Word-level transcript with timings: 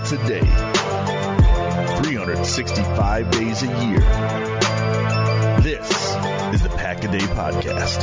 minutes 0.00 0.12
a 0.12 0.28
day, 0.28 0.40
365 2.02 3.30
days 3.30 3.62
a 3.62 3.66
year. 3.84 4.00
This 5.60 5.90
is 6.54 6.62
the 6.62 6.70
Pack 6.76 7.04
a 7.04 7.08
Day 7.08 7.18
Podcast. 7.18 8.02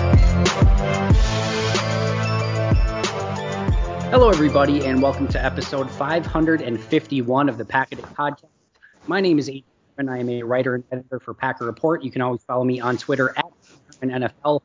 Hello, 4.12 4.30
everybody, 4.30 4.86
and 4.86 5.02
welcome 5.02 5.28
to 5.30 5.44
episode 5.44 5.90
551 5.90 7.50
of 7.50 7.58
the 7.58 7.66
Pack 7.66 7.92
a 7.94 7.96
Day 7.96 8.04
Podcast. 8.04 8.50
My 9.08 9.20
name 9.20 9.40
is 9.40 9.50
Adrian, 9.50 9.66
and 9.98 10.12
I 10.12 10.20
am 10.20 10.30
a 10.30 10.44
writer 10.44 10.76
and 10.76 10.84
editor 10.92 11.20
for 11.20 11.34
Packer 11.34 11.66
Report. 11.66 12.04
You 12.04 12.12
can 12.12 12.22
always 12.22 12.44
follow 12.44 12.64
me 12.64 12.80
on 12.80 12.98
Twitter 12.98 13.34
at 13.36 13.46
NFL. 14.02 14.62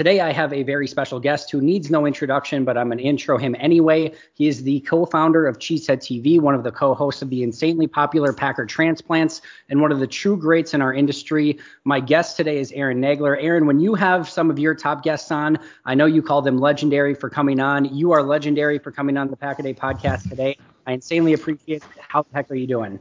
Today, 0.00 0.20
I 0.20 0.32
have 0.32 0.54
a 0.54 0.62
very 0.62 0.88
special 0.88 1.20
guest 1.20 1.50
who 1.50 1.60
needs 1.60 1.90
no 1.90 2.06
introduction, 2.06 2.64
but 2.64 2.78
I'm 2.78 2.86
going 2.86 2.96
to 2.96 3.04
intro 3.04 3.36
him 3.36 3.54
anyway. 3.58 4.14
He 4.32 4.48
is 4.48 4.62
the 4.62 4.80
co 4.80 5.04
founder 5.04 5.46
of 5.46 5.58
Cheesehead 5.58 5.98
TV, 5.98 6.40
one 6.40 6.54
of 6.54 6.64
the 6.64 6.72
co 6.72 6.94
hosts 6.94 7.20
of 7.20 7.28
the 7.28 7.42
insanely 7.42 7.86
popular 7.86 8.32
Packer 8.32 8.64
Transplants, 8.64 9.42
and 9.68 9.82
one 9.82 9.92
of 9.92 10.00
the 10.00 10.06
true 10.06 10.38
greats 10.38 10.72
in 10.72 10.80
our 10.80 10.94
industry. 10.94 11.58
My 11.84 12.00
guest 12.00 12.38
today 12.38 12.60
is 12.60 12.72
Aaron 12.72 12.98
Nagler. 12.98 13.36
Aaron, 13.38 13.66
when 13.66 13.78
you 13.78 13.94
have 13.94 14.26
some 14.26 14.50
of 14.50 14.58
your 14.58 14.74
top 14.74 15.02
guests 15.02 15.30
on, 15.30 15.58
I 15.84 15.94
know 15.94 16.06
you 16.06 16.22
call 16.22 16.40
them 16.40 16.56
legendary 16.56 17.12
for 17.12 17.28
coming 17.28 17.60
on. 17.60 17.84
You 17.94 18.12
are 18.12 18.22
legendary 18.22 18.78
for 18.78 18.90
coming 18.90 19.18
on 19.18 19.28
the 19.28 19.36
Pack 19.36 19.58
a 19.58 19.62
Day 19.62 19.74
podcast 19.74 20.30
today. 20.30 20.56
I 20.86 20.92
insanely 20.92 21.34
appreciate 21.34 21.82
it. 21.82 21.88
How 21.98 22.22
the 22.22 22.28
heck 22.32 22.50
are 22.50 22.54
you 22.54 22.66
doing? 22.66 22.98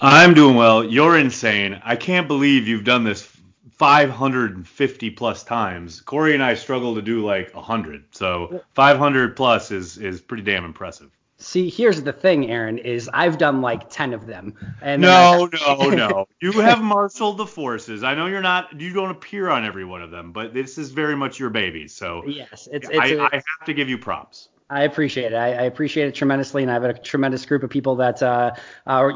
I'm 0.00 0.32
doing 0.32 0.54
well. 0.54 0.84
You're 0.84 1.18
insane. 1.18 1.80
I 1.84 1.96
can't 1.96 2.28
believe 2.28 2.68
you've 2.68 2.84
done 2.84 3.02
this 3.02 3.35
550 3.76 5.10
plus 5.10 5.44
times. 5.44 6.00
Corey 6.00 6.34
and 6.34 6.42
I 6.42 6.54
struggle 6.54 6.94
to 6.94 7.02
do 7.02 7.24
like 7.24 7.54
100. 7.54 8.04
So 8.12 8.62
500 8.74 9.36
plus 9.36 9.70
is 9.70 9.98
is 9.98 10.20
pretty 10.20 10.42
damn 10.42 10.64
impressive. 10.64 11.10
See, 11.38 11.68
here's 11.68 12.02
the 12.02 12.14
thing, 12.14 12.50
Aaron, 12.50 12.78
is 12.78 13.10
I've 13.12 13.36
done 13.36 13.60
like 13.60 13.90
10 13.90 14.14
of 14.14 14.26
them. 14.26 14.54
And 14.80 15.02
no, 15.02 15.50
I... 15.52 15.74
no, 15.76 15.90
no. 15.90 16.28
You 16.40 16.52
have 16.52 16.82
marshaled 16.82 17.36
the 17.36 17.46
forces. 17.46 18.02
I 18.02 18.14
know 18.14 18.26
you're 18.26 18.40
not, 18.40 18.80
you 18.80 18.94
don't 18.94 19.10
appear 19.10 19.50
on 19.50 19.64
every 19.64 19.84
one 19.84 20.00
of 20.00 20.10
them, 20.10 20.32
but 20.32 20.54
this 20.54 20.78
is 20.78 20.92
very 20.92 21.14
much 21.14 21.38
your 21.38 21.50
baby. 21.50 21.88
So 21.88 22.22
yes, 22.26 22.68
it's, 22.72 22.88
it's 22.88 22.98
I, 22.98 23.06
a... 23.08 23.20
I 23.20 23.30
have 23.34 23.66
to 23.66 23.74
give 23.74 23.90
you 23.90 23.98
props. 23.98 24.48
I 24.68 24.82
appreciate 24.82 25.32
it. 25.32 25.36
I, 25.36 25.52
I, 25.52 25.62
appreciate 25.62 26.08
it 26.08 26.14
tremendously, 26.16 26.62
and 26.62 26.72
I 26.72 26.74
have 26.74 26.82
a 26.82 26.92
tremendous 26.94 27.46
group 27.46 27.62
of 27.62 27.70
people 27.70 27.94
that, 27.96 28.20
uh, 28.20 28.52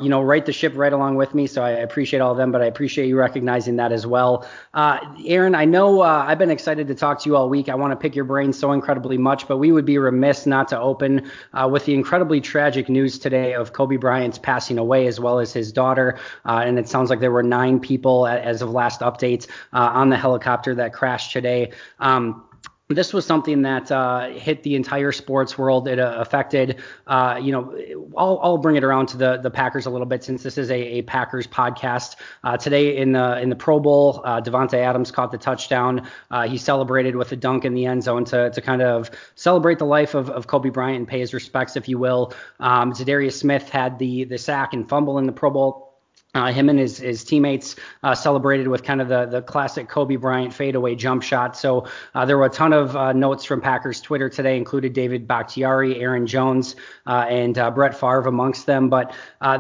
you 0.01 0.09
know, 0.09 0.23
write 0.23 0.47
the 0.47 0.53
ship 0.53 0.75
right 0.77 0.93
along 0.93 1.17
with 1.17 1.34
me. 1.34 1.48
So 1.48 1.65
I 1.65 1.70
appreciate 1.70 2.20
all 2.20 2.31
of 2.31 2.37
them, 2.37 2.53
but 2.53 2.62
I 2.62 2.67
appreciate 2.67 3.09
you 3.09 3.19
recognizing 3.19 3.75
that 3.75 3.91
as 3.91 4.06
well. 4.06 4.48
Uh, 4.75 5.01
Aaron, 5.27 5.56
I 5.56 5.65
know 5.65 6.03
uh, 6.03 6.25
I've 6.28 6.39
been 6.39 6.53
excited 6.53 6.87
to 6.87 6.95
talk 6.95 7.21
to 7.23 7.28
you 7.28 7.34
all 7.34 7.48
week. 7.48 7.69
I 7.69 7.75
want 7.75 7.91
to 7.91 7.97
pick 7.97 8.15
your 8.15 8.27
brain 8.27 8.53
so 8.53 8.71
incredibly 8.71 9.19
much, 9.19 9.48
but 9.48 9.56
we 9.56 9.73
would 9.73 9.84
be 9.84 9.98
remiss 9.98 10.47
not 10.47 10.69
to 10.69 10.78
open 10.78 11.28
uh, 11.53 11.69
with 11.69 11.84
the 11.84 11.95
incredibly 11.95 12.41
tragic 12.41 12.89
news 12.89 13.19
today 13.19 13.55
of 13.55 13.73
Kobe 13.73 13.97
Bryant's 13.97 14.39
passing 14.39 14.78
away, 14.78 15.09
as 15.09 15.19
well 15.19 15.41
as 15.41 15.53
his 15.53 15.73
daughter. 15.73 16.17
Uh, 16.45 16.62
and 16.65 16.78
it 16.78 16.89
sounds 16.89 17.11
like 17.11 17.19
there 17.19 17.33
were 17.33 17.43
nine 17.43 17.81
people, 17.81 18.28
as 18.28 18.62
of 18.62 18.71
last 18.71 19.01
update, 19.01 19.48
on 19.73 20.11
the 20.11 20.17
helicopter 20.17 20.77
that 20.77 20.93
crashed 20.93 21.33
today. 21.33 21.73
Um, 21.98 22.45
this 22.94 23.12
was 23.12 23.24
something 23.24 23.62
that 23.62 23.91
uh, 23.92 24.30
hit 24.30 24.62
the 24.62 24.74
entire 24.74 25.12
sports 25.12 25.56
world. 25.56 25.86
It 25.86 25.98
uh, 25.98 26.16
affected, 26.19 26.80
uh, 27.06 27.38
you 27.41 27.52
know, 27.52 27.74
I'll, 28.16 28.41
I'll, 28.42 28.58
bring 28.58 28.77
it 28.77 28.84
around 28.84 29.06
to 29.08 29.16
the 29.16 29.38
the 29.38 29.50
Packers 29.50 29.86
a 29.86 29.91
little 29.91 30.06
bit 30.06 30.24
since 30.24 30.42
this 30.42 30.58
is 30.58 30.70
a, 30.70 30.74
a 30.74 31.02
Packers 31.02 31.47
podcast. 31.47 32.16
Uh, 32.42 32.56
today 32.56 32.97
in 32.97 33.12
the 33.12 33.41
in 33.41 33.48
the 33.48 33.56
Pro 33.56 33.78
Bowl, 33.78 34.22
uh, 34.24 34.41
Davante 34.41 34.74
Adams 34.74 35.10
caught 35.10 35.30
the 35.30 35.38
touchdown. 35.38 36.08
Uh, 36.30 36.48
he 36.48 36.58
celebrated 36.58 37.16
with 37.16 37.30
a 37.32 37.36
dunk 37.36 37.64
in 37.64 37.74
the 37.74 37.86
end 37.86 38.02
zone 38.02 38.24
to 38.27 38.50
to 38.50 38.60
kind 38.60 38.82
of 38.82 39.10
celebrate 39.34 39.78
the 39.78 39.86
life 39.86 40.14
of, 40.14 40.28
of 40.30 40.47
Kobe 40.47 40.70
Bryant 40.70 40.98
and 40.98 41.08
pay 41.08 41.20
his 41.20 41.32
respects, 41.32 41.77
if 41.77 41.88
you 41.88 41.98
will. 41.98 42.32
Um, 42.58 42.92
Za'Darius 42.92 43.38
Smith 43.38 43.69
had 43.69 43.98
the 43.98 44.25
the 44.25 44.38
sack 44.38 44.72
and 44.72 44.88
fumble 44.88 45.19
in 45.19 45.27
the 45.27 45.32
Pro 45.32 45.50
Bowl 45.50 45.89
uh, 46.34 46.52
him 46.52 46.68
and 46.68 46.78
his, 46.78 46.98
his 46.98 47.24
teammates 47.24 47.74
uh, 48.04 48.14
celebrated 48.14 48.68
with 48.68 48.84
kind 48.84 49.00
of 49.00 49.08
the, 49.08 49.26
the 49.26 49.42
classic 49.42 49.88
Kobe 49.88 50.14
Bryant 50.14 50.54
fadeaway 50.54 50.94
jump 50.94 51.22
shot. 51.24 51.56
So 51.56 51.88
uh, 52.14 52.24
there 52.24 52.38
were 52.38 52.46
a 52.46 52.50
ton 52.50 52.72
of 52.72 52.94
uh, 52.94 53.12
notes 53.12 53.44
from 53.44 53.60
Packers 53.60 54.00
Twitter 54.00 54.28
today, 54.28 54.56
included 54.56 54.92
David 54.92 55.26
Bakhtiari, 55.26 56.00
Aaron 56.00 56.28
Jones, 56.28 56.76
uh, 57.06 57.26
and 57.28 57.58
uh, 57.58 57.72
Brett 57.72 57.98
Favre 57.98 58.28
amongst 58.28 58.66
them. 58.66 58.88
But 58.88 59.12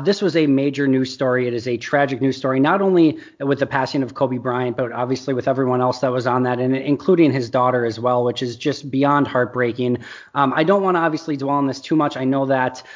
this 0.04 0.22
was 0.22 0.36
a 0.36 0.46
major 0.46 0.86
news 0.86 1.12
story. 1.12 1.48
It 1.48 1.54
is 1.54 1.66
a 1.66 1.76
tragic 1.76 2.20
news 2.20 2.36
story, 2.36 2.60
not 2.60 2.80
only 2.80 3.18
with 3.40 3.58
the 3.58 3.66
passing 3.66 4.04
of 4.04 4.14
Kobe 4.14 4.38
Bryant, 4.38 4.76
but 4.76 4.92
obviously 4.92 5.34
with 5.34 5.48
everyone 5.48 5.80
else 5.80 5.98
that 6.00 6.12
was 6.12 6.26
on 6.26 6.44
that, 6.44 6.60
and 6.60 6.76
including 6.76 7.32
his 7.32 7.50
daughter 7.50 7.84
as 7.84 7.98
well, 7.98 8.22
which 8.22 8.42
is 8.42 8.56
just 8.56 8.90
beyond 8.90 9.26
heartbreaking. 9.26 9.98
Um, 10.34 10.52
I 10.54 10.62
don't 10.62 10.82
want 10.82 10.96
to 10.96 11.00
obviously 11.00 11.36
dwell 11.36 11.56
on 11.56 11.66
this 11.66 11.80
too 11.80 11.96
much. 11.96 12.16
I 12.16 12.24
know 12.24 12.46
that 12.46 12.86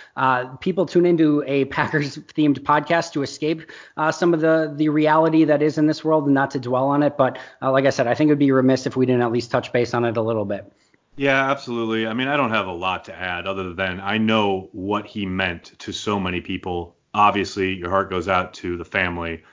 people 0.60 0.86
tune 0.86 1.06
into 1.06 1.42
a 1.46 1.64
Packers 1.64 2.18
themed 2.18 2.60
podcast 2.60 3.12
to 3.12 3.22
escape 3.22 3.63
uh, 3.97 4.12
some 4.12 4.34
of 4.34 4.41
the 4.41 4.72
the 4.75 4.88
reality 4.88 5.44
that 5.44 5.62
is 5.62 5.78
in 5.78 5.86
this 5.86 6.04
world 6.04 6.26
and 6.26 6.34
not 6.34 6.50
to 6.52 6.58
dwell 6.58 6.88
on 6.88 7.02
it. 7.02 7.16
But 7.16 7.38
uh, 7.62 7.70
like 7.72 7.86
I 7.86 7.91
said, 7.91 8.06
I 8.06 8.14
think 8.14 8.28
it 8.28 8.32
would 8.32 8.38
be 8.38 8.52
remiss 8.52 8.86
if 8.86 8.97
we 8.97 9.06
didn't 9.06 9.22
at 9.22 9.32
least 9.32 9.50
touch 9.50 9.72
base 9.72 9.94
on 9.94 10.04
it 10.04 10.16
a 10.16 10.22
little 10.22 10.44
bit. 10.44 10.72
Yeah, 11.16 11.50
absolutely. 11.50 12.06
I 12.06 12.14
mean, 12.14 12.26
I 12.26 12.36
don't 12.36 12.50
have 12.50 12.66
a 12.66 12.72
lot 12.72 13.04
to 13.04 13.14
add 13.14 13.47
other 13.47 13.72
than 13.72 14.00
I 14.00 14.19
know 14.19 14.69
what 14.72 15.06
he 15.06 15.26
meant 15.26 15.78
to 15.80 15.92
so 15.92 16.19
many 16.19 16.41
people. 16.41 16.97
Obviously, 17.12 17.74
your 17.74 17.91
heart 17.91 18.10
goes 18.10 18.26
out 18.26 18.54
to 18.54 18.76
the 18.76 18.84
family. 18.84 19.44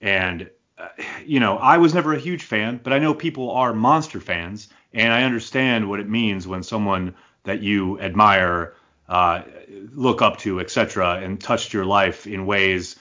And, 0.00 0.48
uh, 0.78 0.88
you 1.26 1.38
know, 1.38 1.58
I 1.58 1.76
was 1.76 1.92
never 1.92 2.14
a 2.14 2.18
huge 2.18 2.42
fan, 2.42 2.80
but 2.82 2.94
I 2.94 2.98
know 2.98 3.12
people 3.12 3.50
are 3.50 3.74
monster 3.74 4.18
fans. 4.18 4.68
And 4.94 5.12
I 5.12 5.24
understand 5.24 5.90
what 5.90 6.00
it 6.00 6.08
means 6.08 6.48
when 6.48 6.62
someone 6.62 7.14
that 7.44 7.62
you 7.62 8.00
admire, 8.00 8.74
uh, 9.08 9.42
look 9.92 10.22
up 10.22 10.38
to, 10.38 10.58
etc., 10.58 11.20
and 11.22 11.38
touched 11.38 11.74
your 11.74 11.84
life 11.84 12.26
in 12.26 12.46
ways 12.46 12.96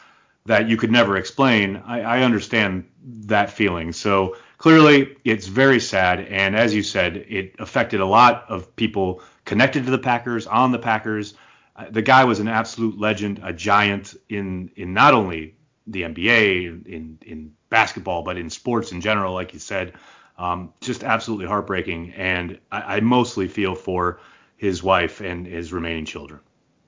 that 0.46 0.68
you 0.68 0.78
could 0.78 0.92
never 0.92 1.18
explain, 1.18 1.78
I, 1.86 2.02
I 2.02 2.22
understand 2.22 2.90
that 3.04 3.52
feeling. 3.52 3.92
So 3.92 4.36
clearly, 4.58 5.16
it's 5.24 5.48
very 5.48 5.80
sad. 5.80 6.22
And 6.22 6.56
as 6.56 6.74
you 6.74 6.84
said, 6.84 7.18
it 7.18 7.56
affected 7.60 8.00
a 8.00 8.06
lot 8.06 8.46
of 8.50 8.76
people 8.76 9.22
connected 9.46 9.86
to 9.86 9.92
the 9.92 9.98
Packers, 9.98 10.48
on 10.48 10.72
the 10.72 10.80
Packers. 10.80 11.34
Uh, 11.76 11.86
the 11.90 12.02
guy 12.02 12.24
was 12.24 12.40
an 12.40 12.48
absolute 12.48 13.00
legend, 13.00 13.40
a 13.44 13.54
giant 13.54 14.16
in 14.30 14.72
in 14.76 14.94
not 14.94 15.14
only 15.14 15.56
the 15.88 16.04
NBA, 16.04 16.86
in 16.88 17.20
in 17.26 17.54
basketball, 17.70 18.24
but 18.24 18.38
in 18.38 18.50
sports 18.50 18.92
in 18.92 19.02
general, 19.02 19.34
like 19.34 19.54
you 19.54 19.60
said. 19.60 19.94
Um, 20.38 20.74
just 20.80 21.04
absolutely 21.04 21.48
heartbreaking. 21.48 22.14
And 22.16 22.60
I, 22.72 22.98
I 22.98 23.00
mostly 23.02 23.48
feel 23.48 23.76
for 23.76 24.22
his 24.56 24.82
wife 24.82 25.20
and 25.20 25.46
his 25.46 25.74
remaining 25.74 26.06
children. 26.06 26.40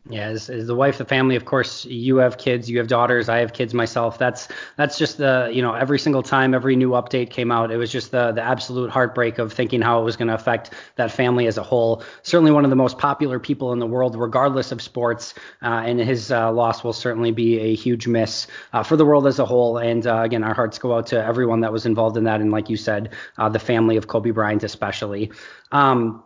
Yeah, 0.10 0.30
as, 0.30 0.50
as, 0.50 0.66
the 0.66 0.74
wife, 0.74 0.98
the 0.98 1.06
family, 1.06 1.36
of 1.36 1.46
course, 1.46 1.86
you 1.86 2.18
have 2.18 2.40
kids, 2.40 2.68
you 2.68 2.80
have 2.80 2.88
daughters, 2.88 3.30
I 3.30 3.38
have 3.38 3.54
kids 3.54 3.76
myself. 3.76 4.18
That's 4.18 4.48
that's 4.76 4.98
just 4.98 5.18
the 5.18 5.52
you 5.54 5.62
know 5.62 5.74
every 5.76 6.00
single 6.00 6.24
time 6.24 6.56
every 6.56 6.76
new 6.76 6.90
update 6.92 7.30
came 7.30 7.52
out, 7.52 7.70
it 7.72 7.78
was 7.78 7.92
just 7.92 8.10
the 8.10 8.32
the 8.32 8.42
absolute 8.42 8.90
heartbreak 8.90 9.38
of 9.38 9.54
thinking 9.54 9.80
how 9.80 10.02
it 10.02 10.04
was 10.04 10.18
going 10.18 10.30
to 10.30 10.34
affect 10.34 10.72
that 10.96 11.12
family 11.12 11.46
as 11.46 11.60
a 11.60 11.64
whole. 11.64 12.04
Certainly 12.24 12.52
one 12.52 12.64
of 12.64 12.72
the 12.72 12.76
most 12.76 12.98
popular 12.98 13.38
people 13.38 13.74
in 13.74 13.80
the 13.80 13.86
world, 13.86 14.16
regardless 14.16 14.72
of 14.72 14.82
sports, 14.82 15.36
uh, 15.62 15.84
and 15.86 16.00
his 16.00 16.32
uh, 16.32 16.52
loss 16.52 16.84
will 16.84 16.94
certainly 16.94 17.32
be 17.32 17.60
a 17.60 17.76
huge 17.76 18.08
miss 18.08 18.48
uh, 18.74 18.82
for 18.82 18.96
the 18.96 19.06
world 19.06 19.28
as 19.28 19.38
a 19.38 19.46
whole. 19.46 19.78
And 19.78 20.08
uh, 20.08 20.22
again, 20.24 20.44
our 20.44 20.56
hearts 20.56 20.80
go 20.80 20.96
out 20.96 21.06
to 21.08 21.24
everyone 21.24 21.60
that 21.62 21.72
was 21.72 21.86
involved 21.86 22.18
in 22.18 22.24
that, 22.24 22.42
and 22.42 22.52
like 22.52 22.72
you 22.72 22.78
said, 22.78 23.14
uh, 23.38 23.50
the 23.50 23.60
family 23.60 23.98
of 23.98 24.08
Kobe 24.08 24.32
Bryant 24.32 24.64
especially. 24.64 25.32
Um, 25.72 26.24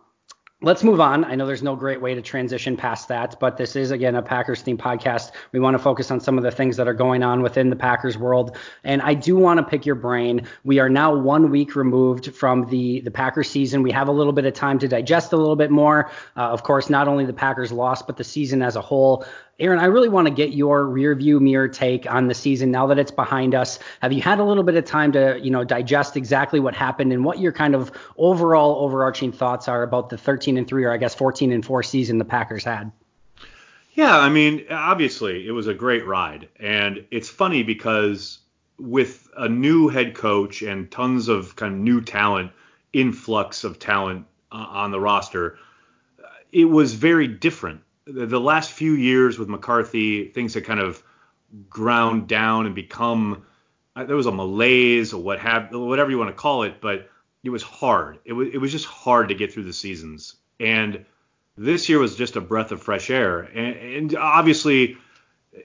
Let's 0.65 0.83
move 0.83 0.99
on. 0.99 1.23
I 1.25 1.35
know 1.35 1.45
there's 1.45 1.61
no 1.61 1.75
great 1.75 2.01
way 2.01 2.15
to 2.15 2.23
transition 2.23 2.75
past 2.75 3.07
that, 3.09 3.39
but 3.39 3.55
this 3.55 3.75
is 3.75 3.91
again 3.91 4.15
a 4.15 4.23
Packers 4.23 4.63
themed 4.63 4.77
podcast. 4.77 5.29
We 5.51 5.59
want 5.59 5.75
to 5.75 5.77
focus 5.77 6.09
on 6.09 6.19
some 6.19 6.39
of 6.39 6.43
the 6.43 6.49
things 6.49 6.75
that 6.77 6.87
are 6.87 6.93
going 6.95 7.21
on 7.21 7.43
within 7.43 7.69
the 7.69 7.75
Packers 7.75 8.17
world, 8.17 8.57
and 8.83 8.99
I 9.03 9.13
do 9.13 9.35
want 9.35 9.59
to 9.59 9.63
pick 9.63 9.85
your 9.85 9.93
brain. 9.93 10.47
We 10.63 10.79
are 10.79 10.89
now 10.89 11.13
one 11.13 11.51
week 11.51 11.75
removed 11.75 12.35
from 12.35 12.67
the 12.71 13.01
the 13.01 13.11
Packers 13.11 13.47
season. 13.47 13.83
We 13.83 13.91
have 13.91 14.07
a 14.07 14.11
little 14.11 14.33
bit 14.33 14.45
of 14.45 14.55
time 14.55 14.79
to 14.79 14.87
digest 14.87 15.33
a 15.33 15.37
little 15.37 15.55
bit 15.55 15.69
more. 15.69 16.09
Uh, 16.35 16.49
of 16.49 16.63
course, 16.63 16.89
not 16.89 17.07
only 17.07 17.25
the 17.25 17.33
Packers 17.33 17.71
loss, 17.71 18.01
but 18.01 18.17
the 18.17 18.23
season 18.23 18.63
as 18.63 18.75
a 18.75 18.81
whole. 18.81 19.23
Aaron, 19.57 19.79
I 19.79 19.85
really 19.85 20.09
want 20.09 20.27
to 20.27 20.33
get 20.33 20.51
your 20.51 20.85
rear 20.85 21.15
view 21.15 21.39
mirror 21.39 21.69
take 21.69 22.11
on 22.11 22.27
the 22.27 22.33
season 22.33 22.71
now 22.71 22.87
that 22.87 22.99
it's 22.99 23.11
behind 23.11 23.55
us. 23.55 23.79
Have 24.01 24.11
you 24.11 24.21
had 24.21 24.39
a 24.39 24.43
little 24.43 24.63
bit 24.63 24.75
of 24.75 24.83
time 24.83 25.13
to, 25.13 25.39
you 25.41 25.49
know, 25.49 25.63
digest 25.63 26.17
exactly 26.17 26.59
what 26.59 26.75
happened 26.75 27.13
and 27.13 27.23
what 27.23 27.39
your 27.39 27.53
kind 27.53 27.73
of 27.73 27.89
overall 28.17 28.83
overarching 28.83 29.31
thoughts 29.31 29.69
are 29.69 29.81
about 29.81 30.09
the 30.09 30.17
13 30.17 30.57
and 30.57 30.67
3 30.67 30.83
or 30.83 30.91
I 30.91 30.97
guess 30.97 31.15
14 31.15 31.53
and 31.53 31.65
4 31.65 31.83
season 31.83 32.17
the 32.17 32.25
Packers 32.25 32.65
had? 32.65 32.91
Yeah, 33.93 34.17
I 34.17 34.27
mean, 34.27 34.65
obviously 34.69 35.47
it 35.47 35.51
was 35.51 35.67
a 35.67 35.73
great 35.73 36.05
ride. 36.05 36.49
And 36.59 37.05
it's 37.09 37.29
funny 37.29 37.63
because 37.63 38.39
with 38.77 39.29
a 39.37 39.47
new 39.47 39.87
head 39.87 40.15
coach 40.15 40.63
and 40.63 40.91
tons 40.91 41.29
of 41.29 41.55
kind 41.55 41.75
of 41.75 41.79
new 41.79 42.01
talent, 42.01 42.51
influx 42.91 43.63
of 43.63 43.79
talent 43.79 44.25
uh, 44.51 44.55
on 44.55 44.91
the 44.91 44.99
roster, 44.99 45.57
it 46.51 46.65
was 46.65 46.93
very 46.93 47.29
different 47.29 47.84
the, 48.05 48.39
last 48.39 48.71
few 48.71 48.93
years 48.93 49.39
with 49.39 49.49
McCarthy, 49.49 50.29
things 50.29 50.53
had 50.53 50.65
kind 50.65 50.79
of 50.79 51.01
ground 51.69 52.27
down 52.27 52.65
and 52.65 52.75
become 52.75 53.45
uh, 53.95 54.03
there 54.03 54.15
was 54.15 54.25
a 54.25 54.31
malaise 54.31 55.13
or 55.13 55.21
what 55.21 55.39
have 55.39 55.69
whatever 55.71 56.11
you 56.11 56.17
want 56.17 56.29
to 56.29 56.35
call 56.35 56.63
it, 56.63 56.81
but 56.81 57.09
it 57.43 57.49
was 57.49 57.63
hard. 57.63 58.19
It 58.25 58.33
was 58.33 58.49
it 58.53 58.57
was 58.57 58.71
just 58.71 58.85
hard 58.85 59.29
to 59.29 59.35
get 59.35 59.53
through 59.53 59.63
the 59.63 59.73
seasons. 59.73 60.35
And 60.59 61.05
this 61.57 61.87
year 61.87 61.99
was 61.99 62.15
just 62.15 62.35
a 62.35 62.41
breath 62.41 62.71
of 62.71 62.81
fresh 62.81 63.09
air. 63.09 63.41
And, 63.41 63.75
and 63.75 64.15
obviously, 64.17 64.97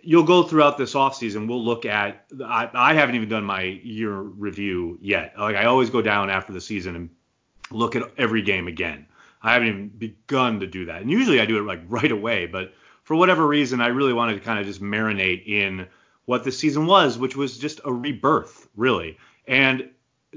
you'll 0.02 0.24
go 0.24 0.44
throughout 0.44 0.78
this 0.78 0.94
offseason. 0.94 1.48
We'll 1.48 1.64
look 1.64 1.84
at. 1.86 2.24
I, 2.44 2.70
I 2.72 2.94
haven't 2.94 3.16
even 3.16 3.28
done 3.28 3.44
my 3.44 3.62
year 3.62 4.12
review 4.12 4.98
yet. 5.00 5.34
Like 5.38 5.56
I 5.56 5.64
always 5.64 5.90
go 5.90 6.02
down 6.02 6.30
after 6.30 6.52
the 6.52 6.60
season 6.60 6.94
and 6.94 7.10
look 7.72 7.96
at 7.96 8.02
every 8.16 8.42
game 8.42 8.68
again. 8.68 9.06
I 9.42 9.52
haven't 9.52 9.68
even 9.68 9.88
begun 9.88 10.60
to 10.60 10.66
do 10.66 10.86
that. 10.86 11.00
And 11.00 11.10
usually 11.10 11.40
I 11.40 11.46
do 11.46 11.58
it 11.58 11.62
like 11.62 11.80
right 11.88 12.10
away, 12.10 12.46
but 12.46 12.74
for 13.04 13.16
whatever 13.16 13.46
reason, 13.46 13.80
I 13.80 13.88
really 13.88 14.12
wanted 14.12 14.34
to 14.34 14.40
kind 14.40 14.58
of 14.58 14.66
just 14.66 14.82
marinate 14.82 15.46
in 15.46 15.86
what 16.26 16.44
the 16.44 16.52
season 16.52 16.86
was, 16.86 17.18
which 17.18 17.36
was 17.36 17.58
just 17.58 17.80
a 17.84 17.92
rebirth, 17.92 18.68
really. 18.76 19.18
And 19.48 19.88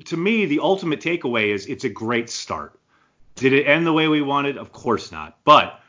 to 0.06 0.18
me, 0.18 0.46
the 0.46 0.60
ultimate 0.60 1.02
takeaway 1.02 1.54
is 1.54 1.66
it's 1.68 1.84
a 1.84 1.90
great 1.90 2.30
start. 2.30 2.80
Did 3.36 3.54
it 3.54 3.68
end 3.68 3.86
the 3.86 3.94
way 3.94 4.08
we 4.08 4.22
wanted? 4.22 4.58
Of 4.58 4.72
course 4.72 5.12
not. 5.12 5.38
But 5.44 5.80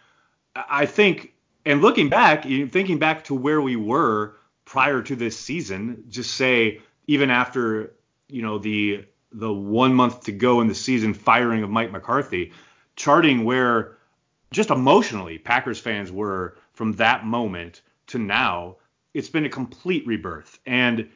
I 0.54 0.86
think, 0.86 1.32
and 1.64 1.80
looking 1.80 2.08
back, 2.08 2.44
thinking 2.44 2.98
back 2.98 3.24
to 3.24 3.34
where 3.34 3.60
we 3.60 3.76
were 3.76 4.36
prior 4.64 5.02
to 5.02 5.16
this 5.16 5.38
season, 5.38 6.04
just 6.08 6.34
say 6.34 6.80
even 7.06 7.30
after 7.30 7.94
you 8.28 8.42
know 8.42 8.58
the 8.58 9.04
the 9.32 9.52
one 9.52 9.94
month 9.94 10.24
to 10.24 10.32
go 10.32 10.60
in 10.60 10.68
the 10.68 10.74
season 10.74 11.12
firing 11.12 11.62
of 11.62 11.70
Mike 11.70 11.90
McCarthy, 11.90 12.52
charting 12.96 13.44
where 13.44 13.96
just 14.50 14.70
emotionally 14.70 15.38
Packers 15.38 15.80
fans 15.80 16.12
were 16.12 16.56
from 16.72 16.92
that 16.94 17.24
moment 17.24 17.82
to 18.08 18.18
now, 18.18 18.76
it's 19.12 19.28
been 19.28 19.44
a 19.44 19.48
complete 19.48 20.06
rebirth. 20.06 20.58
And 20.66 21.08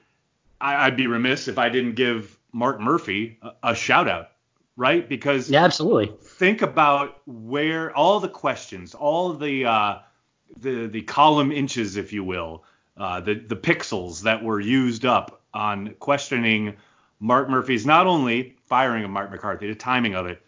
I, 0.61 0.89
would 0.89 0.97
be 0.97 1.07
remiss 1.07 1.49
if 1.49 1.59
I 1.59 1.69
didn't 1.69 1.95
give 1.95 2.39
Mark 2.53 2.81
Murphy 2.81 3.39
a, 3.43 3.53
a 3.63 3.75
shout 3.75 4.09
out, 4.09 4.31
right? 4.77 5.09
Because 5.09 5.51
yeah, 5.51 5.65
absolutely. 5.65 6.13
Think 6.23 6.63
about 6.63 7.21
where 7.27 7.95
all 7.97 8.21
the 8.21 8.29
questions, 8.29 8.95
all 8.95 9.33
the 9.35 9.67
uh, 9.67 9.99
the 10.57 10.87
the 10.87 11.03
column 11.03 11.53
inches, 11.53 11.97
if 11.97 12.13
you 12.13 12.25
will, 12.25 12.65
uh, 12.97 13.21
the 13.21 13.35
the 13.35 13.57
pixels 13.57 14.23
that 14.23 14.43
were 14.43 14.61
used 14.61 15.05
up 15.05 15.43
on 15.55 15.95
questioning 15.99 16.75
Mark 17.21 17.49
Murphy's 17.49 17.87
not 17.87 18.07
only 18.07 18.57
firing 18.67 19.05
of 19.05 19.11
Mark 19.11 19.31
McCarthy, 19.31 19.69
the 19.69 19.75
timing 19.75 20.15
of 20.15 20.27
it, 20.27 20.43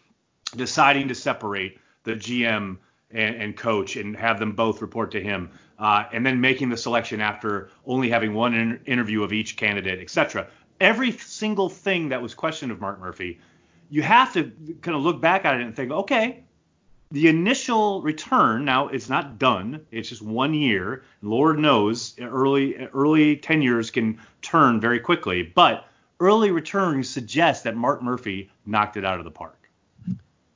deciding 0.57 1.09
to 1.09 1.15
separate 1.15 1.79
the 2.05 2.13
GM 2.13 2.79
and, 3.11 3.37
and 3.37 3.57
coach 3.57 3.97
and 3.97 4.17
have 4.17 4.39
them 4.39 4.53
both 4.53 4.81
report 4.81 5.11
to 5.13 5.23
him, 5.23 5.51
uh, 5.79 6.05
and 6.13 6.25
then 6.25 6.41
making 6.41 6.69
the 6.69 6.77
selection 6.77 7.21
after 7.21 7.71
only 7.87 8.11
having 8.11 8.35
one 8.35 8.55
in- 8.55 8.81
interview 8.87 9.23
of 9.23 9.33
each 9.33 9.57
candidate, 9.57 10.01
etc. 10.01 10.47
Every 10.81 11.13
single 11.13 11.69
thing 11.69 12.09
that 12.11 12.23
was 12.23 12.35
questioned 12.35 12.73
of 12.73 12.81
Mark 12.81 13.01
Murphy, 13.01 13.41
you 13.91 14.03
have 14.03 14.33
to 14.35 14.53
kind 14.83 14.97
of 14.97 15.03
look 15.03 15.21
back 15.21 15.45
at 15.45 15.57
it 15.57 15.63
and 15.63 15.75
think, 15.75 15.91
okay, 15.91 16.45
the 17.13 17.27
initial 17.27 18.03
return 18.03 18.65
now 18.65 18.87
it's 18.87 19.09
not 19.09 19.39
done. 19.39 19.85
It's 19.91 20.09
just 20.09 20.23
one 20.23 20.55
year. 20.55 21.03
Lord 21.23 21.59
knows 21.59 22.15
early 22.21 22.77
early 22.95 23.37
tenures 23.37 23.91
can 23.91 24.21
turn 24.43 24.81
very 24.81 25.01
quickly, 25.01 25.43
but 25.43 25.89
early 26.21 26.53
returns 26.53 27.09
suggest 27.09 27.65
that 27.65 27.77
Mark 27.77 28.01
Murphy 28.01 28.51
knocked 28.65 28.97
it 28.97 29.05
out 29.05 29.19
of 29.19 29.25
the 29.25 29.31
park. 29.31 29.60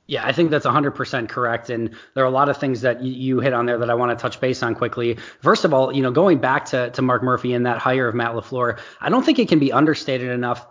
Yeah, 0.07 0.23
I 0.23 0.33
think 0.33 0.51
that's 0.51 0.65
100% 0.65 1.29
correct. 1.29 1.69
And 1.69 1.89
there 2.13 2.23
are 2.23 2.27
a 2.27 2.31
lot 2.31 2.49
of 2.49 2.57
things 2.57 2.81
that 2.81 3.01
you, 3.01 3.39
hit 3.39 3.53
on 3.53 3.65
there 3.65 3.79
that 3.79 3.89
I 3.89 3.95
want 3.95 4.17
to 4.17 4.21
touch 4.21 4.39
base 4.39 4.61
on 4.61 4.75
quickly. 4.75 5.17
First 5.41 5.65
of 5.65 5.73
all, 5.73 5.91
you 5.91 6.03
know, 6.03 6.11
going 6.11 6.37
back 6.37 6.65
to, 6.65 6.91
to 6.91 7.01
Mark 7.01 7.23
Murphy 7.23 7.53
and 7.53 7.65
that 7.65 7.79
hire 7.79 8.07
of 8.07 8.13
Matt 8.13 8.33
LaFleur, 8.33 8.79
I 9.01 9.09
don't 9.09 9.25
think 9.25 9.39
it 9.39 9.47
can 9.47 9.59
be 9.59 9.71
understated 9.71 10.29
enough 10.29 10.65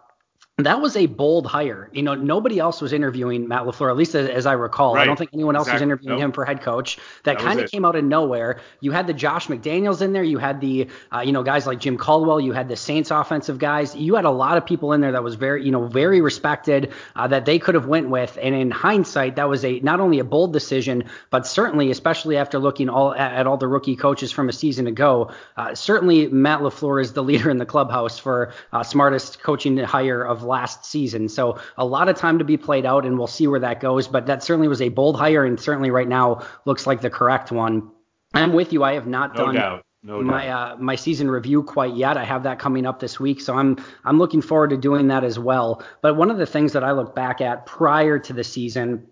that 0.59 0.81
was 0.81 0.97
a 0.97 1.07
bold 1.07 1.47
hire. 1.47 1.91
You 1.93 2.05
know, 2.05 2.15
nobody 2.15 2.61
else 2.61 2.81
was 2.81 2.93
interviewing 2.93 3.49
Matt 3.49 3.65
LaFleur, 3.65 3.91
at 3.91 3.97
least 3.97 4.15
as, 4.15 4.29
as 4.29 4.47
I 4.47 4.53
recall. 4.53 4.95
Right. 4.95 5.03
I 5.03 5.05
don't 5.05 5.19
think 5.19 5.31
anyone 5.35 5.57
else 5.57 5.67
exactly. 5.67 5.75
was 5.75 5.83
interviewing 5.83 6.19
nope. 6.21 6.27
him 6.27 6.33
for 6.33 6.45
head 6.45 6.63
coach. 6.63 6.97
That, 7.25 7.39
that 7.39 7.45
kind 7.45 7.59
of 7.59 7.69
came 7.69 7.85
out 7.85 7.97
of 7.97 8.05
nowhere. 8.05 8.61
You 8.79 8.93
had 8.93 9.09
the 9.09 9.15
Josh 9.15 9.49
McDaniels 9.49 10.01
in 10.01 10.13
there. 10.13 10.23
You 10.23 10.39
had 10.39 10.61
the, 10.61 10.87
uh, 11.13 11.23
you 11.27 11.33
know, 11.33 11.43
guys 11.43 11.67
like 11.67 11.81
Jim 11.81 11.99
Caldwell. 11.99 12.41
You 12.41 12.53
had 12.53 12.69
the 12.69 12.77
Saints 12.77 13.11
offensive 13.11 13.59
guys. 13.59 13.97
You 13.97 14.15
had 14.15 14.27
a 14.27 14.31
lot 14.31 14.57
of 14.57 14.65
people 14.65 14.93
in 14.93 15.01
there 15.01 15.11
that 15.11 15.25
was 15.25 15.35
very, 15.35 15.65
you 15.65 15.73
know, 15.73 15.89
very 15.89 16.21
respected 16.21 16.93
uh, 17.17 17.27
that 17.27 17.47
they 17.47 17.59
could 17.59 17.75
have 17.75 17.87
went 17.87 18.09
with. 18.09 18.39
And 18.41 18.55
in 18.55 18.71
hindsight, 18.71 19.35
that 19.35 19.49
was 19.49 19.65
a 19.65 19.81
not 19.81 19.99
only 19.99 20.21
a 20.21 20.25
bold 20.25 20.53
decision, 20.53 21.03
but 21.31 21.49
certainly, 21.49 21.91
especially 21.91 22.37
after 22.37 22.61
looking 22.61 22.89
all 22.89 23.13
at, 23.13 23.33
at 23.33 23.47
all 23.49 23.57
the 23.57 23.67
rookie 23.67 23.97
coaches 23.97 24.31
from 24.31 24.49
a 24.49 24.53
season 24.53 24.87
ago, 24.87 25.33
uh, 25.57 25.75
certainly 25.75 26.29
Matt 26.29 26.61
LaFleur 26.61 27.03
is 27.03 27.13
the 27.13 27.23
leader 27.25 27.51
in 27.51 27.59
the 27.59 27.67
clubhouse 27.67 28.21
for 28.21 28.53
uh, 28.73 28.85
smartest 28.85 29.43
coaching 29.43 29.77
hire 29.79 30.23
of 30.23 30.44
last 30.45 30.85
season. 30.85 31.29
So 31.29 31.59
a 31.77 31.85
lot 31.85 32.09
of 32.09 32.17
time 32.17 32.39
to 32.39 32.45
be 32.45 32.57
played 32.57 32.87
out, 32.87 33.05
and 33.05 33.19
we'll 33.19 33.27
see 33.27 33.47
where 33.47 33.61
that 33.61 33.81
goes. 33.81 34.07
But 34.09 34.27
that 34.27 34.43
certainly 34.43 34.69
was 34.69 34.81
a 34.81 34.89
bold 34.89 35.17
hire, 35.17 35.45
and 35.45 35.59
certainly 35.59 35.91
right 35.91 36.09
now 36.09 36.47
looks 36.65 36.87
like 36.87 37.01
the 37.01 37.11
correct 37.11 37.51
one. 37.51 37.91
I'm 38.33 38.53
with 38.53 38.73
you. 38.73 38.85
I 38.85 38.95
have 38.95 39.07
not 39.07 39.37
no 39.37 39.47
done. 39.47 39.55
Doubt. 39.55 39.85
No 40.07 40.21
my 40.21 40.49
uh, 40.49 40.77
my 40.77 40.97
season 40.97 41.31
review 41.31 41.63
quite 41.63 41.95
yet. 41.95 42.19
I 42.19 42.25
have 42.25 42.43
that 42.43 42.59
coming 42.59 42.85
up 42.85 43.01
this 43.01 43.19
week, 43.19 43.41
so 43.41 43.55
I'm 43.55 43.83
I'm 44.05 44.19
looking 44.19 44.43
forward 44.43 44.71
to 44.71 44.77
doing 44.77 45.09
that 45.09 45.25
as 45.25 45.39
well. 45.39 45.83
But 46.03 46.17
one 46.17 46.31
of 46.31 46.37
the 46.37 46.45
things 46.45 46.75
that 46.75 46.85
I 46.85 46.93
look 46.93 47.15
back 47.15 47.41
at 47.41 47.65
prior 47.65 48.19
to 48.19 48.33
the 48.35 48.45
season 48.45 49.07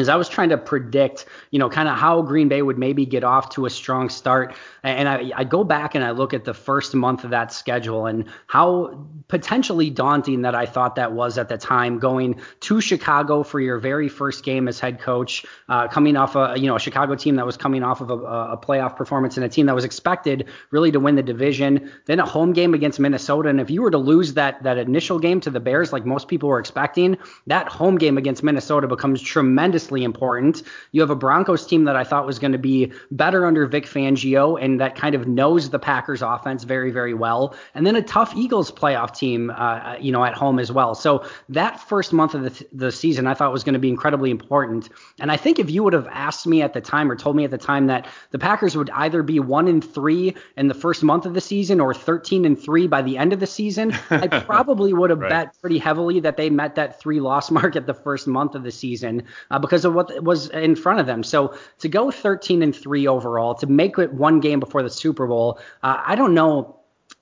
is 0.00 0.08
I 0.08 0.16
was 0.16 0.28
trying 0.28 0.48
to 0.48 0.58
predict, 0.58 1.26
you 1.50 1.58
know, 1.58 1.68
kind 1.68 1.88
of 1.88 1.96
how 1.96 2.22
Green 2.22 2.48
Bay 2.48 2.62
would 2.62 2.78
maybe 2.78 3.06
get 3.06 3.22
off 3.22 3.50
to 3.50 3.66
a 3.66 3.70
strong 3.70 4.08
start. 4.08 4.54
And 4.82 5.08
I, 5.08 5.30
I, 5.36 5.44
go 5.44 5.62
back 5.62 5.94
and 5.94 6.02
I 6.02 6.10
look 6.12 6.32
at 6.32 6.44
the 6.44 6.54
first 6.54 6.94
month 6.94 7.24
of 7.24 7.30
that 7.30 7.52
schedule 7.52 8.06
and 8.06 8.24
how 8.46 9.06
potentially 9.28 9.90
daunting 9.90 10.42
that 10.42 10.54
I 10.54 10.64
thought 10.66 10.94
that 10.94 11.12
was 11.12 11.36
at 11.38 11.48
the 11.48 11.58
time, 11.58 11.98
going 11.98 12.40
to 12.60 12.80
Chicago 12.80 13.42
for 13.42 13.60
your 13.60 13.78
very 13.78 14.08
first 14.08 14.44
game 14.44 14.68
as 14.68 14.80
head 14.80 15.00
coach, 15.00 15.44
uh, 15.68 15.86
coming 15.88 16.16
off 16.16 16.34
a, 16.34 16.54
you 16.56 16.66
know, 16.66 16.76
a 16.76 16.80
Chicago 16.80 17.14
team 17.14 17.36
that 17.36 17.44
was 17.44 17.56
coming 17.56 17.82
off 17.82 18.00
of 18.00 18.10
a, 18.10 18.14
a 18.14 18.58
playoff 18.58 18.96
performance 18.96 19.36
and 19.36 19.44
a 19.44 19.48
team 19.48 19.66
that 19.66 19.74
was 19.74 19.84
expected 19.84 20.46
really 20.70 20.90
to 20.90 21.00
win 21.00 21.14
the 21.14 21.22
division. 21.22 21.92
Then 22.06 22.20
a 22.20 22.26
home 22.26 22.52
game 22.52 22.72
against 22.74 22.98
Minnesota. 22.98 23.48
And 23.50 23.60
if 23.60 23.70
you 23.70 23.82
were 23.82 23.90
to 23.90 23.98
lose 23.98 24.34
that 24.34 24.62
that 24.62 24.78
initial 24.78 25.18
game 25.18 25.40
to 25.40 25.50
the 25.50 25.60
Bears, 25.60 25.92
like 25.92 26.06
most 26.06 26.28
people 26.28 26.48
were 26.48 26.58
expecting, 26.58 27.18
that 27.46 27.68
home 27.68 27.98
game 27.98 28.16
against 28.16 28.42
Minnesota 28.42 28.86
becomes 28.86 29.20
tremendously 29.20 29.89
tremendously 29.90 30.04
important. 30.04 30.62
You 30.92 31.00
have 31.00 31.10
a 31.10 31.16
Broncos 31.16 31.66
team 31.66 31.84
that 31.84 31.96
I 31.96 32.04
thought 32.04 32.26
was 32.26 32.38
going 32.38 32.52
to 32.52 32.58
be 32.58 32.92
better 33.10 33.46
under 33.46 33.66
Vic 33.66 33.86
Fangio 33.86 34.60
and 34.60 34.80
that 34.80 34.94
kind 34.96 35.14
of 35.14 35.26
knows 35.26 35.70
the 35.70 35.78
Packers 35.78 36.22
offense 36.22 36.64
very, 36.64 36.90
very 36.90 37.14
well. 37.14 37.54
And 37.74 37.86
then 37.86 37.96
a 37.96 38.02
tough 38.02 38.32
Eagles 38.36 38.70
playoff 38.70 39.16
team, 39.16 39.50
uh, 39.50 39.96
you 40.00 40.12
know, 40.12 40.24
at 40.24 40.34
home 40.34 40.58
as 40.58 40.70
well. 40.70 40.94
So 40.94 41.24
that 41.48 41.80
first 41.80 42.12
month 42.12 42.34
of 42.34 42.42
the, 42.42 42.66
the 42.72 42.92
season 42.92 43.26
I 43.26 43.34
thought 43.34 43.52
was 43.52 43.64
going 43.64 43.74
to 43.74 43.80
be 43.80 43.88
incredibly 43.88 44.30
important. 44.30 44.88
And 45.20 45.30
I 45.30 45.36
think 45.36 45.58
if 45.58 45.70
you 45.70 45.82
would 45.82 45.92
have 45.92 46.08
asked 46.08 46.46
me 46.46 46.62
at 46.62 46.72
the 46.72 46.80
time 46.80 47.10
or 47.10 47.16
told 47.16 47.36
me 47.36 47.44
at 47.44 47.50
the 47.50 47.58
time 47.58 47.86
that 47.88 48.06
the 48.30 48.38
Packers 48.38 48.76
would 48.76 48.90
either 48.90 49.22
be 49.22 49.40
one 49.40 49.68
and 49.68 49.82
three 49.84 50.34
in 50.56 50.68
the 50.68 50.74
first 50.74 51.02
month 51.02 51.26
of 51.26 51.34
the 51.34 51.40
season 51.40 51.80
or 51.80 51.94
13 51.94 52.44
and 52.44 52.60
three 52.60 52.86
by 52.86 53.02
the 53.02 53.18
end 53.18 53.32
of 53.32 53.40
the 53.40 53.46
season, 53.46 53.92
I 54.10 54.26
probably 54.46 54.92
would 54.92 55.10
have 55.10 55.20
right. 55.20 55.30
bet 55.30 55.60
pretty 55.60 55.78
heavily 55.78 56.20
that 56.20 56.36
they 56.36 56.50
met 56.50 56.74
that 56.76 57.00
three 57.00 57.20
loss 57.20 57.50
mark 57.58 57.76
at 57.76 57.86
the 57.86 57.94
first 57.94 58.26
month 58.26 58.54
of 58.54 58.62
the 58.62 58.70
season 58.70 59.24
uh, 59.50 59.58
because 59.58 59.79
because 59.80 59.86
of 59.86 59.94
what 59.94 60.22
was 60.22 60.50
in 60.50 60.76
front 60.76 61.00
of 61.00 61.06
them. 61.06 61.22
So 61.22 61.54
to 61.78 61.88
go 61.88 62.10
13 62.10 62.62
and 62.62 62.76
three 62.76 63.06
overall, 63.06 63.54
to 63.56 63.66
make 63.66 63.98
it 63.98 64.12
one 64.12 64.40
game 64.40 64.60
before 64.60 64.82
the 64.82 64.90
Super 64.90 65.26
Bowl, 65.26 65.58
uh, 65.82 66.02
I 66.04 66.16
don't 66.16 66.34
know 66.34 66.79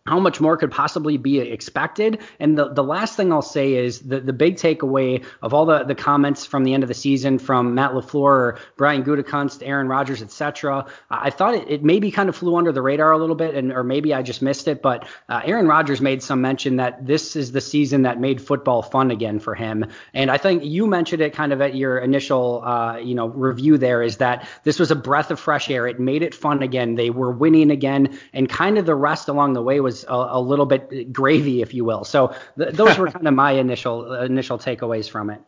how 0.09 0.19
much 0.19 0.41
more 0.41 0.57
could 0.57 0.71
possibly 0.71 1.17
be 1.17 1.39
expected? 1.39 2.21
And 2.41 2.57
the, 2.57 2.73
the 2.73 2.83
last 2.83 3.17
thing 3.17 3.33
I'll 3.33 3.43
say 3.43 3.75
is 3.75 4.01
the, 4.01 4.21
the 4.21 4.33
big 4.33 4.57
takeaway 4.57 5.25
of 5.43 5.55
all 5.55 5.67
the, 5.67 5.85
the 5.85 5.95
comments 5.95 6.47
from 6.47 6.65
the 6.65 6.75
end 6.75 6.83
of 6.83 6.89
the 6.89 6.95
season 6.95 7.39
from 7.39 7.75
Matt 7.75 7.93
LaFleur, 7.93 8.59
Brian 8.77 9.05
Gutekunst, 9.05 9.63
Aaron 9.67 9.89
Rodgers, 9.89 10.23
etc. 10.23 10.87
I 11.11 11.31
thought 11.31 11.55
it, 11.55 11.69
it 11.69 11.85
maybe 11.85 12.11
kind 12.11 12.29
of 12.29 12.37
flew 12.37 12.57
under 12.57 12.73
the 12.73 12.83
radar 12.83 13.13
a 13.13 13.19
little 13.19 13.37
bit, 13.37 13.55
and 13.55 13.73
or 13.73 13.85
maybe 13.85 14.15
I 14.15 14.23
just 14.23 14.43
missed 14.43 14.67
it. 14.67 14.83
But 14.83 15.07
uh, 15.29 15.43
Aaron 15.45 15.67
Rodgers 15.67 16.01
made 16.01 16.23
some 16.23 16.41
mention 16.41 16.77
that 16.77 17.07
this 17.07 17.37
is 17.37 17.53
the 17.53 17.61
season 17.61 18.03
that 18.03 18.21
made 18.21 18.41
football 18.41 18.83
fun 18.83 19.11
again 19.11 19.39
for 19.39 19.55
him. 19.55 19.87
And 20.15 20.31
I 20.31 20.39
think 20.39 20.65
you 20.65 20.87
mentioned 20.87 21.23
it 21.23 21.35
kind 21.35 21.53
of 21.53 21.61
at 21.61 21.75
your 21.75 21.99
initial 21.99 22.63
uh, 22.65 22.97
you 22.99 23.15
know 23.15 23.29
review 23.29 23.79
there 23.79 24.03
is 24.03 24.17
that 24.19 24.49
this 24.65 24.79
was 24.79 24.91
a 24.91 24.97
breath 24.97 25.31
of 25.31 25.39
fresh 25.39 25.71
air. 25.71 25.87
It 25.87 26.01
made 26.01 26.23
it 26.23 26.35
fun 26.35 26.63
again. 26.63 26.95
They 26.95 27.11
were 27.11 27.31
winning 27.31 27.71
again, 27.71 28.19
and 28.33 28.49
kind 28.49 28.79
of 28.79 28.87
the 28.87 28.95
rest 28.95 29.29
along 29.29 29.53
the 29.53 29.63
way 29.63 29.81
was 29.81 29.98
a, 30.05 30.15
a 30.15 30.41
little 30.41 30.67
bit 30.67 31.13
gravy, 31.13 31.63
if 31.63 31.75
you 31.75 31.85
will. 31.85 32.05
So 32.05 32.35
th- 32.57 32.75
those 32.75 32.99
were 32.99 33.11
kind 33.11 33.27
of 33.27 33.35
my 33.35 33.53
initial 33.53 34.15
initial 34.15 34.59
takeaways 34.59 35.09
from 35.09 35.31
it. 35.31 35.41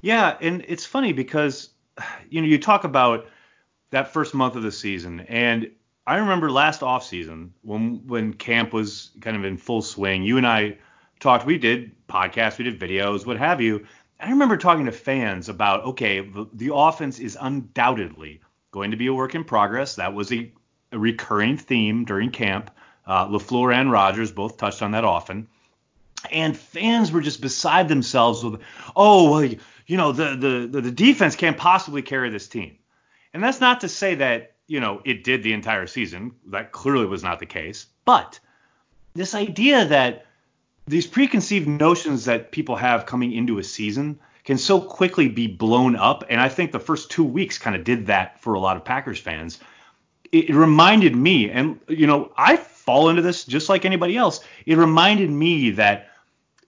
Yeah, 0.00 0.36
and 0.40 0.64
it's 0.66 0.84
funny 0.84 1.12
because 1.12 1.70
you 2.28 2.40
know 2.40 2.46
you 2.46 2.58
talk 2.58 2.84
about 2.84 3.26
that 3.90 4.12
first 4.12 4.34
month 4.34 4.56
of 4.56 4.62
the 4.62 4.72
season, 4.72 5.20
and 5.20 5.70
I 6.06 6.16
remember 6.16 6.50
last 6.50 6.82
off 6.82 7.04
season 7.04 7.52
when 7.62 8.06
when 8.06 8.34
camp 8.34 8.72
was 8.72 9.10
kind 9.20 9.36
of 9.36 9.44
in 9.44 9.56
full 9.56 9.82
swing. 9.82 10.22
You 10.22 10.36
and 10.36 10.46
I 10.46 10.78
talked. 11.20 11.46
We 11.46 11.58
did 11.58 11.92
podcasts, 12.08 12.58
we 12.58 12.64
did 12.64 12.78
videos, 12.78 13.24
what 13.24 13.38
have 13.38 13.60
you. 13.60 13.86
I 14.20 14.30
remember 14.30 14.56
talking 14.56 14.86
to 14.86 14.92
fans 14.92 15.48
about 15.48 15.84
okay, 15.84 16.20
the, 16.20 16.46
the 16.52 16.74
offense 16.74 17.18
is 17.18 17.36
undoubtedly 17.40 18.40
going 18.72 18.90
to 18.90 18.96
be 18.96 19.06
a 19.06 19.14
work 19.14 19.34
in 19.34 19.44
progress. 19.44 19.96
That 19.96 20.14
was 20.14 20.32
a, 20.32 20.50
a 20.90 20.98
recurring 20.98 21.56
theme 21.56 22.04
during 22.04 22.30
camp. 22.30 22.70
Uh, 23.06 23.28
LaFleur 23.28 23.74
and 23.74 23.90
Rodgers 23.90 24.32
both 24.32 24.56
touched 24.56 24.82
on 24.82 24.92
that 24.92 25.04
often. 25.04 25.48
And 26.30 26.56
fans 26.56 27.10
were 27.10 27.20
just 27.20 27.40
beside 27.40 27.88
themselves 27.88 28.44
with, 28.44 28.60
oh, 28.94 29.30
well, 29.30 29.54
you 29.86 29.96
know, 29.96 30.12
the, 30.12 30.68
the, 30.70 30.80
the 30.80 30.92
defense 30.92 31.34
can't 31.34 31.56
possibly 31.56 32.02
carry 32.02 32.30
this 32.30 32.46
team. 32.46 32.78
And 33.34 33.42
that's 33.42 33.60
not 33.60 33.80
to 33.80 33.88
say 33.88 34.16
that 34.16 34.52
you 34.72 34.80
know, 34.80 35.02
it 35.04 35.22
did 35.22 35.42
the 35.42 35.52
entire 35.52 35.86
season. 35.86 36.32
That 36.46 36.72
clearly 36.72 37.04
was 37.04 37.22
not 37.22 37.38
the 37.38 37.46
case. 37.46 37.86
But 38.06 38.40
this 39.12 39.34
idea 39.34 39.84
that 39.84 40.24
these 40.86 41.06
preconceived 41.06 41.68
notions 41.68 42.24
that 42.24 42.52
people 42.52 42.76
have 42.76 43.04
coming 43.04 43.32
into 43.32 43.58
a 43.58 43.64
season 43.64 44.18
can 44.44 44.56
so 44.56 44.80
quickly 44.80 45.28
be 45.28 45.46
blown 45.46 45.94
up. 45.94 46.24
And 46.30 46.40
I 46.40 46.48
think 46.48 46.72
the 46.72 46.80
first 46.80 47.10
two 47.10 47.22
weeks 47.22 47.58
kind 47.58 47.76
of 47.76 47.84
did 47.84 48.06
that 48.06 48.40
for 48.40 48.54
a 48.54 48.60
lot 48.60 48.78
of 48.78 48.84
Packers 48.84 49.20
fans. 49.20 49.60
It, 50.32 50.48
reminded 50.48 51.14
me, 51.14 51.50
and, 51.50 51.78
you 51.88 52.06
know, 52.06 52.32
I 52.36 52.56
fall 52.56 53.10
into 53.10 53.22
this 53.22 53.44
just 53.44 53.68
like 53.68 53.84
anybody 53.84 54.16
else. 54.16 54.40
It 54.66 54.78
reminded 54.78 55.30
me 55.30 55.70
that 55.72 56.08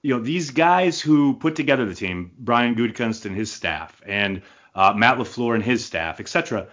you 0.05 0.15
know 0.15 0.21
these 0.21 0.51
guys 0.51 1.01
who 1.01 1.35
put 1.35 1.57
together 1.57 1.87
the 1.87 1.95
team, 1.95 2.31
Brian 2.39 2.75
Gutekunst 2.75 3.25
and 3.25 3.35
his 3.35 3.51
staff, 3.51 4.01
and 4.07 4.43
uh, 4.75 4.93
Matt 4.95 5.17
LaFleur 5.17 5.55
and 5.55 5.65
his 5.65 5.85
staff, 5.85 6.21
etc. 6.21 6.69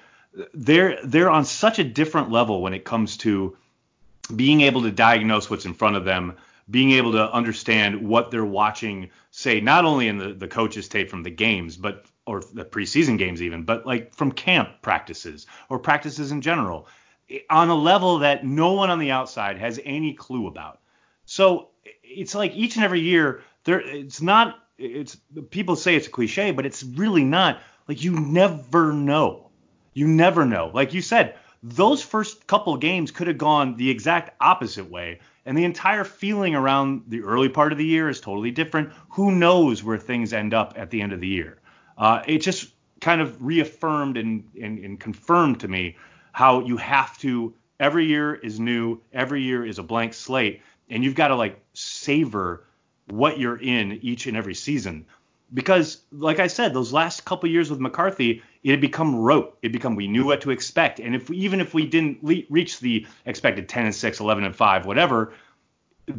They're 0.54 1.00
they're 1.04 1.30
on 1.30 1.46
such 1.46 1.80
a 1.80 1.84
different 1.84 2.30
level 2.30 2.62
when 2.62 2.74
it 2.74 2.84
comes 2.84 3.18
to 3.18 3.56
being 4.36 4.62
able 4.62 4.82
to 4.84 4.92
diagnose 4.92 5.50
what's 5.50 5.66
in 5.66 5.74
front 5.74 5.96
of 5.96 6.04
them, 6.04 6.36
being 6.70 6.92
able 6.92 7.14
to 7.14 7.32
understand 7.32 8.06
what 8.08 8.32
they're 8.32 8.46
watching, 8.46 9.10
say 9.32 9.62
not 9.62 9.86
only 9.86 10.10
in 10.10 10.18
the 10.18 10.34
the 10.34 10.50
coaches 10.50 10.90
tape 10.90 11.10
from 11.10 11.24
the 11.24 11.30
games, 11.30 11.78
but 11.78 12.06
or 12.26 12.42
the 12.54 12.66
preseason 12.66 13.18
games 13.18 13.42
even, 13.42 13.64
but 13.64 13.86
like 13.86 14.14
from 14.16 14.32
camp 14.32 14.70
practices 14.82 15.48
or 15.70 15.80
practices 15.80 16.32
in 16.32 16.42
general 16.42 16.88
on 17.50 17.70
a 17.70 17.76
level 17.76 18.20
that 18.20 18.46
no 18.46 18.74
one 18.74 18.90
on 18.90 19.00
the 19.00 19.12
outside 19.12 19.58
has 19.58 19.80
any 19.86 20.14
clue 20.14 20.48
about. 20.48 20.80
So 21.26 21.70
it's 22.04 22.36
like 22.36 22.54
each 22.56 22.76
and 22.76 22.86
every 22.86 23.00
year 23.00 23.42
there 23.64 23.82
it's 23.82 24.22
not 24.22 24.60
it's 24.78 25.16
people 25.50 25.76
say 25.76 25.96
it's 25.96 26.08
a 26.08 26.12
cliche, 26.12 26.52
but 26.52 26.66
it's 26.66 26.84
really 26.84 27.24
not. 27.24 27.62
Like 27.88 28.04
you 28.04 28.20
never 28.20 28.94
know. 28.94 29.50
You 29.94 30.08
never 30.08 30.46
know. 30.46 30.72
Like 30.74 30.94
you 30.94 31.02
said, 31.02 31.36
those 31.64 32.02
first 32.02 32.48
couple 32.48 32.76
games 32.78 33.12
could 33.12 33.28
have 33.28 33.38
gone 33.38 33.76
the 33.76 33.90
exact 33.90 34.36
opposite 34.42 34.90
way, 34.90 35.20
and 35.46 35.58
the 35.58 35.66
entire 35.66 36.04
feeling 36.04 36.56
around 36.56 37.04
the 37.08 37.22
early 37.22 37.50
part 37.50 37.72
of 37.72 37.78
the 37.78 37.86
year 37.86 38.10
is 38.10 38.20
totally 38.20 38.52
different. 38.52 38.92
Who 39.10 39.32
knows 39.32 39.84
where 39.84 39.98
things 39.98 40.34
end 40.34 40.54
up 40.54 40.74
at 40.76 40.90
the 40.90 41.02
end 41.02 41.14
of 41.14 41.20
the 41.20 41.28
year? 41.28 41.61
Uh, 42.02 42.24
it 42.26 42.40
just 42.40 42.74
kind 43.00 43.22
of 43.22 43.40
reaffirmed 43.40 44.18
and, 44.18 44.44
and, 44.60 44.80
and 44.80 45.00
confirmed 45.00 45.60
to 45.60 45.68
me 45.68 45.96
how 46.32 46.62
you 46.62 46.76
have 46.76 47.16
to 47.20 47.54
every 47.80 48.06
year 48.06 48.34
is 48.34 48.60
new, 48.60 49.00
every 49.14 49.44
year 49.44 49.64
is 49.64 49.78
a 49.78 49.84
blank 49.84 50.16
slate, 50.16 50.62
and 50.90 51.04
you've 51.04 51.14
got 51.14 51.28
to 51.28 51.36
like 51.36 51.62
savor 51.74 52.66
what 53.06 53.38
you're 53.40 53.62
in 53.62 54.00
each 54.02 54.26
and 54.26 54.36
every 54.36 54.56
season. 54.56 55.06
Because, 55.54 56.02
like 56.12 56.40
I 56.40 56.48
said, 56.48 56.74
those 56.74 56.92
last 56.92 57.24
couple 57.24 57.50
years 57.50 57.70
with 57.70 57.80
McCarthy, 57.80 58.42
it 58.64 58.72
had 58.72 58.82
become 58.82 59.16
rote. 59.16 59.58
It 59.62 59.72
become 59.72 59.96
we 59.96 60.08
knew 60.08 60.26
what 60.26 60.42
to 60.42 60.52
expect, 60.52 61.00
and 61.00 61.14
if 61.14 61.30
even 61.30 61.60
if 61.60 61.76
we 61.76 61.86
didn't 61.86 62.24
le- 62.24 62.48
reach 62.50 62.80
the 62.80 63.06
expected 63.26 63.70
10 63.70 63.86
and 63.86 63.94
6, 63.96 64.20
11 64.20 64.44
and 64.44 64.56
5, 64.56 64.86
whatever, 64.88 65.34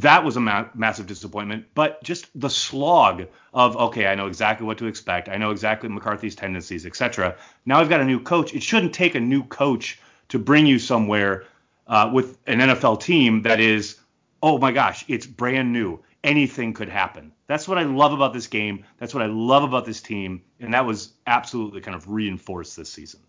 that 0.01 0.25
was 0.25 0.37
a 0.37 0.41
ma- 0.41 0.69
massive 0.75 1.07
disappointment. 1.07 1.67
But 1.75 2.03
just 2.03 2.29
the 2.35 2.51
slog 2.51 3.27
of 3.55 3.77
okay, 3.77 4.07
I 4.07 4.15
know 4.15 4.27
exactly 4.27 4.67
what 4.67 4.79
to 4.79 4.87
expect. 4.87 5.29
I 5.29 5.37
know 5.37 5.51
exactly 5.51 5.89
McCarthy's 5.89 6.35
tendencies, 6.35 6.87
etc. 6.87 7.37
Now 7.67 7.81
I've 7.81 7.89
got 7.89 8.01
a 8.01 8.05
new 8.05 8.21
coach. 8.21 8.55
It 8.55 8.63
shouldn't 8.63 8.95
take 8.95 9.15
a 9.15 9.21
new 9.21 9.45
coach 9.45 9.99
to 10.29 10.39
bring 10.39 10.67
you 10.67 10.79
somewhere 10.79 11.45
uh, 11.87 12.11
with 12.13 12.39
an 12.47 12.61
NFL 12.61 13.01
team 13.01 13.43
that 13.43 13.61
is, 13.61 13.99
oh 14.43 14.59
my 14.59 14.73
gosh, 14.73 15.05
it's 15.09 15.27
brand 15.27 15.73
new. 15.73 16.01
Anything 16.25 16.73
could 16.73 16.89
happen. 16.89 17.33
That's 17.49 17.67
what 17.67 17.79
I 17.79 17.83
love 17.83 18.13
about 18.13 18.33
this 18.33 18.47
game. 18.47 18.85
That's 18.99 19.13
what 19.13 19.23
I 19.23 19.27
love 19.27 19.65
about 19.65 19.85
this 19.85 20.01
team, 20.01 20.43
and 20.61 20.73
that 20.73 20.87
was 20.87 21.13
absolutely 21.27 21.81
kind 21.81 21.97
of 21.97 22.09
reinforced 22.09 22.77
this 22.77 22.91
season. 22.91 23.21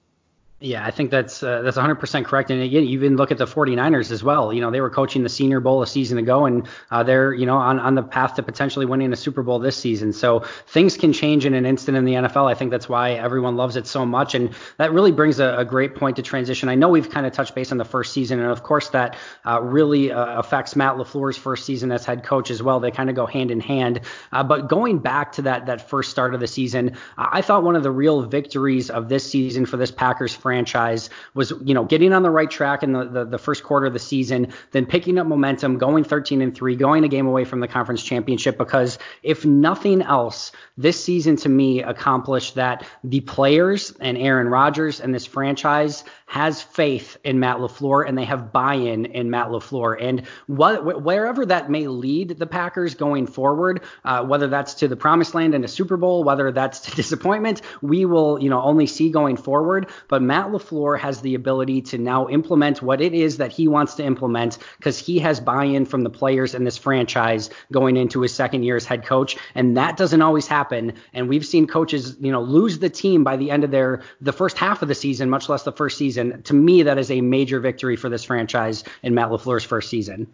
Yeah, 0.64 0.86
I 0.86 0.92
think 0.92 1.12
that's 1.12 1.44
uh, 1.44 1.62
that's 1.62 1.76
100% 1.76 2.24
correct. 2.24 2.50
And 2.50 2.64
again, 2.64 2.86
you 2.86 2.92
even 2.92 3.18
look 3.18 3.32
at 3.32 3.38
the 3.38 3.46
49ers 3.46 4.12
as 4.12 4.24
well. 4.24 4.54
You 4.54 4.62
know, 4.62 4.72
they 4.72 4.80
were 4.80 4.90
coaching 4.90 5.22
the 5.22 5.28
Senior 5.28 5.60
Bowl 5.60 5.82
a 5.82 5.88
season 5.88 6.18
ago, 6.18 6.46
and 6.46 6.66
uh, 6.90 7.04
they're 7.04 7.34
you 7.34 7.46
know 7.46 7.58
on 7.58 7.82
on 7.82 7.96
the 7.96 8.02
path 8.02 8.36
to 8.36 8.44
potentially 8.44 8.86
winning 8.86 9.12
a 9.12 9.18
Super 9.18 9.44
Bowl 9.44 9.60
this 9.60 9.76
season. 9.76 10.14
So 10.14 10.46
things 10.68 10.96
can 10.96 11.12
change 11.12 11.46
in 11.46 11.54
an 11.54 11.66
instant 11.66 11.98
in 11.98 12.06
the 12.06 12.14
NFL. 12.14 12.50
I 12.50 12.54
think 12.54 12.72
that's 12.72 12.88
why 12.88 13.12
everyone 13.12 13.58
loves 13.58 13.76
it 13.76 13.88
so 13.88 14.06
much, 14.06 14.36
and 14.36 14.56
that 14.78 14.94
really 14.94 15.12
brings 15.12 15.42
a, 15.42 15.54
a 15.58 15.66
great 15.66 15.96
point 15.96 16.16
to 16.16 16.22
transition. 16.22 16.70
I 16.70 16.76
know 16.76 16.88
we've 16.88 17.10
kind 17.10 17.26
of 17.26 17.34
touched 17.34 17.56
base 17.56 17.74
on 17.74 17.78
the 17.78 17.84
first 17.84 18.14
season, 18.14 18.40
and 18.40 18.50
of 18.50 18.64
course 18.64 18.88
that 18.92 19.18
uh, 19.46 19.62
really 19.62 20.14
uh, 20.14 20.40
affects 20.40 20.78
Matt 20.78 20.96
LaFleur's 20.96 21.36
first 21.36 21.66
season 21.66 21.92
as 21.92 22.06
head 22.06 22.24
coach 22.24 22.50
as 22.50 22.64
well. 22.64 22.80
They 22.80 22.92
kind 22.92 23.10
of 23.10 23.18
go 23.18 23.26
hand 23.26 23.52
in 23.52 23.60
hand. 23.60 24.00
Uh, 24.32 24.44
but 24.44 24.70
going 24.70 25.00
back 25.00 25.34
to 25.34 25.42
that 25.42 25.66
that 25.66 25.90
first 25.90 26.10
start 26.10 26.34
of 26.34 26.40
the 26.40 26.48
season, 26.48 26.96
I 27.18 27.42
thought 27.42 27.64
one 27.64 27.76
of 27.76 27.84
the 27.84 27.92
real 27.92 28.22
victories 28.22 28.90
of 28.90 29.10
this 29.10 29.30
season 29.30 29.66
for 29.66 29.76
this 29.76 29.92
Packers 29.92 30.34
franchise 30.34 30.53
franchise 30.54 31.10
was, 31.34 31.52
you 31.64 31.74
know, 31.74 31.84
getting 31.84 32.14
on 32.14 32.22
the 32.22 32.30
right 32.30 32.52
track 32.52 32.84
in 32.84 32.94
the, 32.94 33.06
the, 33.06 33.26
the 33.26 33.38
first 33.40 33.64
quarter 33.64 33.88
of 33.88 33.94
the 33.94 33.98
season, 33.98 34.54
then 34.70 34.86
picking 34.86 35.18
up 35.18 35.26
momentum, 35.26 35.80
going 35.80 36.04
13 36.04 36.44
and 36.44 36.54
3, 36.54 36.76
going 36.76 37.04
a 37.04 37.08
game 37.08 37.26
away 37.26 37.44
from 37.44 37.60
the 37.60 37.68
conference 37.68 38.04
championship. 38.04 38.56
Because 38.56 39.00
if 39.24 39.48
nothing 39.48 40.04
else, 40.04 40.52
this 40.78 41.04
season 41.04 41.38
to 41.38 41.50
me 41.50 41.82
accomplished 41.82 42.54
that 42.54 42.86
the 43.04 43.22
players 43.22 43.94
and 44.00 44.16
Aaron 44.16 44.48
Rodgers 44.48 45.00
and 45.00 45.14
this 45.14 45.26
franchise 45.26 46.04
has 46.34 46.64
faith 46.64 47.16
in 47.24 47.40
Matt 47.40 47.58
LaFleur 47.58 48.08
and 48.08 48.18
they 48.18 48.26
have 48.26 48.52
buy-in 48.52 49.06
in 49.06 49.30
Matt 49.30 49.50
LaFleur. 49.50 49.98
And 50.02 50.26
wherever 50.48 51.46
that 51.46 51.70
may 51.70 51.88
lead 51.88 52.40
the 52.40 52.48
Packers 52.48 52.96
going 52.96 53.28
forward, 53.28 53.82
uh, 54.04 54.24
whether 54.26 54.48
that's 54.48 54.74
to 54.76 54.88
the 54.88 54.96
promised 54.96 55.36
land 55.36 55.54
and 55.54 55.64
a 55.64 55.68
Super 55.68 55.98
Bowl, 55.98 56.24
whether 56.24 56.52
that's 56.52 56.80
to 56.82 56.92
disappointment, 56.96 57.62
we 57.84 58.06
will, 58.06 58.42
you 58.42 58.50
know, 58.50 58.62
only 58.62 58.88
see 58.88 59.12
going 59.12 59.38
forward. 59.38 59.90
But 60.08 60.24
Matt 60.24 60.43
LaFleur 60.52 61.00
has 61.00 61.22
the 61.22 61.36
ability 61.36 61.82
to 61.84 61.98
now 61.98 62.28
implement 62.30 62.82
what 62.82 63.02
it 63.02 63.14
is 63.14 63.38
that 63.38 63.52
he 63.52 63.68
wants 63.68 63.96
to 63.96 64.04
implement 64.04 64.58
because 64.78 64.98
he 64.98 65.20
has 65.20 65.40
buy-in 65.40 65.86
from 65.86 66.02
the 66.02 66.10
players 66.10 66.54
in 66.56 66.64
this 66.64 66.78
franchise 66.78 67.50
going 67.72 67.98
into 67.98 68.22
his 68.22 68.34
second 68.34 68.64
year 68.64 68.76
as 68.76 68.86
head 68.86 69.06
coach. 69.06 69.38
And 69.56 69.78
that 69.78 69.98
doesn't 69.98 70.22
always 70.22 70.48
happen. 70.48 70.94
And 71.14 71.30
we've 71.30 71.46
seen 71.46 71.68
coaches, 71.68 72.16
you 72.20 72.32
know, 72.32 72.42
lose 72.42 72.80
the 72.80 72.90
team 72.90 73.24
by 73.24 73.38
the 73.38 73.52
end 73.52 73.64
of 73.64 73.72
their 73.72 74.02
the 74.22 74.34
first 74.34 74.58
half 74.58 74.82
of 74.82 74.88
the 74.88 74.96
season, 74.96 75.30
much 75.30 75.50
less 75.50 75.64
the 75.64 75.72
first 75.72 75.98
season. 75.98 76.42
To 76.44 76.54
me, 76.54 76.84
that 76.84 76.98
is 76.98 77.12
a 77.12 77.22
major 77.22 77.60
victory 77.60 77.96
for 77.96 78.10
this 78.10 78.24
franchise 78.24 78.84
in 79.02 79.14
Matt 79.14 79.30
LaFleur's 79.30 79.64
first 79.64 79.90
season. 79.90 80.28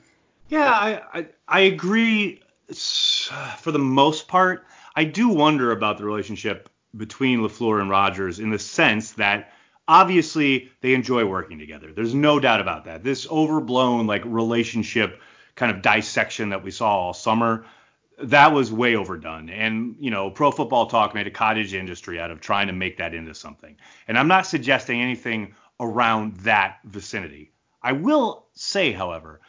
Yeah, 0.50 0.72
I, 0.72 1.02
I, 1.14 1.28
I 1.48 1.60
agree 1.62 2.42
for 3.58 3.72
the 3.72 3.80
most 3.80 4.28
part. 4.28 4.66
I 4.96 5.04
do 5.04 5.30
wonder 5.30 5.72
about 5.72 5.98
the 5.98 6.06
relationship 6.06 6.70
between 6.96 7.40
LaFleur 7.40 7.82
and 7.82 7.90
Rodgers 7.90 8.40
in 8.40 8.50
the 8.50 8.60
sense 8.60 9.14
that 9.14 9.54
obviously 9.90 10.72
they 10.82 10.94
enjoy 10.94 11.26
working 11.26 11.58
together. 11.58 11.92
There's 11.92 12.14
no 12.14 12.40
doubt 12.40 12.62
about 12.62 12.86
that. 12.86 13.04
This 13.04 13.28
overblown 13.30 14.06
like 14.06 14.24
relationship 14.24 15.20
kind 15.56 15.76
of 15.76 15.82
dissection 15.82 16.50
that 16.50 16.64
we 16.64 16.72
saw 16.72 16.96
all 16.96 17.14
summer, 17.14 17.66
that 18.22 18.54
was 18.54 18.72
way 18.72 18.96
overdone. 18.96 19.50
And, 19.50 19.96
you 20.00 20.12
know, 20.12 20.30
Pro 20.30 20.52
Football 20.52 20.86
Talk 20.86 21.16
made 21.16 21.26
a 21.26 21.32
cottage 21.32 21.74
industry 21.74 22.20
out 22.20 22.30
of 22.30 22.40
trying 22.40 22.68
to 22.68 22.74
make 22.74 22.98
that 22.98 23.16
into 23.16 23.34
something. 23.34 23.76
And 24.08 24.18
I'm 24.18 24.28
not 24.28 24.46
suggesting 24.46 25.02
anything 25.02 25.56
around 25.80 26.36
that 26.38 26.80
vicinity. 26.86 27.52
I 27.82 27.94
will 27.94 28.46
say, 28.54 28.92
however, 28.92 29.42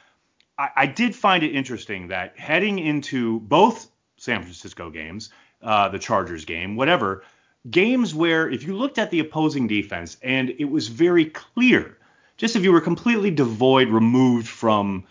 I, 0.56 0.68
I 0.74 0.86
did 0.86 1.14
find 1.14 1.42
it 1.42 1.54
interesting 1.54 2.08
that 2.08 2.38
heading 2.38 2.78
into 2.78 3.40
both 3.40 3.90
San 4.16 4.40
Francisco 4.40 4.88
games, 4.88 5.30
uh, 5.62 5.90
the 5.90 5.98
Chargers 5.98 6.46
game, 6.46 6.76
whatever, 6.76 7.24
games 7.68 8.14
where 8.14 8.48
if 8.48 8.62
you 8.64 8.74
looked 8.74 8.98
at 8.98 9.10
the 9.10 9.20
opposing 9.20 9.66
defense 9.66 10.16
and 10.22 10.50
it 10.58 10.64
was 10.64 10.88
very 10.88 11.26
clear, 11.26 11.98
just 12.36 12.56
if 12.56 12.62
you 12.62 12.72
were 12.72 12.80
completely 12.80 13.30
devoid, 13.30 13.88
removed 13.88 14.48
from 14.48 15.04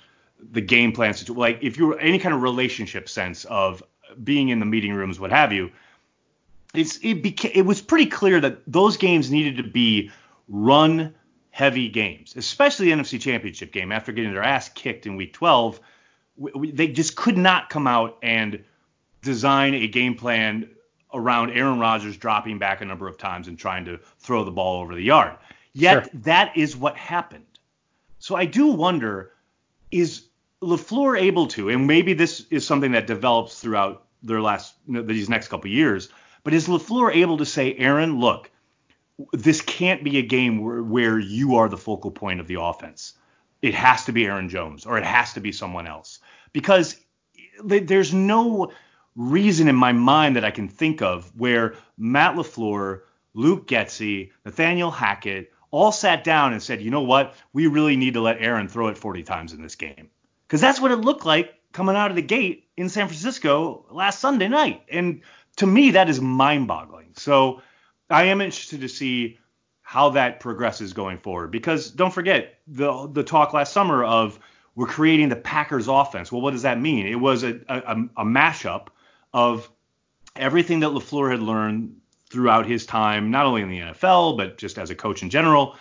the 0.52 0.62
game 0.62 0.92
plan, 0.92 1.14
like 1.28 1.60
if 1.62 1.78
you 1.78 1.88
were 1.88 2.00
any 2.00 2.18
kind 2.18 2.34
of 2.34 2.42
relationship 2.42 3.08
sense 3.08 3.46
of 3.46 3.84
being 4.24 4.50
in 4.50 4.60
the 4.60 4.66
meeting 4.66 4.94
rooms, 4.94 5.20
what 5.20 5.30
have 5.30 5.54
you, 5.54 5.70
it's 6.74 6.98
it 7.04 7.22
became 7.22 7.52
it 7.54 7.66
was 7.66 7.82
pretty 7.82 8.06
clear 8.06 8.40
that 8.40 8.62
those 8.66 8.98
games 8.98 9.32
needed 9.32 9.58
to 9.58 9.64
be 9.64 10.12
run 10.48 11.14
heavy 11.52 11.90
games, 11.90 12.34
especially 12.36 12.88
the 12.88 12.92
NFC 12.92 13.20
Championship 13.20 13.72
game 13.72 13.92
after 13.92 14.12
getting 14.12 14.32
their 14.32 14.44
ass 14.44 14.70
kicked 14.70 15.06
in 15.06 15.16
Week 15.16 15.34
12. 15.34 15.80
We, 16.38 16.52
we, 16.56 16.72
they 16.72 16.88
just 16.88 17.16
could 17.16 17.38
not 17.38 17.70
come 17.70 17.88
out 17.88 18.18
and 18.22 18.64
design 19.22 19.74
a 19.74 19.88
game 19.88 20.16
plan 20.16 20.70
around 21.14 21.52
Aaron 21.52 21.80
Rodgers 21.80 22.18
dropping 22.18 22.60
back 22.60 22.82
a 22.82 22.86
number 22.86 23.08
of 23.08 23.18
times 23.18 23.48
and 23.48 23.58
trying 23.58 23.86
to 23.86 24.00
throw 24.20 24.44
the 24.44 24.52
ball 24.52 24.82
over 24.82 24.96
the 24.96 25.02
yard. 25.02 25.36
Yet 25.74 26.04
sure. 26.04 26.22
that 26.22 26.58
is 26.58 26.76
what 26.76 26.96
happened. 26.96 27.46
So 28.20 28.36
I 28.36 28.46
do 28.46 28.68
wonder 28.68 29.32
is 29.92 30.26
LaFleur 30.62 31.20
able 31.20 31.48
to, 31.48 31.70
and 31.70 31.88
maybe 31.88 32.14
this 32.14 32.46
is 32.50 32.66
something 32.66 32.92
that 32.92 33.08
develops 33.08 33.60
throughout 33.60 34.06
their 34.22 34.42
last 34.42 34.76
these 34.88 35.30
next 35.30 35.48
couple 35.48 35.70
years, 35.70 36.10
but 36.44 36.54
is 36.54 36.68
LaFleur 36.68 37.16
able 37.16 37.38
to 37.38 37.46
say, 37.46 37.76
Aaron, 37.76 38.20
look, 38.20 38.52
this 39.34 39.62
can't 39.62 40.04
be 40.04 40.18
a 40.18 40.22
game 40.22 40.62
where, 40.62 40.84
where 40.84 41.20
you 41.20 41.56
are 41.56 41.70
the 41.70 41.78
focal 41.78 42.12
point 42.12 42.40
of 42.40 42.48
the 42.48 42.62
offense. 42.62 43.14
It 43.62 43.74
has 43.74 44.06
to 44.06 44.12
be 44.12 44.26
Aaron 44.26 44.50
Jones 44.50 44.86
or 44.86 44.98
it 44.98 45.04
has 45.04 45.34
to 45.34 45.40
be 45.40 45.52
someone 45.52 45.88
else 45.88 46.20
because 46.54 46.98
eh, 47.70 47.82
there's 47.84 48.14
no 48.14 48.72
reason 49.20 49.68
in 49.68 49.76
my 49.76 49.92
mind 49.92 50.38
that 50.38 50.46
I 50.46 50.52
can 50.52 50.70
think 50.70 51.02
of 51.02 51.30
where 51.38 51.76
Matt 51.98 52.36
LaFleur, 52.36 53.02
Luke 53.34 53.68
Getsy, 53.68 54.32
Nathaniel 54.46 54.92
Hackett, 54.92 55.52
all 55.72 55.92
sat 55.92 56.24
down 56.24 56.54
and 56.54 56.64
said, 56.64 56.82
you 56.82 56.90
know 56.90 57.02
what? 57.02 57.36
We 57.52 57.68
really 57.68 57.98
need 57.98 58.14
to 58.14 58.22
let 58.22 58.42
Aaron 58.42 58.70
throw 58.70 58.88
it 58.88 58.98
40 58.98 59.24
times 59.24 59.52
in 59.52 59.62
this 59.62 59.76
game. 59.76 60.10
Because 60.48 60.62
that's 60.62 60.80
what 60.80 60.92
it 60.92 60.96
looked 60.96 61.26
like 61.26 61.54
coming 61.74 61.98
out 61.98 62.10
of 62.10 62.16
the 62.16 62.22
gate 62.22 62.70
in 62.78 62.88
San 62.88 63.08
Francisco 63.08 63.86
last 63.92 64.20
Sunday 64.20 64.48
night. 64.48 64.84
And 64.90 65.22
to 65.58 65.68
me, 65.68 65.92
that 65.92 66.10
is 66.10 66.22
mind 66.22 66.70
boggling. 66.70 67.12
So 67.18 67.62
I 68.10 68.24
am 68.24 68.40
interested 68.40 68.82
to 68.82 68.88
see 68.88 69.38
how 69.82 70.12
that 70.12 70.40
progresses 70.40 70.94
going 70.94 71.18
forward. 71.18 71.52
Because 71.52 71.92
don't 71.92 72.14
forget 72.14 72.60
the 72.68 73.08
the 73.12 73.24
talk 73.24 73.54
last 73.54 73.74
summer 73.74 74.04
of 74.04 74.40
we're 74.76 74.88
creating 74.88 75.28
the 75.28 75.36
Packers 75.36 75.90
offense. 75.90 76.32
Well, 76.32 76.42
what 76.42 76.52
does 76.52 76.62
that 76.62 76.80
mean? 76.80 77.06
It 77.06 77.20
was 77.20 77.44
a, 77.44 77.60
a, 77.68 77.96
a 78.18 78.26
mashup 78.26 78.88
of 79.34 79.70
everything 80.36 80.82
that 80.82 80.92
LaFleur 80.92 81.32
had 81.32 81.42
learned 81.42 81.96
throughout 82.30 82.66
his 82.66 82.86
time, 82.86 83.32
not 83.32 83.46
only 83.46 83.62
in 83.62 83.70
the 83.70 83.80
NFL, 83.80 84.38
but 84.38 84.58
just 84.58 84.78
as 84.78 84.90
a 84.90 84.96
coach 84.96 85.24
in 85.24 85.30
general, 85.30 85.76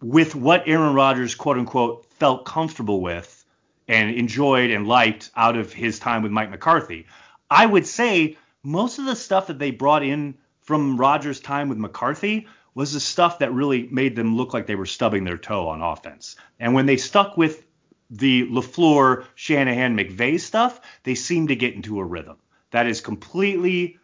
with 0.00 0.34
what 0.34 0.66
Aaron 0.66 0.94
Rodgers, 0.94 1.34
quote 1.34 1.58
unquote, 1.58 2.06
felt 2.12 2.44
comfortable 2.44 3.00
with 3.00 3.44
and 3.88 4.14
enjoyed 4.14 4.70
and 4.70 4.86
liked 4.86 5.30
out 5.34 5.56
of 5.56 5.72
his 5.72 5.98
time 5.98 6.22
with 6.22 6.30
Mike 6.30 6.50
McCarthy. 6.50 7.06
I 7.50 7.66
would 7.66 7.86
say 7.86 8.36
most 8.62 8.98
of 8.98 9.06
the 9.06 9.16
stuff 9.16 9.46
that 9.46 9.58
they 9.58 9.70
brought 9.70 10.02
in 10.02 10.36
from 10.60 10.98
Rodgers' 10.98 11.40
time 11.40 11.68
with 11.68 11.78
McCarthy 11.78 12.46
was 12.74 12.92
the 12.92 13.00
stuff 13.00 13.40
that 13.40 13.52
really 13.52 13.88
made 13.90 14.14
them 14.14 14.36
look 14.36 14.52
like 14.52 14.66
they 14.66 14.76
were 14.76 14.86
stubbing 14.86 15.24
their 15.24 15.38
toe 15.38 15.68
on 15.68 15.82
offense. 15.82 16.36
And 16.60 16.74
when 16.74 16.86
they 16.86 16.96
stuck 16.96 17.36
with 17.36 17.64
the 18.10 18.46
LaFleur, 18.46 19.24
Shanahan, 19.34 19.96
McVay 19.96 20.38
stuff, 20.38 20.80
they 21.02 21.14
seemed 21.14 21.48
to 21.48 21.56
get 21.56 21.74
into 21.74 21.98
a 21.98 22.04
rhythm. 22.04 22.36
That 22.70 22.86
is 22.86 23.00
completely 23.00 23.98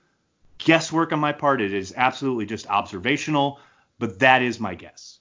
guesswork 0.58 1.12
on 1.12 1.20
my 1.20 1.32
part. 1.32 1.60
It 1.60 1.74
is 1.74 1.92
absolutely 1.96 2.46
just 2.46 2.66
observational, 2.68 3.60
but 3.98 4.18
that 4.20 4.42
is 4.42 4.60
my 4.60 4.74
guess. 4.74 5.20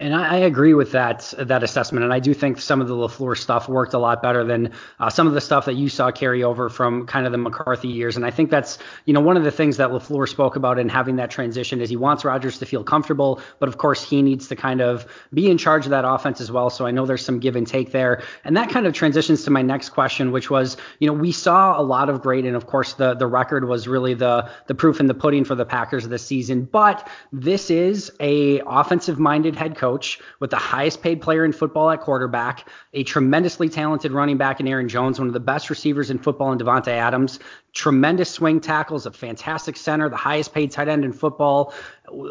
And 0.00 0.14
I, 0.14 0.36
I, 0.36 0.36
agree 0.38 0.72
with 0.72 0.92
that 0.92 1.34
that 1.36 1.62
assessment, 1.62 2.04
and 2.04 2.12
I 2.12 2.20
do 2.20 2.32
think 2.32 2.58
some 2.58 2.80
of 2.80 2.88
the 2.88 2.94
LaFleur 2.94 3.36
stuff 3.36 3.68
worked 3.68 3.92
a 3.92 3.98
lot 3.98 4.22
better 4.22 4.44
than 4.44 4.72
uh, 4.98 5.10
some 5.10 5.26
of 5.26 5.34
the 5.34 5.42
stuff 5.42 5.66
that 5.66 5.74
you 5.74 5.90
saw 5.90 6.10
carry 6.10 6.42
over 6.42 6.70
from 6.70 7.06
kind 7.06 7.26
of 7.26 7.32
the 7.32 7.38
McCarthy 7.38 7.88
years. 7.88 8.16
And 8.16 8.24
I 8.24 8.30
think 8.30 8.50
that's 8.50 8.78
you 9.04 9.12
know 9.12 9.20
one 9.20 9.36
of 9.36 9.44
the 9.44 9.50
things 9.50 9.76
that 9.76 9.90
LaFleur 9.90 10.26
spoke 10.26 10.56
about 10.56 10.78
in 10.78 10.88
having 10.88 11.16
that 11.16 11.30
transition 11.30 11.82
is 11.82 11.90
he 11.90 11.96
wants 11.96 12.24
Rodgers 12.24 12.58
to 12.60 12.66
feel 12.66 12.82
comfortable, 12.82 13.42
but 13.58 13.68
of 13.68 13.76
course 13.76 14.02
he 14.02 14.22
needs 14.22 14.48
to 14.48 14.56
kind 14.56 14.80
of 14.80 15.04
be 15.34 15.50
in 15.50 15.58
charge 15.58 15.84
of 15.84 15.90
that 15.90 16.06
offense 16.06 16.40
as 16.40 16.50
well. 16.50 16.70
So 16.70 16.86
I 16.86 16.92
know 16.92 17.04
there's 17.04 17.24
some 17.24 17.38
give 17.38 17.54
and 17.54 17.66
take 17.66 17.92
there, 17.92 18.22
and 18.42 18.56
that 18.56 18.70
kind 18.70 18.86
of 18.86 18.94
transitions 18.94 19.44
to 19.44 19.50
my 19.50 19.60
next 19.60 19.90
question, 19.90 20.32
which 20.32 20.48
was 20.48 20.78
you 21.00 21.08
know 21.08 21.12
we 21.12 21.30
saw 21.30 21.78
a 21.78 21.82
lot 21.82 22.08
of 22.08 22.22
great, 22.22 22.46
and 22.46 22.56
of 22.56 22.66
course 22.66 22.94
the 22.94 23.12
the 23.12 23.26
record 23.26 23.68
was 23.68 23.86
really 23.86 24.14
the 24.14 24.48
the 24.66 24.74
proof 24.74 24.98
in 24.98 25.08
the 25.08 25.14
pudding 25.14 25.44
for 25.44 25.54
the 25.54 25.66
Packers 25.66 26.08
this 26.08 26.24
season. 26.24 26.64
But 26.64 27.06
this 27.34 27.70
is 27.70 28.10
a 28.18 28.60
offensive 28.60 29.18
minded 29.18 29.56
head 29.56 29.76
coach 29.76 29.89
coach 29.90 30.20
with 30.38 30.50
the 30.50 30.56
highest 30.56 31.02
paid 31.02 31.20
player 31.20 31.44
in 31.44 31.52
football 31.52 31.90
at 31.90 32.00
quarterback, 32.00 32.68
a 32.94 33.02
tremendously 33.04 33.68
talented 33.68 34.12
running 34.12 34.36
back 34.36 34.60
in 34.60 34.68
Aaron 34.68 34.88
Jones, 34.88 35.18
one 35.18 35.28
of 35.28 35.34
the 35.34 35.40
best 35.40 35.70
receivers 35.70 36.10
in 36.10 36.18
football 36.18 36.52
in 36.52 36.58
Davante 36.58 36.88
Adams, 36.88 37.40
tremendous 37.72 38.30
swing 38.30 38.60
tackles, 38.60 39.06
a 39.06 39.10
fantastic 39.10 39.76
center, 39.76 40.08
the 40.08 40.16
highest 40.16 40.54
paid 40.54 40.70
tight 40.70 40.88
end 40.88 41.04
in 41.04 41.12
football. 41.12 41.72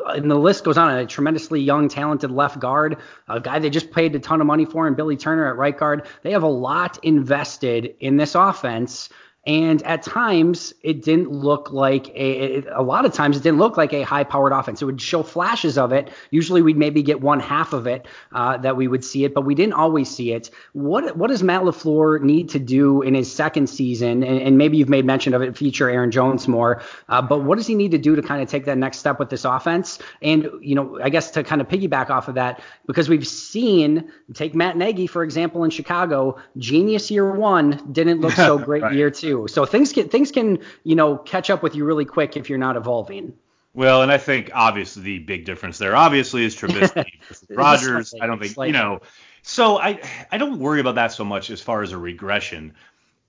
And 0.07 0.29
the 0.29 0.35
list 0.35 0.63
goes 0.63 0.77
on. 0.77 0.93
A 0.97 1.05
tremendously 1.05 1.61
young, 1.61 1.87
talented 1.87 2.31
left 2.31 2.59
guard, 2.59 2.97
a 3.27 3.39
guy 3.39 3.59
they 3.59 3.69
just 3.69 3.91
paid 3.91 4.15
a 4.15 4.19
ton 4.19 4.41
of 4.41 4.47
money 4.47 4.65
for, 4.65 4.87
and 4.87 4.95
Billy 4.95 5.17
Turner 5.17 5.47
at 5.47 5.57
right 5.57 5.77
guard. 5.77 6.07
They 6.23 6.31
have 6.31 6.43
a 6.43 6.47
lot 6.47 6.97
invested 7.03 7.95
in 7.99 8.17
this 8.17 8.35
offense 8.35 9.09
and 9.49 9.81
at 9.81 10.03
times, 10.03 10.75
it 10.83 11.01
didn't 11.01 11.31
look 11.31 11.71
like 11.71 12.09
a, 12.09 12.57
it, 12.57 12.67
a 12.71 12.83
lot 12.83 13.03
of 13.05 13.13
times 13.13 13.35
it 13.35 13.41
didn't 13.41 13.57
look 13.57 13.77
like 13.77 13.93
a 13.93 14.03
high 14.03 14.23
powered 14.23 14.51
offense. 14.51 14.79
It 14.79 14.85
would 14.85 15.01
show 15.01 15.23
flashes 15.23 15.75
of 15.75 15.91
it. 15.91 16.11
Usually 16.29 16.61
we'd 16.61 16.77
maybe 16.77 17.01
get 17.01 17.21
one 17.21 17.39
half 17.39 17.73
of 17.73 17.87
it 17.87 18.07
uh, 18.31 18.57
that 18.57 18.77
we 18.77 18.87
would 18.87 19.03
see 19.03 19.25
it, 19.25 19.33
but 19.33 19.45
we 19.45 19.55
didn't 19.55 19.73
always 19.73 20.07
see 20.07 20.33
it. 20.33 20.51
What 20.73 21.17
what 21.17 21.29
does 21.29 21.41
Matt 21.41 21.63
LaFleur 21.63 22.21
need 22.21 22.49
to 22.49 22.59
do 22.59 23.01
in 23.01 23.15
his 23.15 23.33
second 23.33 23.71
season? 23.71 24.21
And, 24.21 24.39
and 24.39 24.59
maybe 24.59 24.77
you've 24.77 24.87
made 24.87 25.03
mention 25.03 25.33
of 25.33 25.41
it, 25.41 25.57
feature 25.57 25.89
Aaron 25.89 26.11
Jones 26.11 26.47
more, 26.47 26.83
uh, 27.07 27.19
but 27.19 27.39
what 27.39 27.57
does 27.57 27.65
he 27.65 27.73
need 27.73 27.89
to 27.89 27.97
do 27.97 28.15
to 28.15 28.21
kind 28.21 28.43
of 28.43 28.49
take 28.49 28.65
that 28.65 28.77
next 28.77 28.99
step 28.99 29.17
with 29.17 29.31
this 29.31 29.45
offense? 29.45 29.97
And, 30.21 30.47
you 30.61 30.75
know, 30.75 30.99
I 31.01 31.09
guess 31.09 31.31
to 31.31 31.43
kind 31.43 31.59
of 31.59 31.67
piggyback 31.67 32.11
off 32.11 32.27
of 32.27 32.35
that, 32.35 32.61
because 32.85 33.09
we've 33.09 33.25
seen, 33.25 34.11
take 34.35 34.53
Matt 34.53 34.77
Nagy, 34.77 35.07
for 35.07 35.23
example, 35.23 35.63
in 35.63 35.71
Chicago, 35.71 36.37
genius 36.59 37.09
year 37.09 37.31
one, 37.31 37.81
didn't 37.91 38.21
look 38.21 38.33
so 38.33 38.59
great 38.63 38.83
right. 38.83 38.93
year 38.93 39.09
two 39.09 39.38
too. 39.47 39.47
So 39.47 39.65
things 39.65 39.93
can 39.93 40.09
things 40.09 40.31
can 40.31 40.59
you 40.83 40.95
know 40.95 41.17
catch 41.17 41.49
up 41.49 41.63
with 41.63 41.75
you 41.75 41.85
really 41.85 42.05
quick 42.05 42.37
if 42.37 42.49
you're 42.49 42.59
not 42.59 42.75
evolving. 42.75 43.33
Well, 43.73 44.01
and 44.01 44.11
I 44.11 44.17
think 44.17 44.49
obviously 44.53 45.03
the 45.03 45.19
big 45.19 45.45
difference 45.45 45.77
there 45.77 45.95
obviously 45.95 46.43
is 46.43 46.55
Trubisky 46.57 47.19
Rodgers. 47.49 48.13
I 48.19 48.27
don't 48.27 48.39
think 48.39 48.57
you 48.57 48.73
know. 48.73 49.01
So 49.41 49.77
I 49.77 49.99
I 50.31 50.37
don't 50.37 50.59
worry 50.59 50.79
about 50.79 50.95
that 50.95 51.11
so 51.11 51.23
much 51.23 51.49
as 51.49 51.61
far 51.61 51.81
as 51.81 51.91
a 51.91 51.97
regression. 51.97 52.73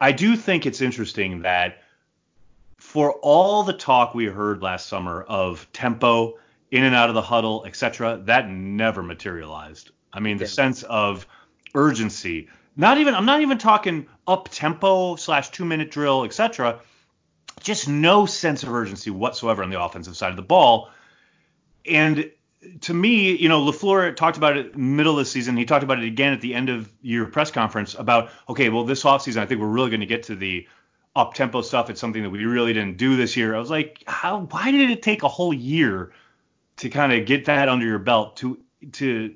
I 0.01 0.13
do 0.13 0.37
think 0.37 0.67
it's 0.67 0.81
interesting 0.81 1.43
that 1.43 1.83
for 2.79 3.13
all 3.21 3.63
the 3.63 3.75
talk 3.75 4.15
we 4.15 4.25
heard 4.25 4.63
last 4.63 4.87
summer 4.87 5.23
of 5.23 5.71
tempo 5.73 6.39
in 6.71 6.85
and 6.85 6.95
out 6.95 7.09
of 7.09 7.15
the 7.15 7.23
huddle, 7.23 7.65
etc., 7.67 8.23
that 8.25 8.49
never 8.49 9.03
materialized. 9.03 9.91
I 10.13 10.21
mean, 10.21 10.39
the 10.39 10.47
sense 10.47 10.83
of 10.85 11.27
urgency, 11.75 12.49
not 12.81 12.99
even 12.99 13.15
I'm 13.15 13.27
not 13.27 13.41
even 13.43 13.59
talking 13.59 14.07
up 14.27 14.49
tempo 14.51 15.17
slash 15.17 15.51
two 15.51 15.65
minute 15.65 15.91
drill, 15.91 16.25
etc. 16.25 16.81
Just 17.61 17.89
no 17.89 18.27
sense 18.27 18.63
of 18.63 18.73
urgency 18.73 19.11
whatsoever 19.11 19.63
on 19.63 19.71
the 19.71 19.81
offensive 19.81 20.17
side 20.17 20.31
of 20.31 20.37
the 20.37 20.43
ball. 20.43 20.91
And 21.87 22.31
to 22.83 22.95
me, 22.95 23.35
you 23.37 23.49
know, 23.49 23.61
LaFleur 23.61 24.15
talked 24.17 24.37
about 24.37 24.57
it 24.57 24.77
middle 24.77 25.13
of 25.13 25.19
the 25.19 25.25
season. 25.25 25.57
He 25.57 25.65
talked 25.65 25.85
about 25.85 25.99
it 25.99 26.05
again 26.05 26.33
at 26.33 26.41
the 26.41 26.55
end 26.55 26.69
of 26.69 26.93
your 27.01 27.27
press 27.27 27.51
conference 27.51 27.95
about, 27.95 28.31
okay, 28.49 28.69
well, 28.69 28.85
this 28.85 29.03
offseason, 29.03 29.39
I 29.39 29.47
think 29.47 29.61
we're 29.61 29.69
really 29.69 29.91
going 29.91 30.01
to 30.01 30.07
get 30.07 30.25
to 30.25 30.37
the 30.37 30.69
up 31.17 31.35
tempo 31.35 31.63
stuff. 31.63 31.91
It's 31.91 32.01
something 32.01 32.23
that 32.23 32.31
we 32.31 32.45
really 32.45 32.73
didn't 32.73 32.99
do 32.99 33.17
this 33.17 33.37
year. 33.37 33.55
I 33.55 33.59
was 33.59 33.71
like, 33.71 34.05
how, 34.07 34.41
why 34.41 34.71
did 34.71 34.91
it 34.91 35.03
take 35.03 35.23
a 35.23 35.29
whole 35.29 35.55
year 35.55 36.13
to 36.77 36.91
kind 36.91 37.13
of 37.13 37.27
get 37.27 37.47
that 37.47 37.69
under 37.69 37.87
your 37.87 37.99
belt 37.99 38.37
to, 38.39 38.59
to 38.93 39.35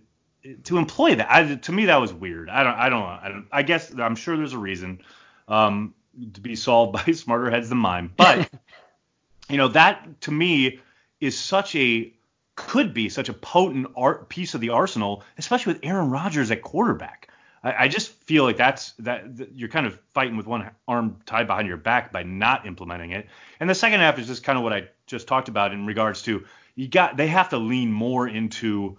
to 0.65 0.79
employ 0.79 1.15
that. 1.17 1.31
I, 1.31 1.55
to 1.55 1.73
me, 1.73 1.87
that 1.87 1.97
was 1.97 2.13
weird. 2.13 2.49
I 2.49 2.65
don't, 2.65 2.75
I 2.75 2.89
don't, 2.89 3.03
I 3.03 3.29
don't. 3.29 3.47
I 3.51 3.63
guess 3.63 3.93
I'm 3.99 4.17
sure 4.17 4.37
there's 4.37 4.53
a 4.53 4.59
reason 4.59 5.01
um, 5.49 5.95
to 6.35 6.41
be 6.41 6.57
solved 6.57 6.93
by 7.07 7.13
smarter 7.13 7.51
heads 7.51 7.69
than 7.69 7.79
mine. 7.79 8.11
But 8.17 8.51
you 9.49 9.57
know, 9.57 9.69
that 9.69 10.21
to 10.23 10.33
me 10.33 10.81
is 11.21 11.39
such 11.39 11.75
a 11.77 12.13
could 12.57 12.95
be 12.95 13.09
such 13.09 13.29
a 13.29 13.33
potent 13.33 13.89
art 13.97 14.29
piece 14.29 14.55
of 14.55 14.61
the 14.61 14.71
arsenal, 14.71 15.25
especially 15.39 15.73
with 15.73 15.85
Aaron 15.85 16.11
Rodgers 16.11 16.51
at 16.51 16.63
quarterback. 16.63 17.29
I, 17.63 17.85
I 17.85 17.89
just 17.89 18.13
feel 18.25 18.45
like 18.45 18.57
that's 18.57 18.93
that, 19.01 19.37
that 19.39 19.57
you're 19.57 19.69
kind 19.69 19.87
of 19.87 19.99
fighting 20.13 20.37
with 20.37 20.47
one 20.47 20.71
arm 20.87 21.17
tied 21.27 21.47
behind 21.47 21.67
your 21.67 21.79
back 21.79 22.13
by 22.13 22.23
not 22.23 22.67
implementing 22.67 23.11
it. 23.11 23.29
And 23.59 23.69
the 23.69 23.75
second 23.75 24.01
half 24.01 24.19
is 24.19 24.27
just 24.27 24.45
kind 24.45 24.59
of 24.59 24.63
what 24.63 24.73
I 24.73 24.89
just 25.07 25.27
talked 25.27 25.49
about 25.49 25.73
in 25.73 25.87
regards 25.87 26.23
to 26.23 26.45
you 26.77 26.89
got 26.89 27.17
they 27.17 27.29
have 27.29 27.49
to 27.51 27.59
lean 27.59 27.91
more 27.93 28.29
into 28.29 28.99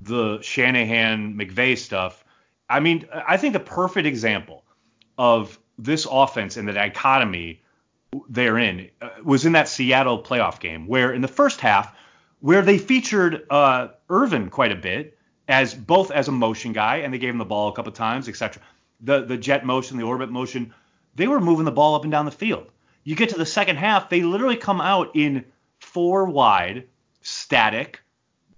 the 0.00 0.40
Shanahan 0.42 1.34
McVay 1.34 1.76
stuff. 1.76 2.24
I 2.68 2.80
mean, 2.80 3.06
I 3.12 3.36
think 3.36 3.52
the 3.52 3.60
perfect 3.60 4.06
example 4.06 4.64
of 5.18 5.58
this 5.78 6.06
offense 6.10 6.56
and 6.56 6.68
the 6.68 6.72
dichotomy 6.72 7.62
they're 8.28 8.58
in 8.58 8.90
uh, 9.00 9.10
was 9.22 9.46
in 9.46 9.52
that 9.52 9.68
Seattle 9.68 10.22
playoff 10.22 10.60
game, 10.60 10.86
where 10.86 11.12
in 11.12 11.20
the 11.20 11.28
first 11.28 11.60
half, 11.60 11.94
where 12.40 12.62
they 12.62 12.78
featured 12.78 13.46
uh, 13.50 13.88
Ervin 14.08 14.50
quite 14.50 14.72
a 14.72 14.76
bit 14.76 15.16
as 15.48 15.74
both 15.74 16.10
as 16.10 16.28
a 16.28 16.32
motion 16.32 16.72
guy, 16.72 16.98
and 16.98 17.12
they 17.12 17.18
gave 17.18 17.30
him 17.30 17.38
the 17.38 17.44
ball 17.44 17.68
a 17.68 17.72
couple 17.72 17.92
times, 17.92 18.28
etc. 18.28 18.62
The 19.00 19.24
the 19.24 19.36
jet 19.36 19.64
motion, 19.64 19.96
the 19.96 20.04
orbit 20.04 20.30
motion, 20.30 20.74
they 21.14 21.28
were 21.28 21.40
moving 21.40 21.64
the 21.64 21.72
ball 21.72 21.94
up 21.94 22.02
and 22.02 22.10
down 22.10 22.24
the 22.24 22.30
field. 22.30 22.70
You 23.04 23.16
get 23.16 23.30
to 23.30 23.38
the 23.38 23.46
second 23.46 23.76
half, 23.76 24.10
they 24.10 24.22
literally 24.22 24.56
come 24.56 24.80
out 24.80 25.14
in 25.14 25.44
four 25.78 26.26
wide, 26.26 26.86
static, 27.22 28.00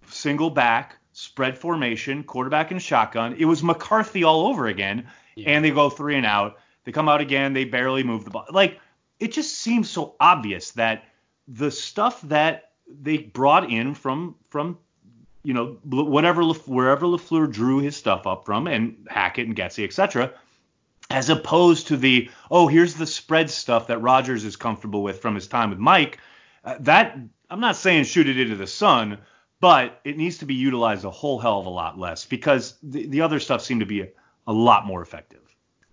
single 0.09 0.51
back, 0.51 0.97
spread 1.23 1.57
formation, 1.57 2.25
quarterback 2.25 2.73
and 2.73 2.83
shotgun. 2.83 3.37
It 3.39 3.45
was 3.45 3.63
McCarthy 3.63 4.25
all 4.25 4.49
over 4.49 4.67
again, 4.67 5.07
yeah. 5.37 5.51
and 5.51 5.65
they 5.65 5.71
go 5.71 5.89
three 5.89 6.17
and 6.17 6.27
out. 6.27 6.59
They 6.85 6.91
come 6.91 7.09
out 7.09 7.21
again, 7.21 7.53
they 7.53 7.65
barely 7.65 8.03
move 8.03 8.25
the 8.25 8.31
ball. 8.31 8.47
Like 8.51 8.81
it 9.21 9.31
just 9.33 9.55
seems 9.55 9.89
so 9.89 10.17
obvious 10.19 10.73
that 10.73 11.05
the 11.47 11.71
stuff 11.71 12.21
that 12.23 12.73
they 12.89 13.19
brought 13.19 13.71
in 13.71 13.95
from 13.95 14.35
from 14.51 14.79
you 15.45 15.55
know 15.55 15.79
whatever 15.85 16.43
wherever 16.45 17.07
LaFleur 17.07 17.51
drew 17.51 17.79
his 17.79 17.97
stuff 17.97 18.27
up 18.27 18.45
from, 18.45 18.67
and 18.67 19.07
Hackett 19.09 19.47
and 19.47 19.57
Getsy, 19.57 19.85
etc. 19.85 20.33
As 21.09 21.31
opposed 21.31 21.87
to 21.89 21.97
the 21.97 22.29
oh 22.51 22.67
here's 22.67 22.95
the 22.95 23.07
spread 23.07 23.49
stuff 23.49 23.87
that 23.87 23.99
Rodgers 23.99 24.45
is 24.45 24.57
comfortable 24.57 25.05
with 25.05 25.21
from 25.21 25.37
his 25.37 25.47
time 25.47 25.71
with 25.71 25.79
Mike. 25.79 26.19
Uh, 26.65 26.77
that 26.81 27.17
I'm 27.49 27.61
not 27.61 27.77
saying 27.77 28.05
shoot 28.05 28.29
it 28.29 28.41
into 28.41 28.57
the 28.57 28.67
sun, 28.67 29.19
but 29.63 30.01
it 30.03 30.19
needs 30.19 30.39
to 30.39 30.45
be 30.45 30.55
utilized 30.55 31.05
a 31.05 31.11
whole 31.11 31.39
hell 31.39 31.61
of 31.61 31.67
a 31.67 31.71
lot 31.71 31.97
less 31.97 32.27
because 32.27 32.75
the, 32.83 33.07
the 33.07 33.21
other 33.21 33.39
stuff 33.39 33.63
seemed 33.63 33.79
to 33.79 33.87
be 33.87 34.01
a, 34.01 34.09
a 34.49 34.53
lot 34.53 34.85
more 34.85 35.01
effective. 35.01 35.39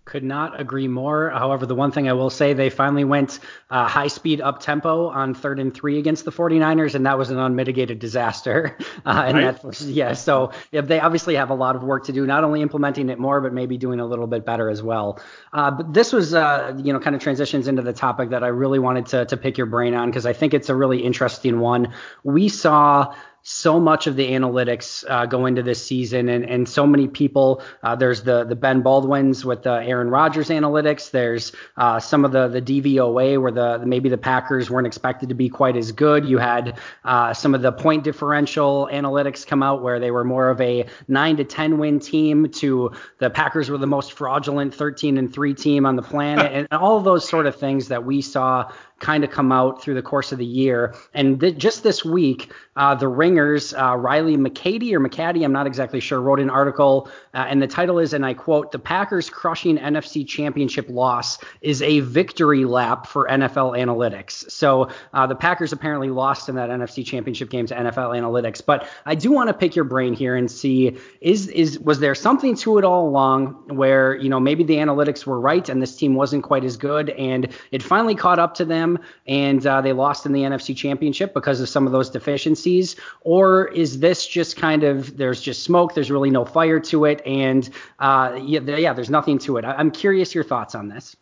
Could 0.06 0.24
not 0.24 0.60
agree 0.60 0.88
more. 0.88 1.30
However, 1.30 1.68
the 1.68 1.76
one 1.76 1.92
thing 1.92 2.10
I 2.10 2.14
will 2.14 2.32
say, 2.32 2.54
they 2.54 2.72
finally 2.72 3.04
went 3.04 3.38
uh, 3.70 3.88
high 3.88 4.08
speed 4.08 4.42
up 4.42 4.60
tempo 4.60 5.10
on 5.10 5.36
third 5.36 5.60
and 5.60 5.72
three 5.72 6.00
against 6.00 6.26
the 6.26 6.32
49ers, 6.32 6.96
and 6.96 7.06
that 7.06 7.20
was 7.20 7.30
an 7.30 7.38
unmitigated 7.38 8.00
disaster. 8.00 8.76
Uh, 9.06 9.24
and 9.28 9.38
right. 9.38 9.62
that, 9.62 9.82
yeah, 9.82 10.14
so 10.14 10.52
yeah, 10.72 10.82
they 10.82 11.00
obviously 11.00 11.36
have 11.36 11.50
a 11.50 11.54
lot 11.54 11.76
of 11.76 11.84
work 11.84 12.04
to 12.04 12.12
do, 12.12 12.26
not 12.28 12.44
only 12.44 12.62
implementing 12.62 13.10
it 13.10 13.18
more, 13.18 13.40
but 13.40 13.54
maybe 13.54 13.78
doing 13.78 14.00
a 14.00 14.06
little 14.06 14.28
bit 14.28 14.46
better 14.46 14.70
as 14.70 14.84
well. 14.84 15.20
Uh, 15.54 15.72
but 15.72 15.94
this 15.94 16.12
was, 16.12 16.34
uh, 16.34 16.78
you 16.84 16.92
know, 16.92 17.00
kind 17.00 17.16
of 17.16 17.22
transitions 17.22 17.68
into 17.68 17.82
the 17.82 17.94
topic 17.94 18.32
that 18.32 18.44
I 18.44 18.48
really 18.48 18.78
wanted 18.78 19.06
to, 19.08 19.26
to 19.26 19.38
pick 19.38 19.58
your 19.58 19.68
brain 19.68 19.94
on 19.94 20.10
because 20.10 20.26
I 20.26 20.34
think 20.34 20.54
it's 20.54 20.70
a 20.70 20.76
really 20.76 21.00
interesting 21.00 21.60
one. 21.60 21.94
We 22.24 22.50
saw 22.50 23.16
so 23.44 23.80
much 23.80 24.08
of 24.08 24.16
the 24.16 24.32
analytics 24.32 25.04
uh, 25.10 25.26
go 25.26 25.46
into 25.46 25.64
this 25.64 25.84
season, 25.86 26.30
and, 26.30 26.44
and 26.44 26.68
so 26.68 26.86
many 26.86 27.08
people. 27.08 27.62
Uh, 27.84 27.96
there's 27.96 28.24
the 28.24 28.44
the 28.44 28.56
Ben 28.56 28.82
Baldwin's 28.82 29.46
with 29.46 29.64
the 29.64 29.74
Aaron 29.74 30.10
Rodgers 30.10 30.50
analytics. 30.50 31.12
There's 31.12 31.52
uh, 31.78 32.00
some 32.00 32.26
of 32.26 32.32
the 32.32 32.48
the 32.48 32.62
DVOA 32.62 33.42
where 33.42 33.52
the 33.52 33.80
maybe 33.86 34.10
the 34.10 34.18
Packers 34.18 34.70
weren't 34.70 34.88
expected 34.88 35.30
to 35.30 35.36
be 35.36 35.50
quite 35.50 35.78
as 35.78 35.92
good. 35.92 36.26
You 36.26 36.38
had 36.38 36.78
uh, 37.04 37.34
some 37.34 37.56
of 37.56 37.62
the 37.62 37.72
point 37.72 38.04
differential 38.04 38.90
analytics 38.92 39.46
come 39.46 39.64
out 39.64 39.82
where 39.82 40.00
they 40.00 40.12
were 40.12 40.24
more 40.24 40.50
of 40.50 40.60
a 40.62 40.86
nine 41.08 41.38
to 41.38 41.44
ten 41.44 41.78
win 41.78 42.00
team 42.00 42.50
to 42.50 42.92
the 43.20 43.30
Packers 43.30 43.70
were 43.70 43.78
the 43.78 43.88
most 43.88 44.14
fraudulent 44.14 44.74
13 44.74 45.18
and 45.18 45.34
three 45.34 45.54
team 45.54 45.86
on 45.86 45.96
the 45.96 46.02
planet, 46.02 46.52
and 46.52 46.68
all 46.72 46.98
of 46.98 47.04
those 47.04 47.28
sort 47.28 47.46
of 47.46 47.56
things 47.56 47.88
that 47.88 48.06
we 48.06 48.22
saw 48.22 48.72
kind 49.00 49.24
of 49.24 49.32
come 49.32 49.52
out 49.52 49.82
through 49.82 49.96
the 49.96 50.02
course 50.02 50.32
of 50.32 50.38
the 50.38 50.46
year. 50.46 50.96
And 51.14 51.40
th- 51.40 51.58
just 51.58 51.84
this 51.84 52.04
week, 52.04 52.52
uh, 52.76 52.96
the 52.96 53.08
Ringers, 53.08 53.74
uh, 53.74 53.96
Riley 53.98 54.38
McCady 54.38 54.94
or 54.94 55.02
McCaddy, 55.02 55.44
I'm 55.44 55.52
not 55.52 55.68
exactly 55.68 56.00
sure, 56.00 56.22
wrote 56.22 56.40
an 56.40 56.50
article, 56.50 57.10
uh, 57.34 57.46
and 57.50 57.62
the 57.62 57.68
title 57.68 58.00
is, 58.00 58.14
and 58.14 58.26
I 58.26 58.34
quote, 58.34 58.72
"The 58.72 58.80
Packers 58.80 59.30
crushing 59.30 59.78
NFC 59.78 60.26
Championship 60.26 60.88
loss 60.90 61.40
is 61.62 61.82
a 61.82 62.00
victory 62.00 62.64
lap 62.64 63.06
for 63.06 63.28
NFL 63.28 63.78
Analytics." 63.78 64.50
So 64.50 64.90
uh, 65.14 65.28
the 65.28 65.36
Packers 65.36 65.74
apparently 65.74 66.10
lost 66.10 66.48
in 66.48 66.56
that 66.56 66.70
NFC 66.70 67.06
Championship 67.06 67.50
game 67.50 67.66
to 67.68 67.76
NFL 67.76 68.18
Analytics. 68.18 68.66
But 68.66 68.88
I 69.06 69.14
do 69.14 69.32
want 69.32 69.50
to 69.50 69.54
pick 69.54 69.76
your 69.76 69.86
brain 69.86 70.14
here 70.14 70.38
and 70.38 70.50
see 70.50 70.98
is 71.20 71.48
is 71.50 71.80
was 71.80 72.00
there 72.00 72.16
something 72.16 72.56
to 72.58 72.78
it 72.78 72.86
all 72.86 73.08
along 73.08 73.56
where 73.76 74.16
you 74.16 74.30
know 74.30 74.40
maybe 74.40 74.64
the 74.64 74.76
analytics 74.76 75.26
were 75.26 75.40
right 75.40 75.68
and 75.68 75.82
this 75.82 75.98
team 75.98 76.16
wasn't 76.16 76.44
quite 76.44 76.64
as 76.64 76.78
good, 76.78 77.10
and 77.10 77.50
it 77.72 77.84
finally 77.84 78.16
caught 78.16 78.40
up 78.40 78.54
to 78.54 78.64
them 78.64 78.89
them 78.94 79.04
and 79.28 79.66
uh, 79.66 79.82
they 79.82 79.94
lost 79.94 80.26
in 80.26 80.32
the 80.32 80.42
NFC 80.42 80.76
Championship 80.76 81.34
because 81.34 81.62
of 81.62 81.70
some 81.70 81.86
of 81.86 81.92
those 81.92 82.10
deficiencies? 82.10 82.96
Or 83.22 83.68
is 83.70 84.00
this 84.00 84.28
just 84.28 84.58
kind 84.58 84.84
of 84.84 85.18
there's 85.18 85.42
just 85.42 85.64
smoke, 85.64 85.94
there's 85.94 86.12
really 86.12 86.30
no 86.30 86.46
fire 86.46 86.80
to 86.82 87.06
it, 87.06 87.22
and 87.26 87.70
uh, 88.00 88.40
yeah, 88.42 88.60
yeah, 88.60 88.94
there's 88.94 89.10
nothing 89.10 89.38
to 89.40 89.58
it? 89.58 89.66
I'm 89.66 89.92
curious 89.92 90.34
your 90.34 90.44
thoughts 90.44 90.76
on 90.76 90.88
this. 90.88 91.16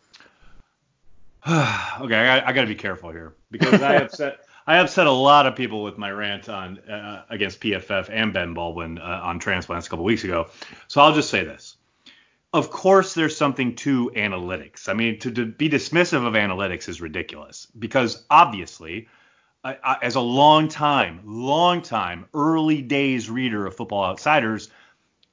okay, 1.46 2.16
I, 2.16 2.48
I 2.48 2.52
got 2.52 2.62
to 2.62 2.66
be 2.66 2.74
careful 2.74 3.10
here 3.10 3.34
because 3.50 3.80
I 3.82 3.96
upset. 3.96 4.40
I 4.66 4.76
upset 4.76 5.06
a 5.06 5.10
lot 5.10 5.46
of 5.46 5.56
people 5.56 5.82
with 5.82 5.96
my 5.96 6.10
rant 6.10 6.50
on 6.50 6.78
uh, 6.80 7.24
against 7.30 7.58
PFF 7.62 8.10
and 8.12 8.34
Ben 8.34 8.52
Baldwin 8.52 8.98
uh, 8.98 9.20
on 9.22 9.38
transplants 9.38 9.86
a 9.86 9.90
couple 9.90 10.04
weeks 10.04 10.24
ago. 10.24 10.48
So 10.88 11.00
I'll 11.00 11.14
just 11.14 11.30
say 11.30 11.42
this: 11.42 11.77
of 12.52 12.70
course 12.70 13.14
there's 13.14 13.36
something 13.36 13.74
to 13.76 14.10
analytics. 14.16 14.88
I 14.88 14.94
mean, 14.94 15.18
to, 15.20 15.30
to 15.30 15.46
be 15.46 15.68
dismissive 15.68 16.26
of 16.26 16.34
analytics 16.34 16.88
is 16.88 17.00
ridiculous 17.00 17.66
because 17.78 18.24
obviously, 18.30 19.08
I, 19.62 19.76
I, 19.82 19.96
as 20.02 20.14
a 20.14 20.20
long 20.20 20.68
time, 20.68 21.20
long 21.24 21.82
time, 21.82 22.26
early 22.32 22.80
days 22.80 23.28
reader 23.28 23.66
of 23.66 23.76
Football 23.76 24.04
Outsiders, 24.04 24.70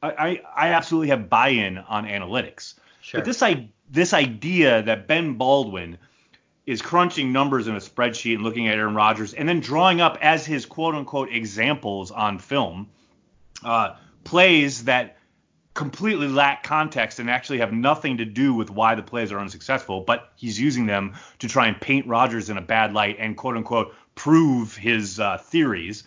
I, 0.01 0.41
I 0.55 0.67
absolutely 0.69 1.09
have 1.09 1.29
buy-in 1.29 1.77
on 1.77 2.05
analytics. 2.05 2.75
Sure. 3.01 3.19
But 3.19 3.25
this 3.25 3.41
I, 3.41 3.69
this 3.89 4.13
idea 4.13 4.83
that 4.83 5.07
Ben 5.07 5.35
Baldwin 5.35 5.97
is 6.65 6.81
crunching 6.81 7.31
numbers 7.31 7.67
in 7.67 7.75
a 7.75 7.79
spreadsheet 7.79 8.35
and 8.35 8.43
looking 8.43 8.67
at 8.67 8.77
Aaron 8.77 8.95
Rodgers 8.95 9.33
and 9.33 9.47
then 9.47 9.59
drawing 9.59 10.01
up 10.01 10.17
as 10.21 10.45
his 10.45 10.65
quote 10.65 10.95
unquote 10.95 11.31
examples 11.31 12.11
on 12.11 12.39
film 12.39 12.89
uh, 13.63 13.95
plays 14.23 14.85
that 14.85 15.14
completely 15.75 16.29
lack 16.29 16.63
context 16.63 17.19
and 17.19 17.29
actually 17.29 17.59
have 17.59 17.73
nothing 17.73 18.17
to 18.17 18.25
do 18.25 18.53
with 18.53 18.69
why 18.69 18.95
the 18.95 19.03
plays 19.03 19.31
are 19.31 19.39
unsuccessful, 19.39 20.01
but 20.01 20.31
he's 20.37 20.59
using 20.59 20.85
them 20.85 21.13
to 21.37 21.49
try 21.49 21.67
and 21.67 21.79
paint 21.79 22.07
Rodgers 22.07 22.49
in 22.49 22.57
a 22.57 22.61
bad 22.61 22.93
light 22.93 23.17
and 23.19 23.37
quote 23.37 23.57
unquote 23.57 23.93
prove 24.15 24.75
his 24.75 25.19
uh, 25.19 25.37
theories. 25.37 26.05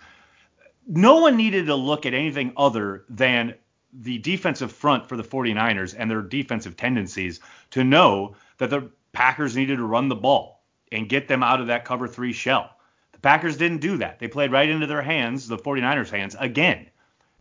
No 0.86 1.16
one 1.16 1.36
needed 1.36 1.66
to 1.66 1.74
look 1.74 2.06
at 2.06 2.14
anything 2.14 2.52
other 2.56 3.04
than 3.10 3.54
the 3.92 4.18
defensive 4.18 4.72
front 4.72 5.06
for 5.06 5.18
the 5.18 5.22
49ers 5.22 5.94
and 5.96 6.10
their 6.10 6.22
defensive 6.22 6.76
tendencies 6.76 7.40
to 7.70 7.84
know 7.84 8.34
that 8.56 8.70
the 8.70 8.90
Packers 9.12 9.54
needed 9.54 9.76
to 9.76 9.84
run 9.84 10.08
the 10.08 10.16
ball 10.16 10.62
and 10.92 11.10
get 11.10 11.28
them 11.28 11.42
out 11.42 11.60
of 11.60 11.66
that 11.66 11.84
cover 11.84 12.08
three 12.08 12.32
shell. 12.32 12.70
The 13.12 13.18
Packers 13.18 13.58
didn't 13.58 13.78
do 13.78 13.98
that. 13.98 14.18
They 14.18 14.28
played 14.28 14.50
right 14.50 14.68
into 14.68 14.86
their 14.86 15.02
hands, 15.02 15.46
the 15.46 15.58
49ers' 15.58 16.10
hands, 16.10 16.36
again. 16.38 16.86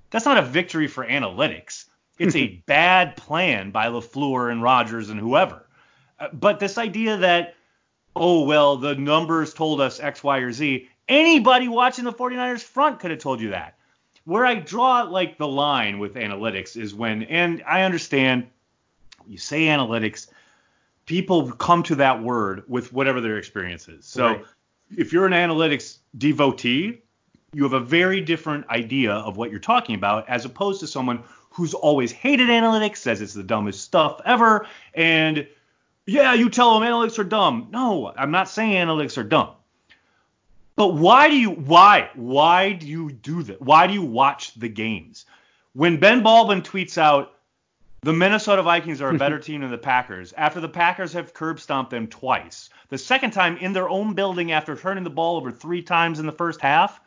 That's 0.10 0.26
not 0.26 0.38
a 0.38 0.42
victory 0.42 0.88
for 0.88 1.06
analytics. 1.06 1.86
It's 2.18 2.36
a 2.36 2.48
bad 2.66 3.16
plan 3.16 3.72
by 3.72 3.88
LaFleur 3.88 4.52
and 4.52 4.62
Rodgers 4.62 5.10
and 5.10 5.20
whoever. 5.20 5.68
Uh, 6.20 6.30
but 6.34 6.60
this 6.60 6.78
idea 6.78 7.18
that, 7.18 7.56
oh, 8.16 8.44
well, 8.44 8.78
the 8.78 8.96
numbers 8.96 9.54
told 9.54 9.82
us 9.82 10.00
X, 10.00 10.24
Y, 10.24 10.38
or 10.40 10.52
Z, 10.52 10.88
anybody 11.08 11.68
watching 11.68 12.06
the 12.06 12.14
49ers 12.14 12.64
front 12.64 13.00
could 13.00 13.12
have 13.12 13.20
told 13.20 13.42
you 13.42 13.50
that. 13.52 13.78
Where 14.26 14.46
I 14.46 14.56
draw 14.56 15.04
like 15.04 15.38
the 15.38 15.48
line 15.48 16.00
with 16.00 16.16
analytics 16.16 16.76
is 16.76 16.94
when, 16.94 17.24
and 17.24 17.64
I 17.66 17.84
understand 17.84 18.48
you 19.28 19.38
say 19.38 19.66
analytics, 19.66 20.28
people 21.06 21.52
come 21.52 21.84
to 21.84 21.96
that 21.96 22.22
word 22.22 22.64
with 22.68 22.94
whatever 22.94 23.22
their 23.22 23.38
experience 23.38 23.88
is. 23.88 24.06
So 24.06 24.28
right. 24.28 24.46
if 24.96 25.14
you're 25.14 25.26
an 25.26 25.34
analytics 25.34 26.00
devotee, 26.18 27.02
you 27.54 27.64
have 27.64 27.74
a 27.74 27.80
very 27.80 28.22
different 28.22 28.68
idea 28.70 29.14
of 29.14 29.38
what 29.38 29.50
you're 29.50 29.60
talking 29.60 29.96
about 29.96 30.28
as 30.30 30.46
opposed 30.46 30.80
to 30.82 30.88
someone 30.88 31.24
who's 31.58 31.74
always 31.74 32.12
hated 32.12 32.50
analytics, 32.50 32.98
says 32.98 33.20
it's 33.20 33.34
the 33.34 33.42
dumbest 33.42 33.82
stuff 33.82 34.22
ever, 34.24 34.68
and 34.94 35.48
yeah, 36.06 36.36
you 36.36 36.52
tell 36.52 36.80
them 36.80 36.88
analytics 36.88 37.18
are 37.18 37.24
dumb. 37.24 37.70
No, 37.72 38.14
I'm 38.16 38.30
not 38.30 38.48
saying 38.48 38.74
analytics 38.74 39.18
are 39.18 39.24
dumb. 39.24 39.50
But 40.76 40.90
why 40.90 41.30
do 41.30 41.36
you 41.36 41.50
why 41.50 42.12
why 42.14 42.74
do 42.74 42.86
you 42.86 43.12
do 43.12 43.42
that? 43.42 43.60
Why 43.60 43.88
do 43.88 43.94
you 43.94 44.04
watch 44.04 44.54
the 44.54 44.70
games? 44.70 45.26
When 45.74 46.00
Ben 46.00 46.22
Baldwin 46.22 46.62
tweets 46.62 47.00
out 47.00 47.34
the 48.02 48.14
Minnesota 48.14 48.62
Vikings 48.62 49.02
are 49.02 49.10
a 49.10 49.18
better 49.18 49.40
team 49.48 49.62
than 49.62 49.72
the 49.72 49.80
Packers 49.80 50.34
after 50.38 50.62
the 50.62 50.70
Packers 50.70 51.12
have 51.14 51.34
curb 51.34 51.60
stomped 51.60 51.90
them 51.90 52.06
twice. 52.06 52.70
The 52.90 53.00
second 53.00 53.32
time 53.32 53.58
in 53.58 53.74
their 53.74 53.90
own 53.90 54.14
building 54.14 54.52
after 54.52 54.76
turning 54.76 55.04
the 55.04 55.10
ball 55.10 55.38
over 55.38 55.52
3 55.52 55.82
times 55.82 56.20
in 56.20 56.28
the 56.28 56.32
first 56.32 56.62
half. 56.62 57.02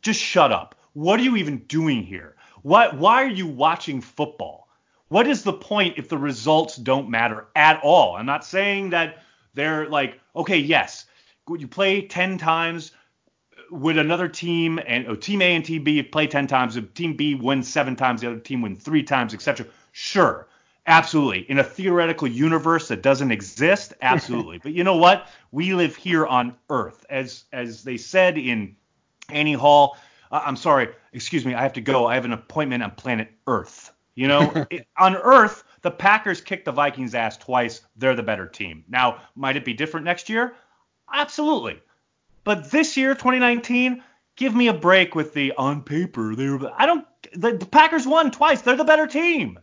Just 0.00 0.20
shut 0.20 0.52
up. 0.52 0.76
What 0.92 1.18
are 1.18 1.24
you 1.24 1.36
even 1.36 1.58
doing 1.66 2.04
here? 2.04 2.36
Why, 2.68 2.88
why 2.88 3.24
are 3.24 3.30
you 3.30 3.46
watching 3.46 4.02
football? 4.02 4.68
What 5.08 5.26
is 5.26 5.42
the 5.42 5.54
point 5.54 5.94
if 5.96 6.10
the 6.10 6.18
results 6.18 6.76
don't 6.76 7.08
matter 7.08 7.46
at 7.56 7.80
all? 7.82 8.16
I'm 8.16 8.26
not 8.26 8.44
saying 8.44 8.90
that 8.90 9.22
they're 9.54 9.88
like, 9.88 10.20
okay, 10.36 10.58
yes, 10.58 11.06
you 11.48 11.66
play 11.66 12.02
10 12.02 12.36
times 12.36 12.92
with 13.70 13.96
another 13.96 14.28
team, 14.28 14.78
and 14.86 15.06
oh, 15.06 15.14
team 15.14 15.40
A 15.40 15.56
and 15.56 15.64
team 15.64 15.82
B 15.82 16.02
play 16.02 16.26
10 16.26 16.46
times, 16.46 16.76
if 16.76 16.92
team 16.92 17.14
B 17.14 17.34
wins 17.34 17.72
seven 17.72 17.96
times, 17.96 18.20
the 18.20 18.26
other 18.26 18.38
team 18.38 18.60
wins 18.60 18.82
three 18.82 19.02
times, 19.02 19.32
etc. 19.32 19.64
Sure, 19.92 20.46
absolutely. 20.86 21.50
In 21.50 21.60
a 21.60 21.64
theoretical 21.64 22.28
universe 22.28 22.88
that 22.88 23.00
doesn't 23.00 23.32
exist, 23.32 23.94
absolutely. 24.02 24.58
but 24.58 24.72
you 24.72 24.84
know 24.84 24.96
what? 24.96 25.26
We 25.52 25.72
live 25.72 25.96
here 25.96 26.26
on 26.26 26.54
Earth, 26.68 27.06
as 27.08 27.44
as 27.50 27.82
they 27.82 27.96
said 27.96 28.36
in 28.36 28.76
Annie 29.30 29.54
Hall 29.54 29.96
I'm 30.30 30.56
sorry, 30.56 30.88
excuse 31.12 31.44
me, 31.44 31.54
I 31.54 31.62
have 31.62 31.72
to 31.74 31.80
go. 31.80 32.06
I 32.06 32.14
have 32.14 32.24
an 32.24 32.32
appointment 32.32 32.82
on 32.82 32.90
planet 32.92 33.30
Earth. 33.46 33.92
You 34.14 34.28
know, 34.28 34.66
it, 34.70 34.86
on 34.98 35.16
Earth, 35.16 35.64
the 35.82 35.90
Packers 35.90 36.40
kicked 36.40 36.64
the 36.64 36.72
Vikings' 36.72 37.14
ass 37.14 37.36
twice. 37.36 37.82
They're 37.96 38.16
the 38.16 38.22
better 38.22 38.46
team. 38.46 38.84
Now, 38.88 39.22
might 39.34 39.56
it 39.56 39.64
be 39.64 39.74
different 39.74 40.04
next 40.04 40.28
year? 40.28 40.54
Absolutely. 41.12 41.80
But 42.44 42.70
this 42.70 42.96
year, 42.96 43.14
2019, 43.14 44.02
give 44.36 44.54
me 44.54 44.68
a 44.68 44.74
break 44.74 45.14
with 45.14 45.34
the 45.34 45.52
on 45.52 45.82
paper. 45.82 46.34
They 46.34 46.48
were, 46.48 46.72
I 46.76 46.86
don't. 46.86 47.06
The, 47.34 47.56
the 47.56 47.66
Packers 47.66 48.06
won 48.06 48.30
twice. 48.30 48.62
They're 48.62 48.76
the 48.76 48.84
better 48.84 49.06
team. 49.06 49.58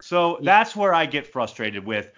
So 0.00 0.38
that's 0.42 0.74
where 0.74 0.94
I 0.94 1.06
get 1.06 1.26
frustrated 1.26 1.84
with. 1.84 2.10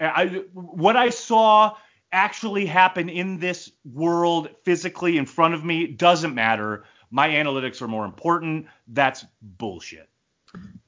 I, 0.00 0.44
what 0.52 0.96
I 0.96 1.10
saw 1.10 1.76
actually 2.12 2.66
happen 2.66 3.08
in 3.08 3.38
this 3.38 3.70
world 3.84 4.50
physically 4.64 5.16
in 5.16 5.26
front 5.26 5.54
of 5.54 5.64
me 5.64 5.86
doesn't 5.86 6.34
matter 6.34 6.84
my 7.10 7.28
analytics 7.28 7.82
are 7.82 7.88
more 7.88 8.04
important. 8.04 8.66
That's 8.88 9.24
bullshit. 9.42 10.08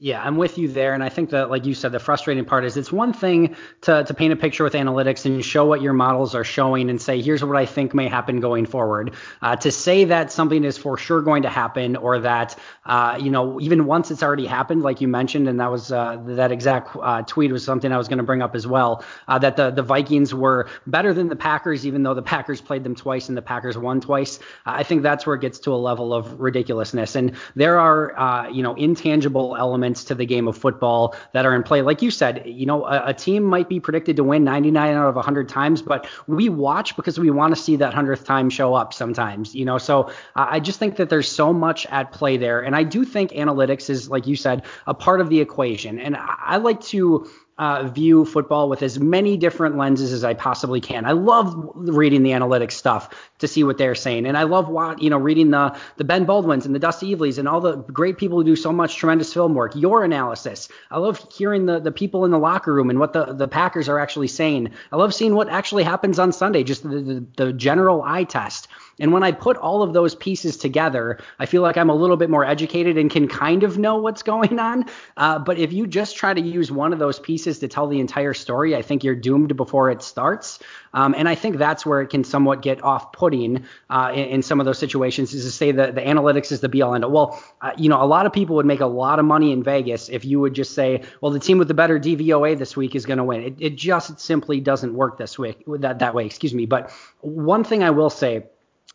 Yeah, 0.05 0.21
I'm 0.21 0.37
with 0.37 0.59
you 0.59 0.67
there. 0.67 0.95
And 0.95 1.03
I 1.05 1.11
think 1.11 1.31
that, 1.31 1.49
like 1.49 1.65
you 1.65 1.75
said, 1.75 1.93
the 1.93 2.01
frustrating 2.01 2.45
part 2.45 2.65
is 2.65 2.77
it's 2.77 2.91
one 2.91 3.13
thing 3.13 3.55
to, 3.83 4.03
to 4.03 4.15
paint 4.15 4.33
a 4.33 4.37
picture 4.37 4.65
with 4.65 4.73
analytics 4.73 5.27
and 5.27 5.45
show 5.45 5.65
what 5.65 5.81
your 5.81 5.93
models 5.93 6.35
are 6.35 6.43
showing 6.43 6.91
and 6.91 7.01
say, 7.01 7.23
here's 7.23 7.45
what 7.45 7.57
I 7.57 7.67
think 7.67 7.95
may 7.95 8.09
happen 8.09 8.41
going 8.41 8.67
forward. 8.67 9.15
Uh, 9.41 9.55
to 9.55 9.71
say 9.71 10.07
that 10.07 10.33
something 10.33 10.65
is 10.65 10.77
for 10.77 10.99
sure 10.99 11.23
going 11.23 11.45
to 11.45 11.49
happen 11.49 11.95
or 11.95 12.19
that, 12.19 12.59
uh, 12.85 13.17
you 13.21 13.31
know, 13.31 13.61
even 13.61 13.87
once 13.87 14.11
it's 14.11 14.25
already 14.25 14.45
happened, 14.45 14.83
like 14.83 15.01
you 15.01 15.07
mentioned, 15.07 15.47
and 15.47 15.61
that 15.61 15.71
was 15.71 15.93
uh, 15.93 16.21
that 16.27 16.51
exact 16.51 16.97
uh, 17.01 17.23
tweet 17.23 17.53
was 17.53 17.65
something 17.65 17.93
I 17.93 17.97
was 17.97 18.09
going 18.09 18.19
to 18.19 18.25
bring 18.25 18.43
up 18.43 18.57
as 18.57 18.67
well, 18.67 19.05
uh, 19.29 19.39
that 19.39 19.55
the, 19.55 19.71
the 19.71 19.85
Vikings 19.85 20.35
were 20.35 20.69
better 20.85 21.15
than 21.15 21.29
the 21.29 21.37
Packers, 21.37 21.87
even 21.87 22.03
though 22.03 22.15
the 22.15 22.23
Packers 22.23 22.61
played 22.61 22.83
them 22.83 22.97
twice 22.97 23.29
and 23.29 23.39
the 23.39 23.43
Packers 23.43 23.79
won 23.79 24.01
twice. 24.01 24.41
I 24.67 24.83
think 24.83 25.05
that's 25.05 25.27
where 25.27 25.37
it 25.37 25.43
gets 25.43 25.61
to 25.61 25.71
a 25.71 25.79
level 25.79 26.13
of 26.13 26.41
ridiculousness. 26.41 27.15
And 27.15 27.37
there 27.55 27.79
are, 27.79 28.19
uh, 28.19 28.49
you 28.49 28.65
know, 28.65 28.75
intangible 28.75 29.55
elements 29.57 29.92
elements 29.93 30.05
to 30.05 30.15
the 30.15 30.27
game 30.27 30.49
of 30.49 30.57
football 30.57 31.15
that 31.33 31.45
are 31.45 31.55
in 31.55 31.63
play. 31.63 31.83
Like 31.83 32.03
you 32.03 32.11
said, 32.11 32.43
you 32.47 32.67
know, 32.67 32.85
a, 32.85 33.09
a 33.09 33.15
team 33.15 33.43
might 33.43 33.69
be 33.69 33.79
predicted 33.79 34.17
to 34.17 34.25
win 34.25 34.45
99 34.45 34.95
out 34.95 35.09
of 35.09 35.15
100 35.15 35.49
times, 35.49 35.83
but 35.83 36.07
we 36.27 36.49
watch 36.49 36.97
because 36.97 37.19
we 37.19 37.31
want 37.31 37.55
to 37.55 37.61
see 37.61 37.77
that 37.77 37.93
100th 37.93 38.25
time 38.25 38.51
show 38.51 38.75
up 38.75 38.95
sometimes, 38.95 39.55
you 39.55 39.65
know. 39.65 39.79
So 39.79 40.09
uh, 40.37 40.47
I 40.51 40.61
just 40.61 40.79
think 40.79 40.97
that 40.97 41.11
there's 41.11 41.31
so 41.31 41.53
much 41.53 41.87
at 41.87 42.13
play 42.13 42.39
there. 42.39 42.61
And 42.61 42.75
I 42.75 42.85
do 42.85 43.05
think 43.05 43.33
analytics 43.33 43.91
is, 43.91 44.09
like 44.09 44.27
you 44.27 44.37
said, 44.37 44.63
a 44.87 44.95
part 44.95 45.21
of 45.21 45.29
the 45.29 45.41
equation. 45.41 45.99
And 45.99 46.17
I, 46.17 46.35
I 46.39 46.57
like 46.57 46.81
to 46.93 47.29
uh, 47.59 47.85
view 47.89 48.25
football 48.25 48.69
with 48.69 48.83
as 48.83 48.99
many 48.99 49.37
different 49.37 49.77
lenses 49.77 50.13
as 50.13 50.25
I 50.25 50.35
possibly 50.35 50.81
can. 50.81 51.05
I 51.05 51.13
love 51.13 51.55
reading 51.75 52.23
the 52.23 52.31
analytics 52.31 52.73
stuff 52.73 53.11
to 53.39 53.49
see 53.49 53.63
what 53.63 53.79
they're 53.79 53.95
saying, 53.95 54.27
and 54.27 54.37
I 54.39 54.45
love 54.45 54.69
what, 54.69 55.03
you 55.03 55.11
know 55.11 55.19
reading 55.19 55.51
the 55.51 55.77
the 55.97 56.05
Ben 56.05 56.25
Baldwins 56.25 56.67
and 56.67 56.75
the 56.75 56.79
Dusty 56.79 57.15
Eveleys 57.15 57.39
and 57.39 57.47
all 57.47 57.61
the 57.61 57.77
great 57.77 58.19
people 58.19 58.39
who 58.39 58.45
do 58.45 58.57
so 58.57 58.73
much 58.73 58.97
tremendous 58.97 59.33
film 59.33 59.55
work. 59.55 59.77
Your 59.77 60.03
analysis. 60.05 60.69
I 60.91 60.99
love 60.99 61.27
hearing 61.33 61.67
the 61.67 61.79
the 61.79 61.93
people 61.93 62.25
in 62.25 62.31
the 62.31 62.39
locker 62.39 62.73
room 62.73 62.91
and 62.91 62.99
what 62.99 63.13
the 63.13 63.33
the 63.33 63.49
Packers 63.49 63.89
are 63.89 63.99
actually 63.99 64.29
saying. 64.29 64.71
I 64.91 64.97
love 64.97 65.15
seeing 65.15 65.35
what 65.35 65.49
actually 65.49 65.85
happens 65.85 66.19
on 66.19 66.33
Sunday, 66.33 66.65
just 66.65 66.83
the, 66.83 67.01
the, 67.01 67.27
the 67.37 67.53
general 67.53 68.03
eye 68.03 68.25
test. 68.25 68.69
And 69.01 69.13
when 69.13 69.23
I 69.23 69.33
put 69.33 69.57
all 69.57 69.83
of 69.83 69.93
those 69.93 70.15
pieces 70.15 70.57
together, 70.57 71.19
I 71.39 71.47
feel 71.47 71.63
like 71.63 71.77
I'm 71.77 71.91
a 71.91 71.95
little 71.95 72.17
bit 72.17 72.31
more 72.31 72.45
educated 72.45 72.99
and 72.99 73.11
can 73.11 73.29
kind 73.29 73.63
of 73.63 73.79
know 73.79 73.97
what's 73.97 74.23
going 74.33 74.59
on. 74.59 74.87
Uh, 75.17 75.39
but 75.39 75.59
if 75.59 75.73
you 75.73 75.87
just 75.87 76.17
try 76.17 76.35
to 76.35 76.41
use 76.41 76.71
one 76.71 76.93
of 76.93 76.99
those 76.99 77.19
pieces 77.19 77.59
to 77.61 77.69
tell 77.69 77.87
the 77.87 78.01
entire 78.01 78.35
story, 78.35 78.77
I 78.77 78.83
think 78.83 79.05
you're 79.05 79.15
doomed 79.15 79.57
before 79.57 79.91
it 79.91 80.03
starts. 80.03 80.59
Um, 80.95 81.15
and 81.17 81.29
I 81.29 81.35
think 81.35 81.57
that's 81.57 81.87
where 81.87 82.03
it 82.03 82.09
can 82.09 82.23
somewhat 82.25 82.63
get 82.63 82.83
off-putting 82.85 83.65
uh, 83.89 84.13
in, 84.15 84.25
in, 84.27 84.43
some 84.43 84.61
of 84.61 84.67
those 84.67 84.79
situations 84.79 85.33
is 85.33 85.45
to 85.45 85.51
say 85.51 85.73
that 85.73 85.95
the 85.95 86.03
analytics 86.03 86.53
is 86.53 86.61
the 86.61 86.69
be-all 86.69 86.95
end-all. 86.95 87.11
Well, 87.11 87.43
uh, 87.63 87.73
you 87.79 87.89
know, 87.89 88.03
a 88.03 88.05
lot 88.05 88.27
of 88.27 88.33
people 88.33 88.57
would 88.57 88.67
make 88.67 88.81
a 88.81 88.87
lot 88.87 89.19
of 89.19 89.25
money 89.25 89.53
in 89.53 89.63
Vegas 89.63 90.11
if 90.11 90.25
you 90.25 90.41
would 90.41 90.55
just 90.55 90.75
say, 90.75 91.03
well, 91.21 91.33
the 91.33 91.39
team 91.39 91.59
with 91.59 91.69
the 91.69 91.75
better 91.75 91.99
DVOA 91.99 92.59
this 92.59 92.77
week 92.77 92.95
is 92.95 93.07
going 93.07 93.19
to 93.19 93.25
win. 93.25 93.43
It, 93.43 93.57
it 93.59 93.77
just 93.77 94.21
simply 94.21 94.61
doesn't 94.61 94.95
work 94.95 95.17
this 95.17 95.39
way 95.39 95.57
that 95.67 96.01
that 96.01 96.15
way. 96.15 96.27
Excuse 96.27 96.53
me. 96.53 96.67
But 96.67 96.91
one 97.21 97.65
thing 97.65 97.83
I 97.83 97.91
will 97.91 98.11
say 98.11 98.45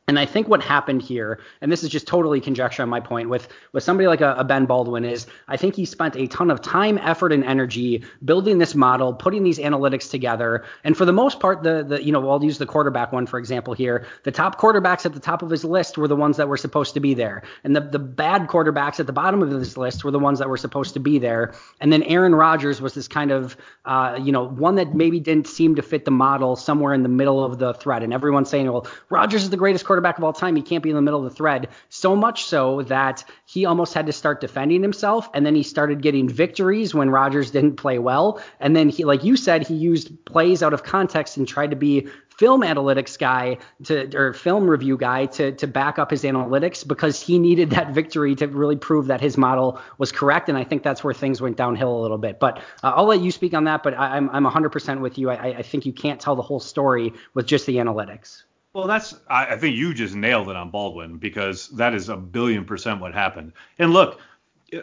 and 0.10 0.17
I 0.17 0.26
think 0.26 0.48
what 0.48 0.63
happened 0.63 1.02
here, 1.02 1.41
and 1.60 1.70
this 1.70 1.84
is 1.84 1.89
just 1.89 2.08
totally 2.08 2.39
conjecture 2.39 2.82
on 2.82 2.88
my 2.88 3.02
point, 3.02 3.28
with 3.28 3.50
with 3.74 3.84
somebody 3.84 4.08
like 4.08 4.22
a, 4.22 4.36
a, 4.36 4.43
Ben 4.46 4.65
Baldwin, 4.65 5.04
is 5.04 5.28
I 5.50 5.58
think 5.58 5.76
he 5.76 5.84
spent 5.84 6.15
a 6.15 6.28
ton 6.28 6.50
of 6.50 6.62
time, 6.62 6.98
effort, 7.00 7.34
and 7.34 7.43
energy 7.43 8.06
building 8.24 8.58
this 8.58 8.74
model, 8.74 9.13
putting 9.13 9.43
these 9.43 9.60
analytics 9.60 10.10
together. 10.10 10.63
And 10.86 10.96
for 10.96 11.04
the 11.04 11.12
most 11.12 11.41
part, 11.41 11.62
the 11.62 11.84
the 11.84 12.02
you 12.02 12.13
know 12.13 12.30
I'll 12.30 12.41
use 12.41 12.58
the 12.58 12.65
quarterback 12.65 13.12
one 13.12 13.26
for 13.26 13.38
example 13.38 13.74
here. 13.74 14.08
The 14.24 14.32
top 14.32 14.58
quarterbacks 14.58 15.06
at 15.06 15.12
the 15.12 15.20
top 15.20 15.41
of 15.41 15.50
his 15.50 15.65
list 15.65 15.98
were 15.98 16.08
the 16.08 16.15
ones 16.15 16.38
that 16.38 16.48
were 16.48 16.56
supposed 16.56 16.93
to 16.93 17.02
be 17.02 17.13
there, 17.13 17.43
and 17.65 17.76
the 17.76 17.82
the 17.82 18.00
bad 18.00 18.48
quarterbacks 18.48 19.02
at 19.02 19.08
the 19.08 19.13
bottom 19.13 19.43
of 19.43 19.50
this 19.50 19.76
list 19.76 20.06
were 20.06 20.12
the 20.12 20.20
ones 20.20 20.39
that 20.39 20.48
were 20.48 20.56
supposed 20.56 20.93
to 20.93 21.02
be 21.02 21.20
there. 21.20 21.54
And 21.82 21.91
then 21.91 22.04
Aaron 22.04 22.34
Rodgers 22.34 22.80
was 22.80 22.93
this 22.93 23.10
kind 23.10 23.32
of 23.32 23.58
uh, 23.84 24.17
you 24.24 24.32
know 24.32 24.48
one 24.48 24.76
that 24.76 24.96
maybe 24.96 25.20
didn't 25.20 25.48
seem 25.48 25.76
to 25.76 25.82
fit 25.82 26.06
the 26.06 26.12
model 26.12 26.56
somewhere 26.56 26.93
in 26.93 27.04
the 27.04 27.10
middle 27.10 27.43
of 27.43 27.60
the 27.60 27.74
thread. 27.74 28.04
And 28.04 28.13
everyone's 28.13 28.50
saying, 28.50 28.72
well, 28.72 28.88
Rodgers 29.10 29.43
is 29.43 29.50
the 29.50 29.58
greatest 29.58 29.84
quarterback 29.84 29.97
quarterback 29.98 30.20
of 30.20 30.24
all 30.24 30.34
time. 30.34 30.56
He 30.56 30.62
can't 30.62 30.84
be 30.84 30.92
in 30.92 30.96
the 30.96 31.02
middle 31.02 31.26
of 31.26 31.32
the 31.32 31.36
thread. 31.36 31.70
So 31.90 32.16
much 32.16 32.46
so 32.46 32.84
that 32.84 33.24
he 33.48 33.66
almost 33.66 33.96
had 33.96 34.06
to 34.06 34.14
start 34.14 34.42
defending 34.42 34.84
himself. 34.84 35.28
And 35.34 35.44
then 35.44 35.56
he 35.56 35.64
started 35.64 36.04
getting 36.04 36.30
victories 36.30 36.94
when 36.94 37.10
Rodgers 37.10 37.50
didn't 37.50 37.78
play 37.78 37.98
well. 37.98 38.40
And 38.60 38.76
then 38.76 38.90
he, 38.90 39.06
like 39.06 39.24
you 39.24 39.36
said, 39.36 39.66
he 39.66 39.74
used 39.74 40.24
plays 40.26 40.62
out 40.62 40.72
of 40.72 40.84
context 40.84 41.36
and 41.36 41.48
tried 41.48 41.72
to 41.72 41.76
be 41.76 42.08
film 42.30 42.62
analytics 42.62 43.18
guy 43.18 43.58
to 43.86 44.16
or 44.16 44.34
film 44.34 44.70
review 44.70 44.96
guy 44.98 45.26
to 45.26 45.52
to 45.54 45.66
back 45.66 45.98
up 45.98 46.12
his 46.12 46.22
analytics 46.22 46.88
because 46.88 47.20
he 47.20 47.40
needed 47.40 47.72
that 47.72 47.96
victory 47.96 48.36
to 48.36 48.46
really 48.46 48.76
prove 48.76 49.08
that 49.08 49.20
his 49.20 49.36
model 49.36 49.82
was 49.98 50.12
correct. 50.12 50.48
And 50.48 50.60
I 50.60 50.64
think 50.64 50.84
that's 50.84 51.04
where 51.04 51.16
things 51.16 51.42
went 51.42 51.58
downhill 51.58 52.00
a 52.00 52.02
little 52.02 52.20
bit. 52.20 52.40
But 52.40 52.60
uh, 52.84 52.94
I'll 52.96 53.06
let 53.06 53.22
you 53.22 53.32
speak 53.32 53.56
on 53.56 53.64
that. 53.64 53.82
But 53.82 53.98
I, 53.98 54.16
am 54.16 54.30
I'm 54.30 54.46
100% 54.46 55.02
with 55.02 55.18
you. 55.18 55.32
I, 55.32 55.58
I 55.58 55.62
think 55.64 55.88
you 55.88 55.94
can't 55.94 56.22
tell 56.22 56.36
the 56.36 56.44
whole 56.44 56.60
story 56.60 57.14
with 57.34 57.48
just 57.48 57.66
the 57.66 57.78
analytics. 57.78 58.44
Well, 58.73 58.88
that's 58.88 59.15
I, 59.27 59.53
I 59.53 59.58
think 59.58 59.75
you 59.75 59.93
just 59.93 60.15
nailed 60.15 60.49
it 60.49 60.56
on 60.56 60.69
Baldwin 60.69 61.17
because 61.17 61.69
that 61.69 61.93
is 61.93 62.10
a 62.10 62.17
billion 62.17 62.63
percent 62.63 63.01
what 63.01 63.13
happened. 63.13 63.53
And 63.80 63.91
look, 63.91 64.19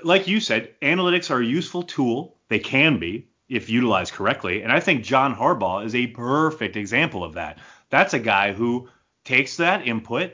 like 0.02 0.26
you 0.26 0.40
said, 0.40 0.74
analytics 0.80 1.30
are 1.30 1.40
a 1.40 1.46
useful 1.46 1.82
tool. 1.82 2.36
They 2.48 2.58
can 2.58 2.98
be 2.98 3.28
if 3.48 3.68
utilized 3.68 4.12
correctly. 4.14 4.62
And 4.62 4.72
I 4.72 4.80
think 4.80 5.04
John 5.04 5.34
Harbaugh 5.34 5.84
is 5.84 5.94
a 5.94 6.08
perfect 6.08 6.76
example 6.76 7.22
of 7.22 7.34
that. 7.34 7.58
That's 7.90 8.14
a 8.14 8.18
guy 8.18 8.52
who 8.52 8.88
takes 9.24 9.56
that 9.58 9.86
input, 9.86 10.32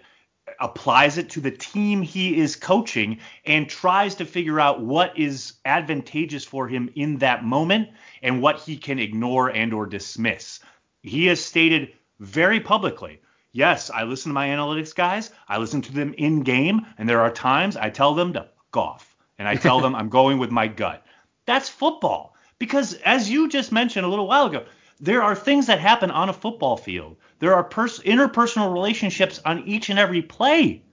applies 0.60 1.18
it 1.18 1.28
to 1.30 1.40
the 1.40 1.50
team 1.50 2.02
he 2.02 2.38
is 2.38 2.56
coaching, 2.56 3.18
and 3.44 3.68
tries 3.68 4.14
to 4.16 4.24
figure 4.24 4.60
out 4.60 4.80
what 4.80 5.18
is 5.18 5.54
advantageous 5.64 6.44
for 6.44 6.68
him 6.68 6.88
in 6.94 7.18
that 7.18 7.44
moment 7.44 7.88
and 8.22 8.40
what 8.40 8.60
he 8.60 8.76
can 8.76 8.98
ignore 8.98 9.48
and 9.48 9.74
or 9.74 9.86
dismiss. 9.86 10.60
He 11.02 11.26
has 11.26 11.44
stated 11.44 11.92
very 12.20 12.60
publicly 12.60 13.20
Yes, 13.52 13.90
I 13.90 14.04
listen 14.04 14.30
to 14.30 14.34
my 14.34 14.48
analytics 14.48 14.94
guys. 14.94 15.30
I 15.48 15.58
listen 15.58 15.82
to 15.82 15.92
them 15.92 16.14
in 16.16 16.42
game, 16.42 16.86
and 16.98 17.08
there 17.08 17.20
are 17.20 17.32
times 17.32 17.76
I 17.76 17.90
tell 17.90 18.14
them 18.14 18.32
to 18.34 18.40
fuck 18.42 18.76
off, 18.76 19.16
and 19.38 19.48
I 19.48 19.56
tell 19.56 19.80
them 19.80 19.94
I'm 19.96 20.08
going 20.08 20.38
with 20.38 20.50
my 20.50 20.68
gut. 20.68 21.04
That's 21.46 21.68
football. 21.68 22.36
Because 22.60 22.94
as 22.94 23.28
you 23.28 23.48
just 23.48 23.72
mentioned 23.72 24.06
a 24.06 24.08
little 24.08 24.28
while 24.28 24.46
ago, 24.46 24.66
there 25.00 25.22
are 25.22 25.34
things 25.34 25.66
that 25.66 25.80
happen 25.80 26.10
on 26.10 26.28
a 26.28 26.32
football 26.32 26.76
field. 26.76 27.16
There 27.38 27.54
are 27.54 27.64
pers- 27.64 28.00
interpersonal 28.00 28.72
relationships 28.72 29.40
on 29.44 29.66
each 29.66 29.88
and 29.88 29.98
every 29.98 30.22
play 30.22 30.84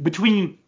between 0.00 0.58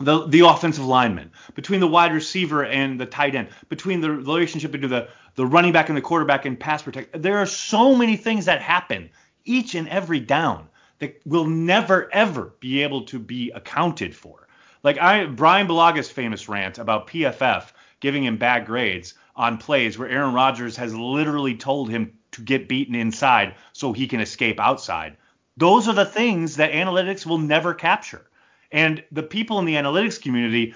the 0.00 0.26
the 0.28 0.40
offensive 0.40 0.86
lineman, 0.86 1.32
between 1.54 1.80
the 1.80 1.88
wide 1.88 2.14
receiver 2.14 2.64
and 2.64 3.00
the 3.00 3.06
tight 3.06 3.34
end, 3.34 3.48
between 3.68 4.00
the 4.00 4.12
relationship 4.12 4.70
between 4.70 4.90
the 4.90 5.08
the 5.34 5.44
running 5.44 5.72
back 5.72 5.88
and 5.88 5.98
the 5.98 6.02
quarterback 6.02 6.46
and 6.46 6.58
pass 6.58 6.82
protect. 6.82 7.20
There 7.20 7.38
are 7.38 7.46
so 7.46 7.96
many 7.96 8.16
things 8.16 8.44
that 8.44 8.62
happen 8.62 9.10
each 9.44 9.74
and 9.74 9.88
every 9.88 10.20
down 10.20 10.68
that 10.98 11.20
will 11.24 11.46
never 11.46 12.08
ever 12.12 12.54
be 12.60 12.82
able 12.82 13.02
to 13.06 13.18
be 13.18 13.50
accounted 13.50 14.14
for. 14.14 14.48
Like 14.82 14.98
I 14.98 15.26
Bryan 15.26 15.68
Bulaga's 15.68 16.10
famous 16.10 16.48
rant 16.48 16.78
about 16.78 17.08
PFF 17.08 17.64
giving 18.00 18.24
him 18.24 18.36
bad 18.36 18.66
grades 18.66 19.14
on 19.34 19.58
plays 19.58 19.98
where 19.98 20.08
Aaron 20.08 20.34
Rodgers 20.34 20.76
has 20.76 20.94
literally 20.94 21.56
told 21.56 21.90
him 21.90 22.12
to 22.32 22.42
get 22.42 22.68
beaten 22.68 22.94
inside 22.94 23.54
so 23.72 23.92
he 23.92 24.06
can 24.06 24.20
escape 24.20 24.60
outside. 24.60 25.16
Those 25.56 25.88
are 25.88 25.94
the 25.94 26.04
things 26.04 26.56
that 26.56 26.72
analytics 26.72 27.26
will 27.26 27.38
never 27.38 27.74
capture. 27.74 28.28
And 28.70 29.02
the 29.10 29.22
people 29.22 29.58
in 29.58 29.64
the 29.64 29.74
analytics 29.74 30.20
community 30.20 30.74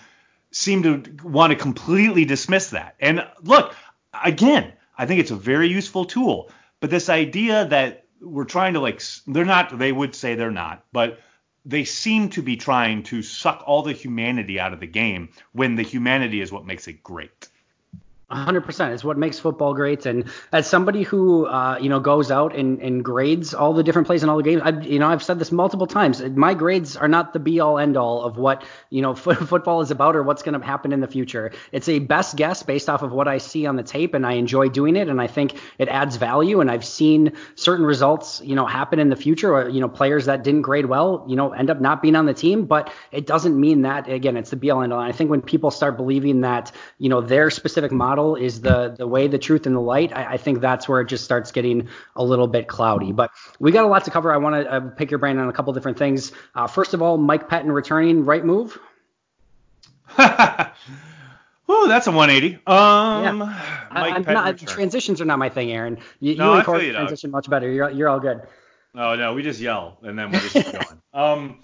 seem 0.51 0.83
to 0.83 1.03
want 1.23 1.53
to 1.53 1.57
completely 1.57 2.25
dismiss 2.25 2.71
that. 2.71 2.95
And 3.01 3.27
look, 3.43 3.75
again, 4.25 4.73
I 4.97 5.07
think 5.07 5.21
it's 5.21 5.31
a 5.31 5.37
very 5.37 5.69
useful 5.69 6.05
tool. 6.05 6.51
But 6.81 6.91
this 6.91 7.09
idea 7.09 7.67
that 7.67 8.02
we're 8.23 8.45
trying 8.45 8.75
to 8.75 8.81
like 8.81 9.03
they're 9.27 9.45
not 9.45 9.79
they 9.79 9.93
would 9.93 10.15
say 10.15 10.35
they're 10.35 10.51
not 10.51 10.85
but 10.93 11.19
they 11.65 11.85
seem 11.85 12.29
to 12.31 12.43
be 12.43 12.57
trying 12.57 13.03
to 13.05 13.23
suck 13.23 13.63
all 13.67 13.83
the 13.83 13.93
humanity 13.93 14.59
out 14.59 14.73
of 14.73 14.81
the 14.81 14.87
game 14.87 15.29
when 15.53 15.75
the 15.77 15.83
humanity 15.83 16.41
is 16.41 16.53
what 16.53 16.67
makes 16.67 16.89
it 16.89 17.03
great 17.03 17.49
100% 18.33 18.93
is 18.93 19.05
what 19.05 19.19
makes 19.19 19.39
football 19.39 19.75
great. 19.75 20.07
And 20.07 20.25
as 20.53 20.67
somebody 20.67 21.03
who 21.03 21.47
uh, 21.47 21.79
you 21.81 21.89
know 21.89 22.01
goes 22.01 22.31
out 22.31 22.57
and, 22.57 22.81
and 22.81 23.05
grades 23.05 23.55
all 23.55 23.73
the 23.75 23.83
different 23.83 24.07
plays 24.07 24.23
in 24.23 24.29
all 24.29 24.37
the 24.37 24.43
games 24.43 24.63
I, 24.65 24.71
you 24.81 24.99
know 24.99 25.09
i've 25.09 25.23
said 25.23 25.39
this 25.39 25.53
multiple 25.53 25.87
times. 25.87 26.23
My 26.23 26.55
grades 26.55 26.97
are 26.97 27.09
not 27.09 27.33
the 27.33 27.39
be 27.39 27.61
all 27.61 27.79
end 27.79 27.97
all 27.97 28.23
of 28.23 28.37
what 28.39 28.65
you 28.91 29.03
know 29.03 29.13
f- 29.27 29.49
football 29.49 29.81
is 29.81 29.91
about 29.91 30.17
or 30.17 30.23
what's 30.23 30.43
going 30.43 30.59
to 30.59 30.65
happen 30.65 30.93
in 30.93 31.01
the 31.01 31.09
future. 31.09 31.53
It's 31.73 31.89
a 31.89 31.99
best 31.99 32.37
guess 32.37 32.63
based 32.63 32.89
off 32.89 33.03
of 33.03 33.13
what 33.13 33.29
i 33.29 33.39
see 33.39 33.67
on 33.67 33.77
the 33.77 33.83
tape 33.83 34.15
and 34.15 34.27
i 34.27 34.33
enjoy 34.35 34.69
doing 34.69 34.97
it 34.97 35.09
and 35.09 35.21
i 35.21 35.27
think 35.27 35.61
it 35.79 35.89
adds 35.89 36.17
value. 36.17 36.61
And 36.61 36.71
i've 36.71 36.85
seen 36.85 37.33
certain 37.55 37.85
results 37.85 38.41
you 38.45 38.55
know 38.55 38.67
happen 38.67 38.99
in 38.99 39.09
the 39.11 39.17
future 39.17 39.55
or 39.55 39.69
you 39.69 39.81
know 39.81 39.89
players 39.89 40.27
that 40.27 40.43
didn't 40.43 40.63
grade 40.63 40.87
well 40.87 41.25
you 41.29 41.37
know 41.37 41.53
end 41.53 41.71
up 41.71 41.81
not 41.81 42.03
being 42.03 42.17
on 42.17 42.27
the 42.27 42.35
team. 42.35 42.67
But 42.67 42.93
it 43.11 43.27
doesn't 43.27 43.59
mean 43.59 43.83
that 43.83 44.09
again 44.09 44.37
it's 44.37 44.51
the 44.51 44.57
be 44.57 44.71
all 44.71 44.83
end 44.83 44.93
all 44.93 45.01
and 45.01 45.09
i 45.09 45.13
think 45.13 45.31
when 45.31 45.43
people 45.43 45.71
start 45.71 45.97
believing 45.97 46.43
that 46.43 46.73
you 46.99 47.09
know 47.09 47.21
their 47.21 47.51
specific 47.51 47.93
model 47.93 48.22
model 48.23 48.37
is 48.37 48.61
the 48.61 48.95
the 48.97 49.07
way, 49.07 49.27
the 49.27 49.39
truth, 49.39 49.67
and 49.67 49.75
the 49.75 49.81
light, 49.81 50.13
I, 50.15 50.33
I, 50.35 50.37
think 50.37 50.61
that's 50.61 50.89
where 50.89 51.01
it 51.01 51.09
just 51.09 51.25
starts 51.25 51.53
getting 51.53 51.89
a 52.17 52.25
little 52.25 52.47
bit 52.47 52.69
cloudy. 52.69 53.13
But 53.13 53.31
we 53.59 53.73
got 53.73 53.85
a 53.85 53.89
lot 53.89 54.05
to 54.05 54.11
cover. 54.11 54.33
I 54.33 54.37
want 54.37 54.65
to 54.65 54.73
uh, 54.73 54.81
pick 54.91 55.11
your 55.11 55.19
brain 55.19 55.39
on 55.39 55.49
a 55.49 55.53
couple 55.53 55.73
different 55.73 55.99
things. 55.99 56.33
Uh, 56.55 56.67
first 56.67 56.95
of 56.95 57.03
all, 57.03 57.19
Mike 57.19 57.49
Pettine 57.49 57.73
returning, 57.73 58.25
right 58.25 58.45
move. 58.45 58.79
Woo, 61.67 61.89
that's 61.89 62.07
a 62.07 62.11
180. 62.11 62.57
Um, 62.67 63.41
Yeah. 63.41 63.89
I, 63.91 64.19
not, 64.19 64.59
transitions 64.59 65.21
are 65.21 65.25
not 65.25 65.39
my 65.39 65.49
thing, 65.49 65.73
Aaron. 65.73 65.99
You, 66.21 66.37
No, 66.37 66.47
you 66.47 66.53
I 66.53 66.57
and 66.59 66.67
Corey 66.67 66.87
you, 66.87 66.93
dog. 66.93 67.03
transition 67.03 67.31
much 67.31 67.49
better. 67.49 67.71
You're 67.71 67.91
you're 67.91 68.09
all 68.09 68.21
good. 68.21 68.43
Oh 68.95 69.15
no, 69.15 69.33
we 69.33 69.43
just 69.43 69.61
yell 69.61 69.99
and 70.03 70.19
then 70.19 70.31
we're 70.31 70.41
just 70.41 70.53
keep 70.55 70.73
going. 70.73 71.03
Um, 71.15 71.61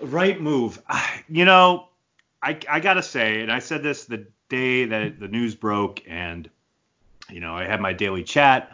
right 0.00 0.40
move. 0.40 0.82
You 1.28 1.44
know, 1.46 1.88
I 2.42 2.58
I 2.68 2.80
gotta 2.80 3.02
say, 3.02 3.40
and 3.40 3.50
I 3.50 3.60
said 3.60 3.82
this 3.82 4.04
the 4.04 4.26
day 4.52 4.84
that 4.84 5.18
the 5.18 5.28
news 5.28 5.54
broke, 5.54 6.02
and 6.06 6.48
you 7.30 7.40
know, 7.40 7.56
I 7.56 7.64
had 7.64 7.80
my 7.80 7.92
daily 7.92 8.22
chat. 8.22 8.70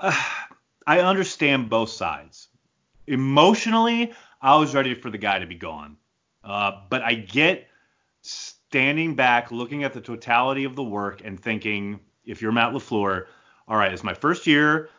Uh, 0.00 0.18
I 0.86 1.00
understand 1.00 1.70
both 1.70 1.88
sides. 1.88 2.48
Emotionally, 3.06 4.12
I 4.42 4.56
was 4.56 4.74
ready 4.74 4.94
for 4.94 5.10
the 5.10 5.16
guy 5.18 5.38
to 5.38 5.46
be 5.46 5.54
gone, 5.54 5.96
uh, 6.42 6.72
but 6.90 7.00
I 7.02 7.14
get 7.14 7.68
standing 8.20 9.14
back, 9.14 9.50
looking 9.50 9.82
at 9.84 9.94
the 9.94 10.00
totality 10.00 10.64
of 10.64 10.76
the 10.76 10.82
work, 10.82 11.22
and 11.24 11.40
thinking, 11.40 12.00
if 12.26 12.42
you're 12.42 12.52
Matt 12.52 12.72
LaFleur, 12.74 13.26
all 13.66 13.76
right, 13.76 13.92
it's 13.92 14.04
my 14.04 14.12
first 14.12 14.46
year. 14.46 14.90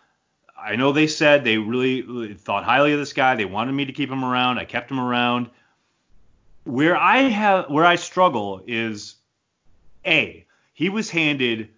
I 0.57 0.75
know 0.75 0.91
they 0.91 1.05
said 1.05 1.43
they 1.43 1.57
really, 1.57 2.01
really 2.01 2.33
thought 2.33 2.63
highly 2.63 2.93
of 2.93 2.99
this 2.99 3.13
guy. 3.13 3.35
They 3.35 3.45
wanted 3.45 3.73
me 3.73 3.85
to 3.85 3.93
keep 3.93 4.09
him 4.09 4.25
around. 4.25 4.57
I 4.57 4.65
kept 4.65 4.89
him 4.89 4.99
around. 4.99 5.49
Where 6.63 6.97
I 6.97 7.23
have 7.23 7.69
where 7.69 7.85
I 7.85 7.95
struggle 7.95 8.63
is 8.65 9.17
a 10.05 10.45
he 10.73 10.89
was 10.89 11.09
handed 11.09 11.69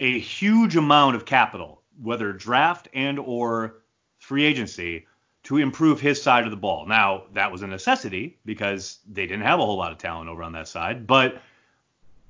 a 0.00 0.18
huge 0.18 0.76
amount 0.76 1.14
of 1.14 1.26
capital, 1.26 1.82
whether 2.02 2.32
draft 2.32 2.88
and 2.94 3.18
or 3.18 3.82
free 4.18 4.44
agency, 4.44 5.06
to 5.42 5.58
improve 5.58 6.00
his 6.00 6.22
side 6.22 6.44
of 6.44 6.50
the 6.50 6.56
ball. 6.56 6.86
Now 6.86 7.24
that 7.34 7.52
was 7.52 7.62
a 7.62 7.66
necessity 7.66 8.38
because 8.44 8.98
they 9.10 9.26
didn't 9.26 9.44
have 9.44 9.60
a 9.60 9.64
whole 9.64 9.76
lot 9.76 9.92
of 9.92 9.98
talent 9.98 10.28
over 10.28 10.42
on 10.42 10.52
that 10.52 10.68
side, 10.68 11.06
but 11.06 11.40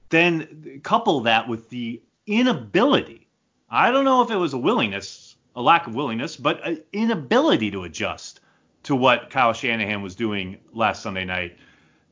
then 0.09 0.81
couple 0.83 1.21
that 1.21 1.49
with 1.49 1.69
the 1.71 2.03
inability. 2.27 3.29
I 3.71 3.91
don't 3.91 4.05
know 4.05 4.23
if 4.23 4.31
it 4.31 4.37
was 4.37 4.53
a 4.53 4.59
willingness, 4.59 5.37
a 5.55 5.63
lack 5.63 5.87
of 5.87 5.95
willingness, 5.95 6.37
but 6.37 6.67
an 6.67 6.83
inability 6.93 7.71
to 7.71 7.85
adjust 7.85 8.41
to 8.85 8.97
what 8.97 9.31
Kyle 9.31 9.53
Shanahan 9.53 10.03
was 10.03 10.15
doing 10.15 10.59
last 10.73 11.03
Sunday 11.03 11.25
night. 11.25 11.57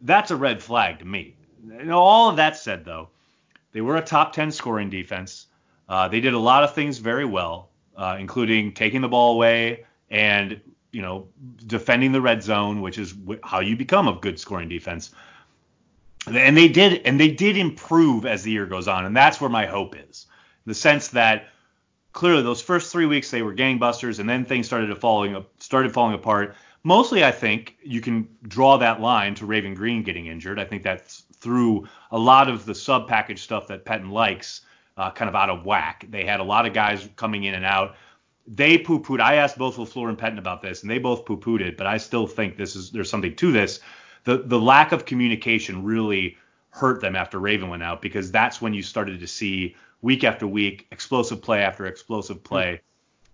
That's 0.02 0.30
a 0.30 0.36
red 0.36 0.62
flag 0.62 1.00
to 1.00 1.04
me. 1.04 1.34
You 1.66 1.84
know, 1.84 1.98
all 1.98 2.30
of 2.30 2.36
that 2.36 2.56
said, 2.56 2.84
though, 2.84 3.08
they 3.78 3.82
were 3.82 3.96
a 3.96 4.02
top 4.02 4.32
10 4.32 4.50
scoring 4.50 4.90
defense. 4.90 5.46
Uh, 5.88 6.08
they 6.08 6.18
did 6.18 6.34
a 6.34 6.38
lot 6.38 6.64
of 6.64 6.74
things 6.74 6.98
very 6.98 7.24
well, 7.24 7.68
uh, 7.96 8.16
including 8.18 8.72
taking 8.72 9.00
the 9.02 9.08
ball 9.08 9.34
away 9.34 9.86
and 10.10 10.60
you 10.90 11.00
know 11.00 11.28
defending 11.64 12.10
the 12.10 12.20
red 12.20 12.42
zone, 12.42 12.80
which 12.80 12.98
is 12.98 13.14
wh- 13.28 13.36
how 13.44 13.60
you 13.60 13.76
become 13.76 14.08
a 14.08 14.14
good 14.14 14.40
scoring 14.40 14.68
defense. 14.68 15.12
And 16.26 16.56
they 16.56 16.66
did, 16.66 17.02
and 17.06 17.20
they 17.20 17.30
did 17.30 17.56
improve 17.56 18.26
as 18.26 18.42
the 18.42 18.50
year 18.50 18.66
goes 18.66 18.88
on, 18.88 19.04
and 19.04 19.16
that's 19.16 19.40
where 19.40 19.48
my 19.48 19.64
hope 19.64 19.94
is. 19.94 20.26
In 20.66 20.70
the 20.70 20.74
sense 20.74 21.06
that 21.10 21.46
clearly 22.12 22.42
those 22.42 22.60
first 22.60 22.90
three 22.90 23.06
weeks 23.06 23.30
they 23.30 23.42
were 23.42 23.54
gangbusters, 23.54 24.18
and 24.18 24.28
then 24.28 24.44
things 24.44 24.66
started 24.66 24.88
to 24.88 24.96
falling 24.96 25.44
started 25.60 25.92
falling 25.92 26.14
apart. 26.14 26.56
Mostly, 26.88 27.22
I 27.22 27.32
think 27.32 27.76
you 27.82 28.00
can 28.00 28.26
draw 28.44 28.78
that 28.78 28.98
line 28.98 29.34
to 29.34 29.44
Raven 29.44 29.74
Greene 29.74 30.02
getting 30.02 30.24
injured. 30.24 30.58
I 30.58 30.64
think 30.64 30.82
that's 30.82 31.24
through 31.36 31.86
a 32.12 32.18
lot 32.18 32.48
of 32.48 32.64
the 32.64 32.74
sub 32.74 33.06
package 33.06 33.42
stuff 33.42 33.68
that 33.68 33.84
Pettine 33.84 34.10
likes, 34.10 34.62
uh, 34.96 35.10
kind 35.10 35.28
of 35.28 35.34
out 35.34 35.50
of 35.50 35.66
whack. 35.66 36.06
They 36.08 36.24
had 36.24 36.40
a 36.40 36.42
lot 36.42 36.64
of 36.64 36.72
guys 36.72 37.06
coming 37.16 37.44
in 37.44 37.52
and 37.52 37.66
out. 37.66 37.96
They 38.46 38.78
poo 38.78 39.02
pooed. 39.02 39.20
I 39.20 39.34
asked 39.34 39.58
both 39.58 39.76
LaFleur 39.76 40.08
and 40.08 40.16
Pettine 40.16 40.38
about 40.38 40.62
this, 40.62 40.80
and 40.80 40.90
they 40.90 40.98
both 40.98 41.26
poo 41.26 41.36
pooed 41.36 41.60
it. 41.60 41.76
But 41.76 41.86
I 41.86 41.98
still 41.98 42.26
think 42.26 42.56
this 42.56 42.74
is 42.74 42.90
there's 42.90 43.10
something 43.10 43.36
to 43.36 43.52
this. 43.52 43.80
The 44.24 44.38
the 44.38 44.58
lack 44.58 44.92
of 44.92 45.04
communication 45.04 45.84
really 45.84 46.38
hurt 46.70 47.02
them 47.02 47.16
after 47.16 47.38
Raven 47.38 47.68
went 47.68 47.82
out 47.82 48.00
because 48.00 48.32
that's 48.32 48.62
when 48.62 48.72
you 48.72 48.82
started 48.82 49.20
to 49.20 49.26
see 49.26 49.76
week 50.00 50.24
after 50.24 50.46
week 50.46 50.86
explosive 50.90 51.42
play 51.42 51.60
after 51.60 51.84
explosive 51.84 52.42
play. 52.42 52.80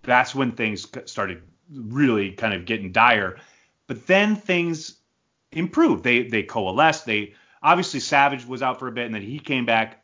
That's 0.01 0.35
when 0.35 0.51
things 0.51 0.85
started 1.05 1.41
really 1.71 2.31
kind 2.31 2.53
of 2.53 2.65
getting 2.65 2.91
dire. 2.91 3.37
But 3.87 4.07
then 4.07 4.35
things 4.35 4.97
improved. 5.51 6.03
They 6.03 6.23
they 6.23 6.43
coalesced. 6.43 7.05
They 7.05 7.33
obviously 7.63 7.99
Savage 7.99 8.45
was 8.45 8.61
out 8.61 8.79
for 8.79 8.87
a 8.87 8.91
bit 8.91 9.05
and 9.05 9.15
then 9.15 9.21
he 9.21 9.39
came 9.39 9.65
back. 9.65 10.03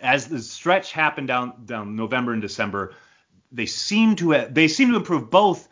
As 0.00 0.26
the 0.26 0.40
stretch 0.40 0.92
happened 0.92 1.28
down 1.28 1.64
down 1.64 1.96
November 1.96 2.32
and 2.32 2.42
December, 2.42 2.94
they 3.50 3.66
seem 3.66 4.16
to 4.16 4.46
they 4.50 4.68
seem 4.68 4.90
to 4.90 4.96
improve 4.96 5.30
both 5.30 5.68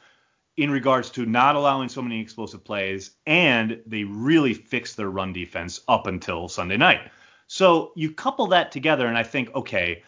in 0.57 0.71
regards 0.71 1.11
to 1.11 1.25
not 1.25 1.57
allowing 1.57 1.89
so 1.89 2.03
many 2.03 2.21
explosive 2.21 2.63
plays 2.63 3.13
and 3.27 3.81
they 3.87 4.05
really 4.05 4.53
fixed 4.53 4.97
their 4.97 5.11
run 5.11 5.33
defense 5.33 5.81
up 5.89 6.07
until 6.07 6.49
Sunday 6.49 6.77
night. 6.77 7.11
So 7.47 7.93
you 7.97 8.13
couple 8.13 8.47
that 8.49 8.71
together 8.71 9.07
and 9.07 9.17
I 9.17 9.23
think 9.23 9.55
okay, 9.55 10.03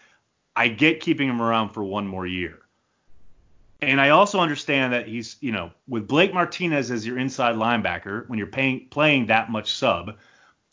I 0.54 0.68
get 0.68 1.00
keeping 1.00 1.28
him 1.28 1.40
around 1.40 1.70
for 1.70 1.82
one 1.82 2.06
more 2.06 2.26
year. 2.26 2.61
And 3.82 4.00
I 4.00 4.10
also 4.10 4.38
understand 4.38 4.92
that 4.92 5.08
he's, 5.08 5.36
you 5.40 5.50
know, 5.50 5.72
with 5.88 6.06
Blake 6.06 6.32
Martinez 6.32 6.92
as 6.92 7.04
your 7.04 7.18
inside 7.18 7.56
linebacker, 7.56 8.28
when 8.28 8.38
you're 8.38 8.46
paying, 8.46 8.86
playing 8.90 9.26
that 9.26 9.50
much 9.50 9.74
sub, 9.74 10.18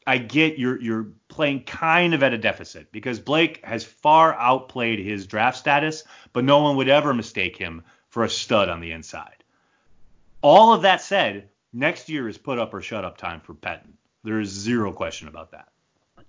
I 0.05 0.19
get 0.19 0.57
you're 0.57 0.79
you're 0.81 1.07
playing 1.27 1.63
kind 1.63 2.13
of 2.13 2.23
at 2.23 2.33
a 2.33 2.37
deficit 2.37 2.91
because 2.91 3.19
Blake 3.19 3.63
has 3.65 3.83
far 3.83 4.35
outplayed 4.35 4.99
his 4.99 5.27
draft 5.27 5.57
status, 5.57 6.03
but 6.33 6.43
no 6.43 6.61
one 6.61 6.75
would 6.77 6.89
ever 6.89 7.13
mistake 7.13 7.57
him 7.57 7.83
for 8.09 8.23
a 8.23 8.29
stud 8.29 8.69
on 8.69 8.79
the 8.79 8.91
inside. 8.91 9.43
All 10.41 10.73
of 10.73 10.83
that 10.83 11.01
said, 11.01 11.49
next 11.73 12.09
year 12.09 12.27
is 12.27 12.37
put 12.37 12.59
up 12.59 12.73
or 12.73 12.81
shut 12.81 13.05
up 13.05 13.17
time 13.17 13.39
for 13.39 13.53
Pettine. 13.53 13.93
There 14.23 14.39
is 14.39 14.49
zero 14.49 14.91
question 14.91 15.27
about 15.27 15.51
that. 15.51 15.69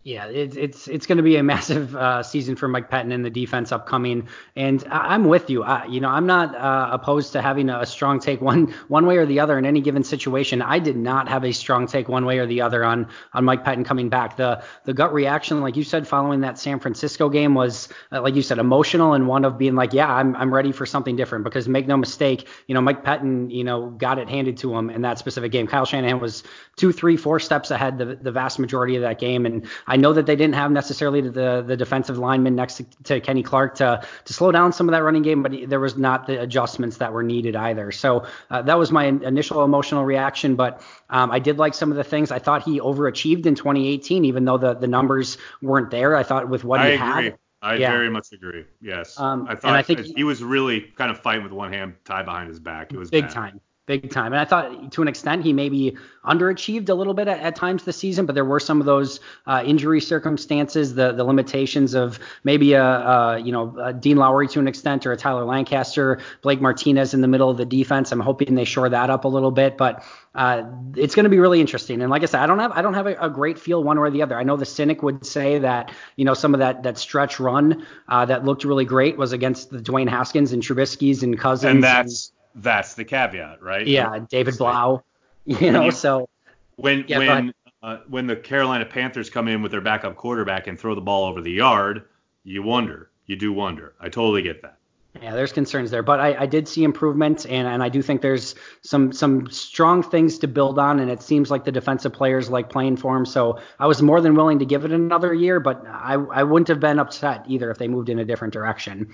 Yeah, 0.03 0.29
it, 0.29 0.57
it's 0.57 0.89
it's 0.89 1.07
going 1.07 1.19
to 1.19 1.23
be 1.23 1.37
a 1.37 1.43
massive 1.55 1.95
uh, 1.95 2.23
season 2.23 2.57
for 2.57 2.67
Mike 2.69 2.91
Pettine 2.91 3.13
and 3.13 3.23
the 3.23 3.29
defense 3.29 3.71
upcoming, 3.71 4.29
and 4.57 4.83
I, 4.91 5.15
I'm 5.15 5.25
with 5.27 5.51
you. 5.51 5.63
I, 5.63 5.85
you 5.85 6.01
know, 6.01 6.09
I'm 6.09 6.25
not 6.25 6.55
uh, 6.55 6.89
opposed 6.93 7.33
to 7.35 7.43
having 7.43 7.69
a, 7.69 7.85
strong 7.85 8.19
take 8.19 8.41
one 8.41 8.69
one 8.89 9.05
way 9.05 9.19
or 9.19 9.27
the 9.27 9.41
other 9.41 9.59
in 9.59 9.67
any 9.67 9.83
given 9.83 10.03
situation. 10.03 10.63
I 10.63 10.79
did 10.79 10.97
not 10.97 11.29
have 11.29 11.45
a 11.45 11.53
strong 11.53 11.87
take 11.87 12.09
one 12.09 12.25
way 12.25 12.39
or 12.39 12.47
the 12.47 12.63
other 12.63 12.83
on 12.83 13.09
on 13.35 13.45
Mike 13.45 13.63
Pettine 13.63 13.85
coming 13.85 14.09
back. 14.09 14.39
The 14.39 14.63
the 14.85 14.95
gut 14.95 15.13
reaction, 15.13 15.61
like 15.61 15.77
you 15.77 15.85
said, 15.85 16.09
following 16.09 16.41
that 16.41 16.59
San 16.59 16.81
Francisco 16.81 17.29
game 17.29 17.55
was, 17.55 17.91
uh, 18.11 18.23
like 18.23 18.35
you 18.35 18.43
said, 18.43 18.59
emotional 18.59 19.13
and 19.13 19.29
one 19.29 19.45
of 19.45 19.59
being 19.59 19.75
like, 19.75 19.93
yeah, 19.93 20.11
I'm 20.11 20.35
I'm 20.35 20.55
ready 20.55 20.73
for 20.73 20.87
something 20.87 21.15
different 21.15 21.45
because 21.45 21.69
make 21.69 21.87
no 21.87 21.99
mistake, 21.99 22.49
you 22.69 22.75
know, 22.75 22.81
Mike 22.81 23.05
Pettine, 23.05 23.51
you 23.51 23.65
know, 23.65 23.91
got 23.91 24.19
it 24.19 24.31
handed 24.31 24.57
to 24.59 24.75
him 24.75 24.89
in 24.89 25.03
that 25.03 25.19
specific 25.19 25.53
game. 25.53 25.67
Kyle 25.67 25.85
Shanahan 25.85 26.21
was 26.21 26.43
two, 26.77 26.91
three, 26.91 27.19
four 27.19 27.39
steps 27.39 27.71
ahead 27.71 27.99
the 27.99 28.17
the 28.17 28.33
vast 28.33 28.59
majority 28.59 28.97
of 28.97 29.03
that 29.03 29.19
game, 29.19 29.45
and 29.45 29.67
I 29.91 29.97
know 29.97 30.13
that 30.13 30.25
they 30.25 30.37
didn't 30.37 30.55
have 30.55 30.71
necessarily 30.71 31.21
the 31.21 31.65
the 31.67 31.77
defensive 31.77 32.17
lineman 32.17 32.55
next 32.55 32.77
to, 32.77 32.85
to 33.05 33.21
Kenny 33.21 33.43
Clark 33.43 33.75
to 33.77 34.01
to 34.25 34.33
slow 34.33 34.53
down 34.53 34.73
some 34.73 34.89
of 34.89 34.93
that 34.93 35.03
running 35.03 35.23
game, 35.23 35.43
but 35.43 35.53
there 35.69 35.81
was 35.81 35.97
not 35.97 36.27
the 36.29 36.41
adjustments 36.41 36.99
that 36.99 37.13
were 37.13 37.25
needed 37.25 37.57
either. 37.57 37.91
So 37.91 38.25
uh, 38.51 38.63
that 38.63 38.79
was 38.79 38.93
my 38.93 39.07
initial 39.07 39.65
emotional 39.65 40.05
reaction, 40.05 40.55
but 40.55 40.81
um, 41.11 41.33
I 41.33 41.41
did 41.41 41.59
like 41.59 41.75
some 41.75 41.91
of 41.91 41.97
the 41.97 42.05
things. 42.05 42.31
I 42.31 42.39
thought 42.39 42.63
he 42.63 42.81
overachieved 42.81 43.47
in 43.47 43.57
2018, 43.57 44.25
even 44.25 44.45
though 44.45 44.59
the 44.59 44.75
the 44.75 44.87
numbers 44.87 45.39
weren't 45.61 45.91
there. 45.91 46.15
I 46.15 46.23
thought 46.23 46.49
with 46.49 46.63
what 46.63 46.81
I 46.81 46.91
he 46.91 46.95
agree. 46.95 47.25
had. 47.25 47.39
I 47.63 47.75
Yeah. 47.75 47.91
very 47.91 48.11
much 48.11 48.33
agree. 48.33 48.65
Yes. 48.81 49.19
Um, 49.19 49.47
I 49.49 49.53
and 49.53 49.61
thought 49.61 49.75
I 49.75 49.83
think 49.83 50.01
he, 50.17 50.25
was 50.25 50.43
really 50.43 50.81
kind 50.81 51.11
of 51.11 51.19
fighting 51.21 51.43
with 51.43 51.53
one 51.53 51.73
hand 51.73 51.95
tied 52.05 52.25
behind 52.25 52.49
his 52.49 52.59
back. 52.59 52.93
It 52.93 52.97
was 52.97 53.11
big 53.11 53.25
bad. 53.25 53.33
time 53.33 53.61
big 53.87 54.11
time 54.11 54.33
and 54.33 54.41
i 54.41 54.45
thought 54.45 54.93
to 54.93 55.03
an 55.03 55.09
extent 55.09 55.43
he 55.43 55.53
maybe 55.53 55.97
underachieved 56.25 56.89
a 56.89 56.95
little 56.95 57.15
bit 57.15 57.27
at, 57.27 57.41
at 57.41 57.57
times 57.57 57.85
this 57.85 57.97
season 57.97 58.27
but 58.27 58.35
there 58.35 58.45
were 58.45 58.61
some 58.61 58.79
of 58.79 58.87
those 58.87 59.21
uh, 59.47 59.63
injury 59.67 60.01
circumstances 60.01 60.95
the 60.95 61.13
the 61.13 61.25
limitations 61.25 61.95
of 61.95 62.19
maybe 62.45 62.75
a, 62.75 62.85
a 62.85 63.39
you 63.39 63.51
know 63.51 63.77
a 63.83 63.93
dean 63.93 64.17
lowry 64.17 64.47
to 64.47 64.61
an 64.61 64.69
extent 64.69 65.07
or 65.07 65.13
a 65.13 65.17
tyler 65.17 65.45
lancaster 65.45 66.21
blake 66.43 66.61
martinez 66.61 67.15
in 67.15 67.21
the 67.21 67.29
middle 67.29 67.51
of 67.51 67.57
the 67.57 67.65
defense 67.65 68.13
i'm 68.13 68.21
hoping 68.21 68.55
they 68.55 68.65
shore 68.65 68.89
that 68.89 69.11
up 69.11 69.25
a 69.25 69.29
little 69.29 69.51
bit 69.51 69.77
but 69.77 70.05
uh, 70.35 70.63
it's 70.97 71.17
going 71.17 71.25
to 71.25 71.31
be 71.31 71.41
really 71.41 71.61
interesting. 71.61 72.01
And 72.01 72.11
like 72.11 72.23
I 72.23 72.27
said, 72.27 72.41
I 72.41 72.47
don't 72.47 72.61
have 72.61 72.71
I 72.73 72.83
don't 72.83 72.95
have 72.95 73.07
a, 73.07 73.17
a, 73.17 73.29
great 73.29 73.59
feel 73.59 73.83
one 73.83 73.99
way 73.99 74.09
or 74.09 74.11
the 74.11 74.23
other. 74.23 74.39
I 74.39 74.45
know 74.45 74.57
the 74.57 74.65
cynic 74.65 75.03
would 75.03 75.27
say 75.27 75.59
that 75.59 75.93
you 76.15 76.25
know 76.25 76.35
some 76.35 76.55
of 76.55 76.61
that 76.61 76.85
that 76.85 76.99
stretch 76.99 77.41
run 77.41 77.85
uh, 78.09 78.25
that 78.27 78.45
looked 78.45 78.65
really 78.65 78.85
great 78.85 79.17
was 79.17 79.33
against 79.33 79.71
the 79.71 79.79
Dwayne 79.79 80.09
Haskins 80.09 80.53
and 80.53 80.63
Trubisky's 80.63 81.25
and 81.25 81.37
Cousins. 81.37 81.75
And 81.75 81.83
that's 81.83 82.33
that's 82.55 82.95
the 82.95 83.05
caveat, 83.05 83.63
right? 83.63 83.87
yeah, 83.87 84.19
David 84.29 84.59
Blough. 84.59 85.03
You 85.47 85.73
know, 85.73 85.85
you- 85.87 85.91
so 85.91 86.29
When 86.77 87.05
Yeah, 87.09 87.19
when 87.19 87.55
uh, 87.83 87.97
when 88.09 88.27
the 88.27 88.37
Carolina 88.37 88.85
Panthers 88.85 89.31
come 89.31 89.49
in 89.49 89.63
with 89.63 89.73
their 89.73 89.81
backup 89.81 90.17
quarterback 90.17 90.67
and 90.67 90.79
throw 90.79 90.95
the 90.95 91.01
ball 91.01 91.25
over 91.25 91.41
the 91.41 91.51
yard, 91.51 92.05
you 92.45 92.63
wonder. 92.63 93.11
You 93.27 93.37
do 93.37 93.53
wonder. 93.53 93.95
I 93.99 94.11
totally 94.11 94.43
get 94.43 94.61
that. 94.63 94.77
Yeah, 95.21 95.35
there's 95.35 95.53
concerns 95.53 95.91
there, 95.91 96.05
but 96.05 96.21
I, 96.21 96.43
I 96.43 96.47
did 96.47 96.69
see 96.69 96.85
improvements, 96.85 97.45
and, 97.45 97.67
and 97.67 97.83
I 97.83 97.89
do 97.89 98.01
think 98.01 98.23
there's 98.23 98.55
some 98.83 99.13
some 99.13 99.51
strong 99.51 100.03
things 100.05 100.39
to 100.39 100.47
build 100.47 100.79
on, 100.79 101.01
and 101.01 101.11
it 101.11 101.21
seems 101.23 101.51
like 101.51 101.65
the 101.65 101.73
defensive 101.73 102.13
players 102.13 102.49
like 102.49 102.69
playing 102.71 102.97
for 102.97 103.17
him. 103.17 103.27
So 103.27 103.59
I 103.79 103.87
was 103.89 104.03
more 104.03 104.21
than 104.21 104.35
willing 104.37 104.61
to 104.61 104.65
give 104.65 104.85
it 104.85 104.93
another 104.93 105.35
year, 105.35 105.59
but 105.59 105.85
I 105.87 106.15
I 106.15 106.43
wouldn't 106.45 106.69
have 106.69 106.81
been 106.81 106.99
upset 107.01 107.45
either 107.49 107.71
if 107.71 107.79
they 107.79 107.89
moved 107.89 108.09
in 108.09 108.19
a 108.21 108.25
different 108.25 108.53
direction. 108.53 109.13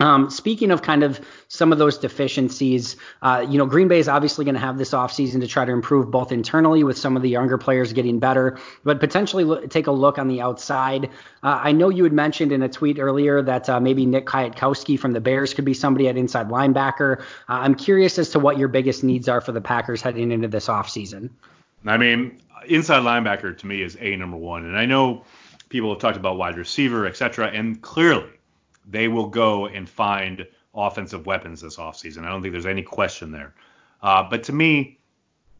Um, 0.00 0.30
speaking 0.30 0.72
of 0.72 0.82
kind 0.82 1.04
of 1.04 1.20
some 1.46 1.70
of 1.70 1.78
those 1.78 1.96
deficiencies, 1.96 2.96
uh, 3.22 3.46
you 3.48 3.56
know, 3.56 3.66
Green 3.66 3.86
Bay 3.86 4.00
is 4.00 4.08
obviously 4.08 4.44
going 4.44 4.56
to 4.56 4.60
have 4.60 4.76
this 4.76 4.90
offseason 4.90 5.40
to 5.40 5.46
try 5.46 5.64
to 5.64 5.70
improve 5.70 6.10
both 6.10 6.32
internally 6.32 6.82
with 6.82 6.98
some 6.98 7.16
of 7.16 7.22
the 7.22 7.28
younger 7.28 7.56
players 7.56 7.92
getting 7.92 8.18
better, 8.18 8.58
but 8.82 8.98
potentially 8.98 9.44
look, 9.44 9.70
take 9.70 9.86
a 9.86 9.92
look 9.92 10.18
on 10.18 10.26
the 10.26 10.40
outside. 10.40 11.04
Uh, 11.44 11.60
I 11.62 11.70
know 11.70 11.88
you 11.88 12.02
had 12.02 12.12
mentioned 12.12 12.50
in 12.50 12.62
a 12.64 12.68
tweet 12.68 12.98
earlier 12.98 13.42
that 13.42 13.68
uh, 13.68 13.78
maybe 13.78 14.04
Nick 14.04 14.26
Kwiatkowski 14.26 14.98
from 14.98 15.12
the 15.12 15.20
Bears 15.20 15.54
could 15.54 15.64
be 15.64 15.74
somebody 15.74 16.08
at 16.08 16.16
inside 16.16 16.48
linebacker. 16.48 17.20
Uh, 17.20 17.24
I'm 17.48 17.76
curious 17.76 18.18
as 18.18 18.30
to 18.30 18.40
what 18.40 18.58
your 18.58 18.68
biggest 18.68 19.04
needs 19.04 19.28
are 19.28 19.40
for 19.40 19.52
the 19.52 19.60
Packers 19.60 20.02
heading 20.02 20.32
into 20.32 20.48
this 20.48 20.66
offseason. 20.66 21.30
I 21.86 21.96
mean, 21.96 22.40
inside 22.66 23.02
linebacker 23.04 23.56
to 23.56 23.66
me 23.68 23.82
is 23.82 23.96
a 24.00 24.16
number 24.16 24.36
one, 24.36 24.64
and 24.64 24.76
I 24.76 24.84
know 24.84 25.24
people 25.68 25.90
have 25.90 26.00
talked 26.00 26.16
about 26.16 26.38
wide 26.38 26.56
receiver, 26.56 27.06
et 27.06 27.16
cetera, 27.16 27.46
and 27.46 27.80
clearly 27.82 28.30
they 28.86 29.08
will 29.08 29.28
go 29.28 29.66
and 29.66 29.88
find 29.88 30.46
offensive 30.74 31.26
weapons 31.26 31.60
this 31.60 31.76
offseason. 31.76 32.24
I 32.24 32.28
don't 32.28 32.42
think 32.42 32.52
there's 32.52 32.66
any 32.66 32.82
question 32.82 33.30
there. 33.30 33.54
Uh, 34.02 34.22
but 34.28 34.42
to 34.44 34.52
me, 34.52 34.98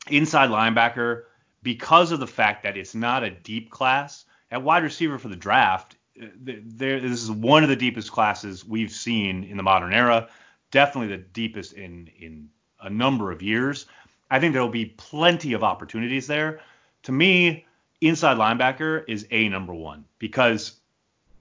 inside 0.08 0.50
linebacker, 0.50 1.24
because 1.62 2.12
of 2.12 2.20
the 2.20 2.26
fact 2.26 2.62
that 2.64 2.76
it's 2.76 2.94
not 2.94 3.22
a 3.22 3.30
deep 3.30 3.70
class, 3.70 4.24
at 4.50 4.62
wide 4.62 4.82
receiver 4.82 5.18
for 5.18 5.28
the 5.28 5.36
draft, 5.36 5.96
uh, 6.20 6.26
there, 6.36 7.00
this 7.00 7.22
is 7.22 7.30
one 7.30 7.62
of 7.62 7.68
the 7.68 7.76
deepest 7.76 8.10
classes 8.10 8.66
we've 8.66 8.90
seen 8.90 9.44
in 9.44 9.56
the 9.56 9.62
modern 9.62 9.92
era. 9.92 10.28
Definitely 10.70 11.16
the 11.16 11.22
deepest 11.22 11.74
in 11.74 12.10
in 12.18 12.48
a 12.80 12.90
number 12.90 13.30
of 13.30 13.42
years. 13.42 13.86
I 14.30 14.40
think 14.40 14.52
there 14.52 14.62
will 14.62 14.68
be 14.68 14.86
plenty 14.86 15.52
of 15.52 15.62
opportunities 15.62 16.26
there. 16.26 16.60
To 17.04 17.12
me, 17.12 17.66
inside 18.00 18.36
linebacker 18.36 19.04
is 19.08 19.26
a 19.30 19.48
number 19.48 19.74
one 19.74 20.04
because, 20.18 20.80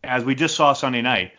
as 0.03 0.23
we 0.23 0.35
just 0.35 0.55
saw 0.55 0.73
Sunday 0.73 1.01
night, 1.01 1.31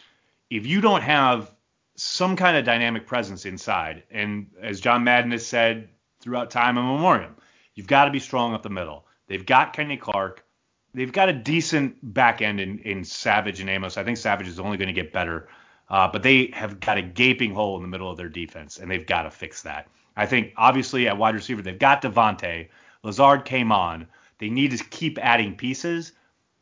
if 0.57 0.67
you 0.67 0.83
don't 0.83 1.03
have 1.03 1.51
some 1.97 2.37
kind 2.37 2.59
of 2.59 2.65
dynamic 2.65 3.07
presence 3.07 3.47
inside, 3.47 4.03
and 4.11 4.51
as 4.61 4.81
John 4.81 5.03
Madden 5.03 5.31
has 5.31 5.47
said 5.47 5.89
throughout 6.21 6.51
time 6.51 6.77
and 6.77 6.87
memoriam, 6.87 7.37
you've 7.75 7.87
got 7.87 8.05
to 8.05 8.11
be 8.11 8.19
strong 8.19 8.53
up 8.53 8.63
the 8.63 8.69
middle. 8.69 9.07
They've 9.29 9.47
got 9.47 9.73
Kenny 9.73 9.97
Clark. 9.97 10.45
They've 10.93 11.13
got 11.13 11.31
a 11.31 11.33
decent 11.33 11.97
back 12.03 12.43
end 12.43 12.61
in, 12.61 12.81
in 12.81 13.03
Savage 13.03 13.61
and 13.61 13.71
Amos. 13.71 13.97
I 13.97 14.05
think 14.05 14.19
Savage 14.19 14.47
is 14.47 14.61
only 14.61 14.77
going 14.77 14.89
to 14.89 14.93
get 14.93 15.11
better, 15.11 15.49
uh, 15.89 16.09
but 16.13 16.23
they 16.23 16.51
have 16.53 16.81
got 16.81 16.99
a 16.99 17.03
gaping 17.03 17.55
hole 17.55 17.77
in 17.77 17.83
the 17.83 17.89
middle 17.89 18.11
of 18.11 18.19
their 18.19 18.29
defense, 18.29 18.79
and 18.79 18.91
they've 18.91 19.07
got 19.07 19.23
to 19.23 19.31
fix 19.31 19.63
that. 19.63 19.89
I 20.17 20.27
think 20.27 20.53
obviously 20.59 21.09
at 21.09 21.17
wide 21.17 21.35
receiver 21.35 21.63
they've 21.63 21.79
got 21.79 22.03
Davante. 22.03 22.69
Lazard 23.03 23.47
came 23.47 23.73
on. 23.73 24.07
They 24.39 24.51
need 24.51 24.77
to 24.77 24.85
keep 24.85 25.19
adding 25.19 25.57
pieces, 25.57 26.13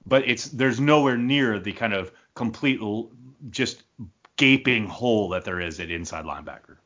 but 0.06 0.28
it's 0.28 0.44
there's 0.44 0.78
nowhere 0.78 1.16
near 1.16 1.58
the 1.58 1.72
kind 1.72 1.92
of 1.92 2.12
complete 2.34 2.80
just 3.48 3.84
gaping 4.36 4.86
hole 4.86 5.30
that 5.30 5.44
there 5.44 5.60
is 5.60 5.80
at 5.80 5.90
inside 5.90 6.24
linebacker. 6.24 6.76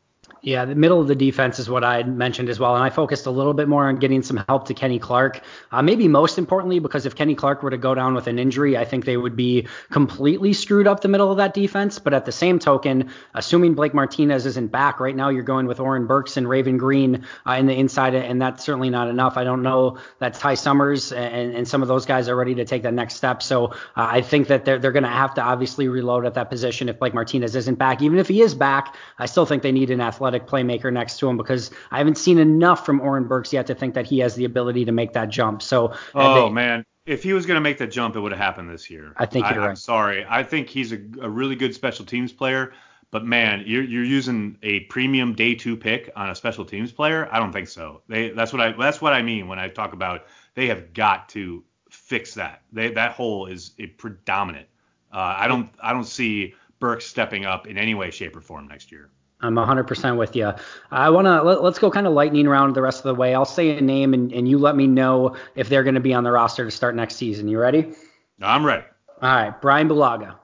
Yeah, 0.44 0.66
the 0.66 0.74
middle 0.74 1.00
of 1.00 1.08
the 1.08 1.14
defense 1.14 1.58
is 1.58 1.70
what 1.70 1.84
I 1.84 2.02
mentioned 2.02 2.50
as 2.50 2.60
well. 2.60 2.74
And 2.74 2.84
I 2.84 2.90
focused 2.90 3.24
a 3.24 3.30
little 3.30 3.54
bit 3.54 3.66
more 3.66 3.88
on 3.88 3.96
getting 3.96 4.22
some 4.22 4.44
help 4.46 4.68
to 4.68 4.74
Kenny 4.74 4.98
Clark. 4.98 5.40
Uh, 5.72 5.80
maybe 5.80 6.06
most 6.06 6.36
importantly, 6.36 6.80
because 6.80 7.06
if 7.06 7.14
Kenny 7.14 7.34
Clark 7.34 7.62
were 7.62 7.70
to 7.70 7.78
go 7.78 7.94
down 7.94 8.14
with 8.14 8.26
an 8.26 8.38
injury, 8.38 8.76
I 8.76 8.84
think 8.84 9.06
they 9.06 9.16
would 9.16 9.36
be 9.36 9.66
completely 9.90 10.52
screwed 10.52 10.86
up 10.86 11.00
the 11.00 11.08
middle 11.08 11.30
of 11.30 11.38
that 11.38 11.54
defense. 11.54 11.98
But 11.98 12.12
at 12.12 12.26
the 12.26 12.32
same 12.32 12.58
token, 12.58 13.10
assuming 13.32 13.72
Blake 13.72 13.94
Martinez 13.94 14.44
isn't 14.44 14.70
back, 14.70 15.00
right 15.00 15.16
now 15.16 15.30
you're 15.30 15.44
going 15.44 15.66
with 15.66 15.80
Oren 15.80 16.06
Burks 16.06 16.36
and 16.36 16.46
Raven 16.46 16.76
Greene 16.76 17.24
uh, 17.46 17.52
in 17.52 17.64
the 17.64 17.74
inside, 17.74 18.14
and 18.14 18.42
that's 18.42 18.62
certainly 18.62 18.90
not 18.90 19.08
enough. 19.08 19.38
I 19.38 19.44
don't 19.44 19.62
know 19.62 19.96
that 20.18 20.34
Ty 20.34 20.56
Summers 20.56 21.10
and, 21.10 21.54
and 21.54 21.66
some 21.66 21.80
of 21.80 21.88
those 21.88 22.04
guys 22.04 22.28
are 22.28 22.36
ready 22.36 22.54
to 22.56 22.66
take 22.66 22.82
that 22.82 22.92
next 22.92 23.14
step. 23.14 23.42
So 23.42 23.68
uh, 23.68 23.72
I 23.96 24.20
think 24.20 24.48
that 24.48 24.66
they're, 24.66 24.78
they're 24.78 24.92
going 24.92 25.04
to 25.04 25.08
have 25.08 25.32
to 25.34 25.42
obviously 25.42 25.88
reload 25.88 26.26
at 26.26 26.34
that 26.34 26.50
position 26.50 26.90
if 26.90 26.98
Blake 26.98 27.14
Martinez 27.14 27.56
isn't 27.56 27.78
back. 27.78 28.02
Even 28.02 28.18
if 28.18 28.28
he 28.28 28.42
is 28.42 28.54
back, 28.54 28.94
I 29.18 29.24
still 29.24 29.46
think 29.46 29.62
they 29.62 29.72
need 29.72 29.90
an 29.90 30.02
athletic 30.02 30.33
athletic 30.34 30.48
playmaker 30.48 30.92
next 30.92 31.18
to 31.18 31.28
him 31.28 31.36
because 31.36 31.70
I 31.90 31.98
haven't 31.98 32.18
seen 32.18 32.38
enough 32.38 32.84
from 32.84 33.00
Oren 33.00 33.26
Burks 33.26 33.52
yet 33.52 33.66
to 33.68 33.74
think 33.74 33.94
that 33.94 34.06
he 34.06 34.18
has 34.20 34.34
the 34.34 34.44
ability 34.44 34.84
to 34.84 34.92
make 34.92 35.12
that 35.12 35.28
jump. 35.28 35.62
So 35.62 35.94
oh 36.14 36.48
they, 36.48 36.54
man, 36.54 36.84
if 37.06 37.22
he 37.22 37.32
was 37.32 37.46
going 37.46 37.56
to 37.56 37.60
make 37.60 37.78
that 37.78 37.90
jump, 37.90 38.16
it 38.16 38.20
would 38.20 38.32
have 38.32 38.40
happened 38.40 38.70
this 38.70 38.90
year. 38.90 39.12
I 39.16 39.26
think 39.26 39.46
you're 39.46 39.60
I, 39.60 39.64
right. 39.64 39.70
I'm 39.70 39.76
sorry. 39.76 40.26
I 40.28 40.42
think 40.42 40.68
he's 40.68 40.92
a, 40.92 40.98
a 41.20 41.28
really 41.28 41.56
good 41.56 41.74
special 41.74 42.04
teams 42.04 42.32
player. 42.32 42.72
But 43.10 43.24
man, 43.24 43.62
you're, 43.64 43.84
you're 43.84 44.04
using 44.04 44.58
a 44.64 44.80
premium 44.80 45.34
day 45.34 45.54
two 45.54 45.76
pick 45.76 46.10
on 46.16 46.30
a 46.30 46.34
special 46.34 46.64
teams 46.64 46.90
player. 46.90 47.28
I 47.30 47.38
don't 47.38 47.52
think 47.52 47.68
so. 47.68 48.02
They 48.08 48.30
that's 48.30 48.52
what 48.52 48.60
I 48.60 48.72
that's 48.72 49.00
what 49.00 49.12
I 49.12 49.22
mean 49.22 49.46
when 49.46 49.58
I 49.58 49.68
talk 49.68 49.92
about 49.92 50.26
they 50.54 50.66
have 50.66 50.92
got 50.92 51.28
to 51.30 51.62
fix 51.90 52.34
that. 52.34 52.62
They 52.72 52.90
that 52.90 53.12
hole 53.12 53.46
is 53.46 53.72
a 53.78 53.86
predominant. 53.86 54.66
Uh, 55.12 55.36
I 55.38 55.46
don't 55.46 55.70
I 55.80 55.92
don't 55.92 56.06
see 56.06 56.54
Burks 56.80 57.06
stepping 57.06 57.44
up 57.44 57.68
in 57.68 57.78
any 57.78 57.94
way, 57.94 58.10
shape, 58.10 58.34
or 58.34 58.40
form 58.40 58.66
next 58.66 58.90
year. 58.90 59.10
I'm 59.40 59.54
100% 59.54 60.16
with 60.16 60.36
you. 60.36 60.52
I 60.90 61.10
want 61.10 61.26
to 61.26 61.42
let, 61.42 61.58
us 61.58 61.78
go 61.78 61.90
kind 61.90 62.06
of 62.06 62.14
lightning 62.14 62.48
round 62.48 62.74
the 62.74 62.82
rest 62.82 62.98
of 62.98 63.04
the 63.04 63.14
way. 63.14 63.34
I'll 63.34 63.44
say 63.44 63.76
a 63.76 63.80
name 63.80 64.14
and, 64.14 64.32
and 64.32 64.48
you 64.48 64.58
let 64.58 64.74
me 64.74 64.86
know 64.86 65.36
if 65.54 65.68
they're 65.68 65.82
going 65.82 65.96
to 65.96 66.00
be 66.00 66.14
on 66.14 66.24
the 66.24 66.30
roster 66.30 66.64
to 66.64 66.70
start 66.70 66.94
next 66.94 67.16
season. 67.16 67.48
You 67.48 67.58
ready? 67.58 67.92
I'm 68.40 68.64
ready. 68.64 68.84
All 69.20 69.34
right, 69.34 69.60
Brian 69.60 69.88
Bulaga. 69.88 70.36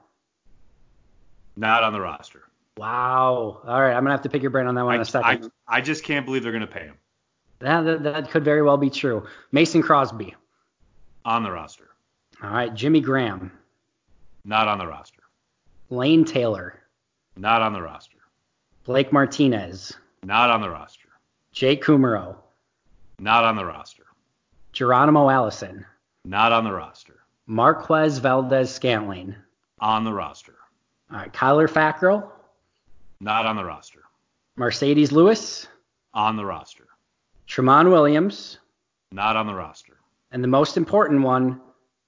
Not 1.55 1.83
on 1.83 1.93
the 1.93 2.01
roster. 2.01 2.43
Wow. 2.77 3.61
All 3.65 3.81
right, 3.81 3.93
I'm 3.93 4.03
gonna 4.03 4.11
have 4.11 4.21
to 4.23 4.29
pick 4.29 4.41
your 4.41 4.51
brain 4.51 4.65
on 4.65 4.75
that 4.75 4.85
one 4.85 4.93
I, 4.93 4.95
in 4.95 5.01
a 5.01 5.05
second. 5.05 5.51
I, 5.67 5.77
I 5.77 5.81
just 5.81 6.03
can't 6.03 6.25
believe 6.25 6.41
they're 6.41 6.51
gonna 6.51 6.65
pay 6.65 6.85
him. 6.85 6.95
That, 7.59 7.81
that, 7.81 8.03
that 8.03 8.31
could 8.31 8.43
very 8.43 8.61
well 8.63 8.77
be 8.77 8.89
true. 8.89 9.27
Mason 9.51 9.81
Crosby. 9.83 10.33
On 11.25 11.43
the 11.43 11.51
roster. 11.51 11.89
All 12.41 12.49
right, 12.49 12.73
Jimmy 12.73 13.01
Graham. 13.01 13.51
Not 14.45 14.67
on 14.67 14.79
the 14.79 14.87
roster. 14.87 15.21
Lane 15.89 16.25
Taylor. 16.25 16.81
Not 17.37 17.61
on 17.61 17.73
the 17.73 17.81
roster. 17.81 18.10
Blake 18.83 19.13
Martinez. 19.13 19.95
Not 20.23 20.49
on 20.49 20.61
the 20.61 20.69
roster. 20.69 21.09
Jake 21.51 21.83
Kumerow. 21.83 22.35
Not 23.19 23.43
on 23.43 23.55
the 23.55 23.65
roster. 23.65 24.05
Geronimo 24.71 25.29
Allison. 25.29 25.85
Not 26.25 26.51
on 26.51 26.63
the 26.63 26.71
roster. 26.71 27.19
Marquez 27.45 28.17
Valdes 28.19 28.71
Scantling. 28.71 29.35
On 29.79 30.03
the 30.03 30.13
roster. 30.13 30.55
All 31.11 31.17
right, 31.17 31.31
Kyler 31.31 31.69
Fackrell. 31.69 32.29
Not 33.19 33.45
on 33.45 33.55
the 33.55 33.65
roster. 33.65 34.01
Marcedes 34.57 35.11
Lewis. 35.11 35.67
On 36.13 36.35
the 36.35 36.45
roster. 36.45 36.87
Tramon 37.47 37.91
Williams. 37.91 38.57
Not 39.11 39.35
on 39.35 39.45
the 39.45 39.53
roster. 39.53 39.97
And 40.31 40.43
the 40.43 40.47
most 40.47 40.77
important 40.77 41.21
one, 41.21 41.59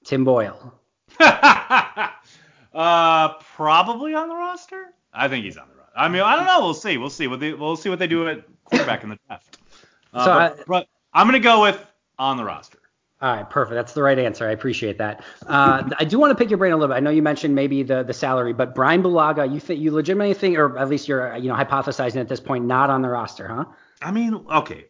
Tim 0.05 0.23
Boyle. 0.23 0.73
uh, 1.19 2.09
probably 3.55 4.13
on 4.13 4.29
the 4.29 4.35
roster. 4.35 4.93
I 5.13 5.27
think 5.27 5.45
he's 5.45 5.57
on 5.57 5.67
the 5.67 5.75
roster. 5.75 5.82
I 5.95 6.07
mean, 6.09 6.21
I 6.21 6.35
don't 6.35 6.45
know. 6.45 6.61
We'll 6.61 6.73
see. 6.73 6.97
We'll 6.97 7.09
see 7.09 7.27
what 7.27 7.39
they 7.39 7.53
we'll 7.53 7.75
see 7.75 7.89
what 7.89 7.99
they 7.99 8.07
do 8.07 8.27
at 8.27 8.43
quarterback 8.65 9.03
in 9.03 9.09
the 9.09 9.19
draft. 9.27 9.57
Uh, 10.15 10.25
so 10.25 10.31
but, 10.31 10.59
I, 10.59 10.63
but 10.67 10.87
I'm 11.11 11.25
gonna 11.25 11.39
go 11.39 11.63
with 11.63 11.83
on 12.19 12.37
the 12.37 12.43
roster. 12.43 12.77
All 13.23 13.35
right, 13.35 13.49
perfect. 13.49 13.73
That's 13.73 13.93
the 13.93 14.03
right 14.03 14.19
answer. 14.19 14.47
I 14.47 14.51
appreciate 14.51 14.97
that. 14.97 15.23
Uh, 15.47 15.89
I 15.97 16.03
do 16.03 16.19
want 16.19 16.29
to 16.29 16.35
pick 16.35 16.51
your 16.51 16.57
brain 16.57 16.71
a 16.71 16.75
little 16.75 16.93
bit. 16.93 16.97
I 16.97 16.99
know 16.99 17.09
you 17.09 17.23
mentioned 17.23 17.55
maybe 17.55 17.81
the 17.81 18.03
the 18.03 18.13
salary, 18.13 18.53
but 18.53 18.75
Brian 18.75 19.01
Bulaga, 19.01 19.51
you 19.51 19.59
think 19.59 19.79
you 19.79 19.91
legitimately 19.91 20.35
think, 20.35 20.57
or 20.57 20.77
at 20.77 20.87
least 20.87 21.07
you're 21.07 21.35
you 21.37 21.47
know 21.47 21.55
hypothesizing 21.55 22.17
at 22.17 22.27
this 22.27 22.39
point, 22.39 22.65
not 22.65 22.91
on 22.91 23.01
the 23.01 23.09
roster, 23.09 23.47
huh? 23.47 23.65
I 24.03 24.11
mean, 24.11 24.35
okay. 24.51 24.85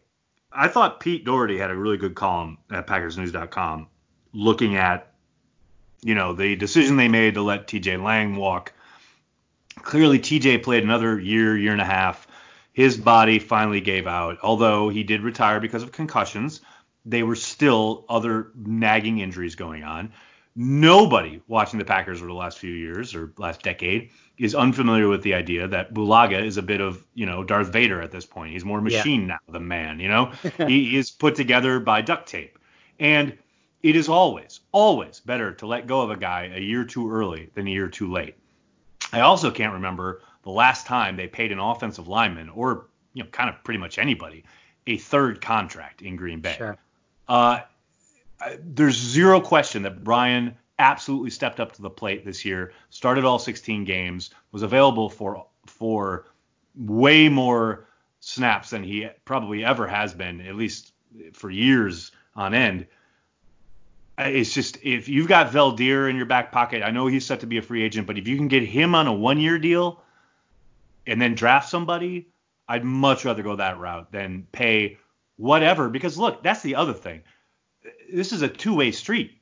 I 0.52 0.68
thought 0.68 1.00
Pete 1.00 1.24
Dougherty 1.24 1.56
had 1.56 1.70
a 1.70 1.76
really 1.76 1.96
good 1.96 2.14
column 2.14 2.58
at 2.70 2.86
PackersNews.com 2.86 3.86
looking 4.32 4.76
at 4.76 5.14
you 6.02 6.14
know 6.14 6.32
the 6.34 6.56
decision 6.56 6.96
they 6.96 7.08
made 7.08 7.34
to 7.34 7.42
let 7.42 7.68
T.J. 7.68 7.98
Lang 7.98 8.36
walk 8.36 8.72
Clearly, 9.84 10.18
TJ 10.18 10.62
played 10.62 10.82
another 10.82 11.20
year, 11.20 11.56
year 11.56 11.72
and 11.72 11.80
a 11.80 11.84
half. 11.84 12.26
His 12.72 12.96
body 12.96 13.38
finally 13.38 13.80
gave 13.80 14.06
out. 14.06 14.38
Although 14.42 14.88
he 14.88 15.04
did 15.04 15.20
retire 15.20 15.60
because 15.60 15.82
of 15.82 15.92
concussions, 15.92 16.62
they 17.04 17.22
were 17.22 17.36
still 17.36 18.04
other 18.08 18.50
nagging 18.56 19.18
injuries 19.18 19.54
going 19.54 19.84
on. 19.84 20.12
Nobody 20.56 21.42
watching 21.48 21.78
the 21.78 21.84
Packers 21.84 22.18
over 22.20 22.28
the 22.28 22.34
last 22.34 22.58
few 22.58 22.72
years 22.72 23.14
or 23.14 23.32
last 23.36 23.62
decade 23.62 24.10
is 24.38 24.54
unfamiliar 24.54 25.08
with 25.08 25.22
the 25.22 25.34
idea 25.34 25.68
that 25.68 25.92
Bulaga 25.92 26.42
is 26.42 26.56
a 26.56 26.62
bit 26.62 26.80
of, 26.80 27.04
you 27.14 27.26
know, 27.26 27.44
Darth 27.44 27.72
Vader 27.72 28.00
at 28.00 28.10
this 28.10 28.24
point. 28.24 28.52
He's 28.52 28.64
more 28.64 28.80
machine 28.80 29.22
yeah. 29.22 29.26
now 29.26 29.52
than 29.52 29.68
man, 29.68 30.00
you 30.00 30.08
know? 30.08 30.32
he 30.66 30.96
is 30.96 31.10
put 31.10 31.34
together 31.34 31.78
by 31.78 32.00
duct 32.00 32.28
tape. 32.28 32.58
And 32.98 33.36
it 33.82 33.96
is 33.96 34.08
always, 34.08 34.60
always 34.72 35.20
better 35.20 35.52
to 35.54 35.66
let 35.66 35.86
go 35.86 36.00
of 36.00 36.10
a 36.10 36.16
guy 36.16 36.50
a 36.54 36.60
year 36.60 36.84
too 36.84 37.10
early 37.12 37.50
than 37.54 37.66
a 37.66 37.70
year 37.70 37.88
too 37.88 38.10
late. 38.10 38.36
I 39.14 39.20
also 39.20 39.50
can't 39.50 39.72
remember 39.72 40.22
the 40.42 40.50
last 40.50 40.86
time 40.86 41.16
they 41.16 41.28
paid 41.28 41.52
an 41.52 41.58
offensive 41.58 42.08
lineman 42.08 42.48
or 42.48 42.86
you 43.12 43.22
know 43.22 43.30
kind 43.30 43.48
of 43.48 43.62
pretty 43.62 43.78
much 43.78 43.98
anybody 43.98 44.44
a 44.86 44.98
third 44.98 45.40
contract 45.40 46.02
in 46.02 46.16
Green 46.16 46.40
Bay. 46.40 46.54
Sure. 46.58 46.76
Uh, 47.28 47.60
there's 48.60 48.96
zero 48.96 49.40
question 49.40 49.82
that 49.82 50.04
Brian 50.04 50.54
absolutely 50.78 51.30
stepped 51.30 51.60
up 51.60 51.72
to 51.72 51.82
the 51.82 51.90
plate 51.90 52.24
this 52.24 52.44
year, 52.44 52.72
started 52.90 53.24
all 53.24 53.38
16 53.38 53.84
games, 53.84 54.30
was 54.52 54.62
available 54.62 55.08
for 55.08 55.46
for 55.66 56.26
way 56.76 57.28
more 57.28 57.86
snaps 58.20 58.70
than 58.70 58.82
he 58.82 59.08
probably 59.24 59.64
ever 59.64 59.86
has 59.86 60.12
been, 60.12 60.40
at 60.40 60.56
least 60.56 60.92
for 61.32 61.50
years 61.50 62.10
on 62.34 62.52
end 62.52 62.86
Uh, 64.18 64.24
it's 64.24 64.52
just 64.52 64.78
if 64.82 65.08
you've 65.08 65.28
got 65.28 65.50
Veldheer 65.50 66.08
in 66.08 66.16
your 66.16 66.26
back 66.26 66.52
pocket, 66.52 66.82
I 66.82 66.90
know 66.90 67.06
he's 67.06 67.26
set 67.26 67.40
to 67.40 67.46
be 67.46 67.58
a 67.58 67.62
free 67.62 67.82
agent, 67.82 68.06
but 68.06 68.18
if 68.18 68.28
you 68.28 68.36
can 68.36 68.48
get 68.48 68.62
him 68.62 68.94
on 68.94 69.06
a 69.06 69.12
one 69.12 69.40
year 69.40 69.58
deal, 69.58 70.00
and 71.06 71.20
then 71.20 71.34
draft 71.34 71.68
somebody, 71.68 72.28
I'd 72.68 72.84
much 72.84 73.24
rather 73.24 73.42
go 73.42 73.56
that 73.56 73.78
route 73.78 74.10
than 74.12 74.46
pay 74.52 74.98
whatever. 75.36 75.88
Because 75.88 76.16
look, 76.16 76.42
that's 76.42 76.62
the 76.62 76.76
other 76.76 76.94
thing. 76.94 77.22
This 78.12 78.32
is 78.32 78.42
a 78.42 78.48
two-way 78.48 78.90
street. 78.92 79.38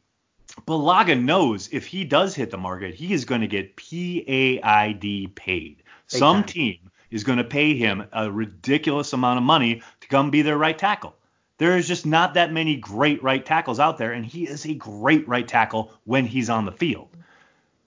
Bulaga 0.66 1.20
knows 1.20 1.68
if 1.72 1.86
he 1.86 2.04
does 2.04 2.34
hit 2.34 2.50
the 2.50 2.58
market, 2.58 2.94
he 2.94 3.12
is 3.12 3.24
going 3.24 3.40
to 3.40 3.46
get 3.46 3.76
PAID 3.76 5.34
paid. 5.34 5.76
Big 5.76 5.84
Some 6.06 6.38
time. 6.38 6.44
team 6.44 6.90
is 7.10 7.24
going 7.24 7.38
to 7.38 7.44
pay 7.44 7.76
him 7.76 8.04
a 8.12 8.30
ridiculous 8.30 9.12
amount 9.12 9.38
of 9.38 9.44
money 9.44 9.82
to 10.00 10.08
come 10.08 10.30
be 10.30 10.42
their 10.42 10.58
right 10.58 10.76
tackle. 10.76 11.14
There 11.62 11.76
is 11.76 11.86
just 11.86 12.04
not 12.04 12.34
that 12.34 12.52
many 12.52 12.74
great 12.74 13.22
right 13.22 13.46
tackles 13.46 13.78
out 13.78 13.96
there, 13.96 14.10
and 14.10 14.26
he 14.26 14.48
is 14.48 14.66
a 14.66 14.74
great 14.74 15.28
right 15.28 15.46
tackle 15.46 15.92
when 16.02 16.26
he's 16.26 16.50
on 16.50 16.64
the 16.64 16.72
field. 16.72 17.16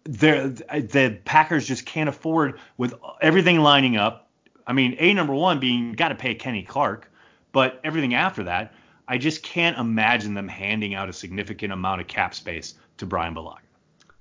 There, 0.06 0.48
the 0.48 1.20
Packers 1.26 1.68
just 1.68 1.86
can't 1.86 2.08
afford 2.08 2.58
with 2.78 2.94
everything 3.20 3.60
lining 3.60 3.98
up. 3.98 4.30
I 4.66 4.72
mean, 4.72 4.96
a 4.98 5.14
number 5.14 5.34
one 5.34 5.60
being 5.60 5.92
got 5.92 6.08
to 6.08 6.16
pay 6.16 6.36
Kenny 6.36 6.64
Clark, 6.64 7.12
but 7.52 7.82
everything 7.84 8.14
after 8.14 8.46
that, 8.46 8.74
I 9.10 9.18
just 9.18 9.44
can't 9.44 9.78
imagine 9.78 10.36
them 10.36 10.48
handing 10.48 10.96
out 10.96 11.10
a 11.10 11.14
significant 11.14 11.74
amount 11.74 12.00
of 12.00 12.08
cap 12.08 12.34
space 12.34 12.76
to 12.96 13.06
Brian 13.06 13.36
Bulaga. 13.36 13.65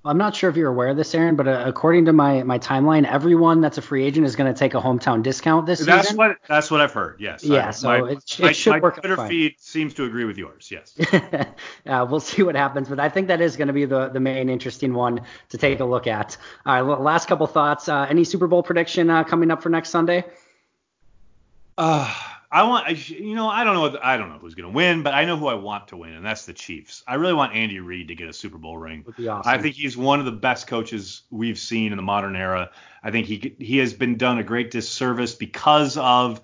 I'm 0.07 0.19
not 0.19 0.37
sure 0.37 0.51
if 0.51 0.57
you're 0.57 0.69
aware 0.71 0.89
of 0.89 0.99
this, 0.99 1.15
Aaron, 1.15 1.35
but 1.35 1.49
uh, 1.49 1.63
according 1.67 2.05
to 2.05 2.13
my 2.13 2.43
my 2.43 2.59
timeline, 2.59 3.07
everyone 3.11 3.63
that's 3.63 3.79
a 3.79 3.83
free 3.83 4.05
agent 4.05 4.27
is 4.27 4.37
going 4.37 4.53
to 4.53 4.59
take 4.59 4.75
a 4.75 4.81
hometown 4.81 5.23
discount 5.23 5.65
this 5.65 5.81
That's 5.81 6.09
season. 6.09 6.19
what 6.19 6.37
that's 6.47 6.71
what 6.71 6.83
I've 6.83 6.93
heard. 6.93 7.17
Yes. 7.21 7.43
Yeah, 7.43 7.69
I- 7.69 7.71
so 7.71 7.89
my, 7.89 8.11
it 8.11 8.19
sh- 8.27 8.41
it 8.41 8.43
my- 8.43 8.53
should 8.53 8.71
my 8.71 8.81
work 8.81 8.95
out 8.99 9.01
Twitter 9.01 9.17
fine. 9.17 9.29
feed 9.31 9.55
seems 9.59 9.95
to 9.95 10.05
agree 10.05 10.25
with 10.25 10.37
yours. 10.37 10.71
Yes. 10.71 10.95
uh, 11.87 12.07
we'll 12.09 12.21
see 12.21 12.43
what 12.43 12.55
happens, 12.55 12.89
but 12.89 13.01
I 13.01 13.09
think 13.09 13.29
that 13.29 13.41
is 13.41 13.57
going 13.57 13.69
to 13.69 13.73
be 13.75 13.87
the, 13.87 14.09
the 14.11 14.21
main 14.21 14.51
interesting 14.51 14.93
one 14.93 15.23
to 15.49 15.57
take 15.59 15.81
a 15.81 15.85
look 15.87 16.07
at. 16.07 16.37
All 16.67 16.83
right, 16.83 17.01
last 17.01 17.27
couple 17.27 17.47
thoughts. 17.47 17.89
Uh, 17.89 18.07
any 18.09 18.25
Super 18.25 18.47
Bowl 18.47 18.63
prediction 18.63 19.09
uh, 19.09 19.25
coming 19.25 19.51
up 19.51 19.63
for 19.63 19.71
next 19.71 19.89
Sunday? 19.89 20.25
Uh, 21.79 22.15
I 22.55 22.63
want, 22.63 22.87
I, 22.87 22.91
you 22.91 23.35
know, 23.35 23.49
I 23.49 23.65
don't 23.65 23.75
know, 23.75 23.81
what- 23.81 24.05
I 24.05 24.17
don't 24.17 24.29
know 24.29 24.39
who's 24.39 24.55
going 24.55 24.71
to 24.71 24.75
win, 24.75 25.03
but 25.03 25.13
I 25.13 25.25
know 25.25 25.37
who 25.37 25.49
I 25.49 25.55
want 25.55 25.89
to 25.89 25.97
win, 25.97 26.13
and 26.13 26.25
that's 26.25 26.47
the 26.47 26.53
Chiefs. 26.53 27.03
I 27.09 27.17
really 27.17 27.33
want 27.35 27.53
Andy 27.53 27.81
Reid 27.81 28.07
to 28.09 28.15
get 28.15 28.29
a 28.29 28.33
Super 28.33 28.59
Bowl 28.59 28.79
ring. 28.79 29.05
Awesome. 29.29 29.43
I 29.53 29.59
think 29.59 29.75
he's 29.75 29.97
one 29.97 30.21
of 30.21 30.25
the 30.25 30.31
best 30.33 30.69
coaches 30.69 31.23
we've 31.33 31.59
seen 31.59 31.91
in 31.91 31.97
the 31.97 32.03
modern 32.05 32.37
era. 32.37 32.71
I 33.03 33.11
think 33.11 33.27
he 33.27 33.57
he 33.59 33.79
has 33.79 33.93
been 33.93 34.17
done 34.17 34.39
a 34.39 34.45
great 34.45 34.71
disservice 34.71 35.35
because 35.35 35.97
of, 35.99 36.41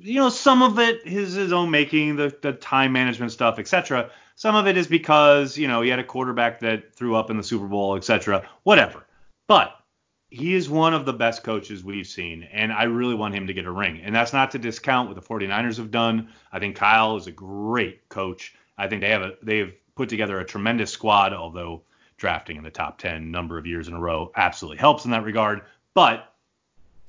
you 0.00 0.14
know, 0.18 0.30
some 0.30 0.62
of 0.62 0.78
it 0.78 1.06
is 1.06 1.34
his 1.34 1.52
own 1.52 1.70
making, 1.70 2.16
the 2.16 2.34
the 2.40 2.52
time 2.54 2.92
management 2.92 3.30
stuff, 3.32 3.58
etc. 3.58 4.10
Some 4.34 4.54
of 4.54 4.66
it 4.66 4.78
is 4.78 4.86
because 4.86 5.58
you 5.58 5.68
know 5.68 5.82
he 5.82 5.90
had 5.90 5.98
a 5.98 6.04
quarterback 6.04 6.60
that 6.60 6.94
threw 6.94 7.16
up 7.16 7.28
in 7.28 7.36
the 7.36 7.42
Super 7.42 7.66
Bowl, 7.66 7.96
etc. 7.96 8.48
Whatever, 8.62 9.04
but 9.46 9.77
he 10.30 10.54
is 10.54 10.68
one 10.68 10.92
of 10.92 11.06
the 11.06 11.12
best 11.12 11.42
coaches 11.42 11.82
we've 11.82 12.06
seen, 12.06 12.42
and 12.52 12.72
I 12.72 12.84
really 12.84 13.14
want 13.14 13.34
him 13.34 13.46
to 13.46 13.54
get 13.54 13.64
a 13.64 13.70
ring. 13.70 14.00
And 14.02 14.14
that's 14.14 14.32
not 14.32 14.50
to 14.50 14.58
discount 14.58 15.08
what 15.08 15.14
the 15.14 15.26
49ers 15.26 15.78
have 15.78 15.90
done. 15.90 16.28
I 16.52 16.58
think 16.58 16.76
Kyle 16.76 17.16
is 17.16 17.26
a 17.26 17.32
great 17.32 18.08
coach. 18.08 18.54
I 18.76 18.88
think 18.88 19.00
they 19.00 19.10
have 19.10 19.22
a 19.22 19.34
they 19.42 19.58
have 19.58 19.72
put 19.94 20.08
together 20.08 20.38
a 20.38 20.44
tremendous 20.44 20.90
squad, 20.90 21.32
although 21.32 21.82
drafting 22.18 22.56
in 22.56 22.62
the 22.62 22.70
top 22.70 22.98
10 22.98 23.30
number 23.30 23.58
of 23.58 23.66
years 23.66 23.88
in 23.88 23.94
a 23.94 24.00
row 24.00 24.30
absolutely 24.36 24.78
helps 24.78 25.04
in 25.04 25.12
that 25.12 25.24
regard. 25.24 25.62
But 25.94 26.32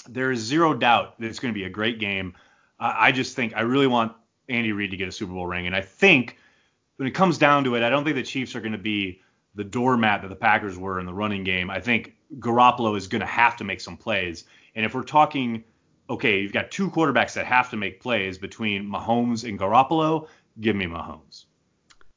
there 0.07 0.31
is 0.31 0.39
zero 0.39 0.73
doubt 0.73 1.19
that 1.19 1.27
it's 1.27 1.39
going 1.39 1.53
to 1.53 1.59
be 1.59 1.65
a 1.65 1.69
great 1.69 1.99
game. 1.99 2.35
I, 2.79 3.07
I 3.07 3.11
just 3.11 3.35
think 3.35 3.53
I 3.55 3.61
really 3.61 3.87
want 3.87 4.13
Andy 4.47 4.71
Reid 4.71 4.91
to 4.91 4.97
get 4.97 5.09
a 5.09 5.11
Super 5.11 5.33
Bowl 5.33 5.45
ring, 5.45 5.67
and 5.67 5.75
I 5.75 5.81
think 5.81 6.37
when 6.95 7.07
it 7.07 7.11
comes 7.11 7.37
down 7.37 7.65
to 7.65 7.75
it, 7.75 7.83
I 7.83 7.89
don't 7.89 8.03
think 8.03 8.15
the 8.15 8.23
Chiefs 8.23 8.55
are 8.55 8.61
going 8.61 8.71
to 8.71 8.77
be 8.77 9.21
the 9.55 9.63
doormat 9.63 10.21
that 10.21 10.27
the 10.27 10.35
Packers 10.35 10.77
were 10.77 10.99
in 10.99 11.05
the 11.05 11.13
running 11.13 11.43
game. 11.43 11.69
I 11.69 11.79
think 11.79 12.15
Garoppolo 12.39 12.95
is 12.95 13.07
going 13.07 13.21
to 13.21 13.27
have 13.27 13.55
to 13.57 13.63
make 13.63 13.81
some 13.81 13.97
plays. 13.97 14.45
And 14.75 14.85
if 14.85 14.93
we're 14.93 15.03
talking, 15.03 15.63
okay, 16.09 16.39
you've 16.39 16.53
got 16.53 16.71
two 16.71 16.89
quarterbacks 16.89 17.33
that 17.33 17.45
have 17.45 17.69
to 17.71 17.77
make 17.77 18.01
plays 18.01 18.37
between 18.37 18.87
Mahomes 18.87 19.47
and 19.47 19.59
Garoppolo, 19.59 20.27
give 20.59 20.75
me 20.75 20.85
Mahomes. 20.85 21.45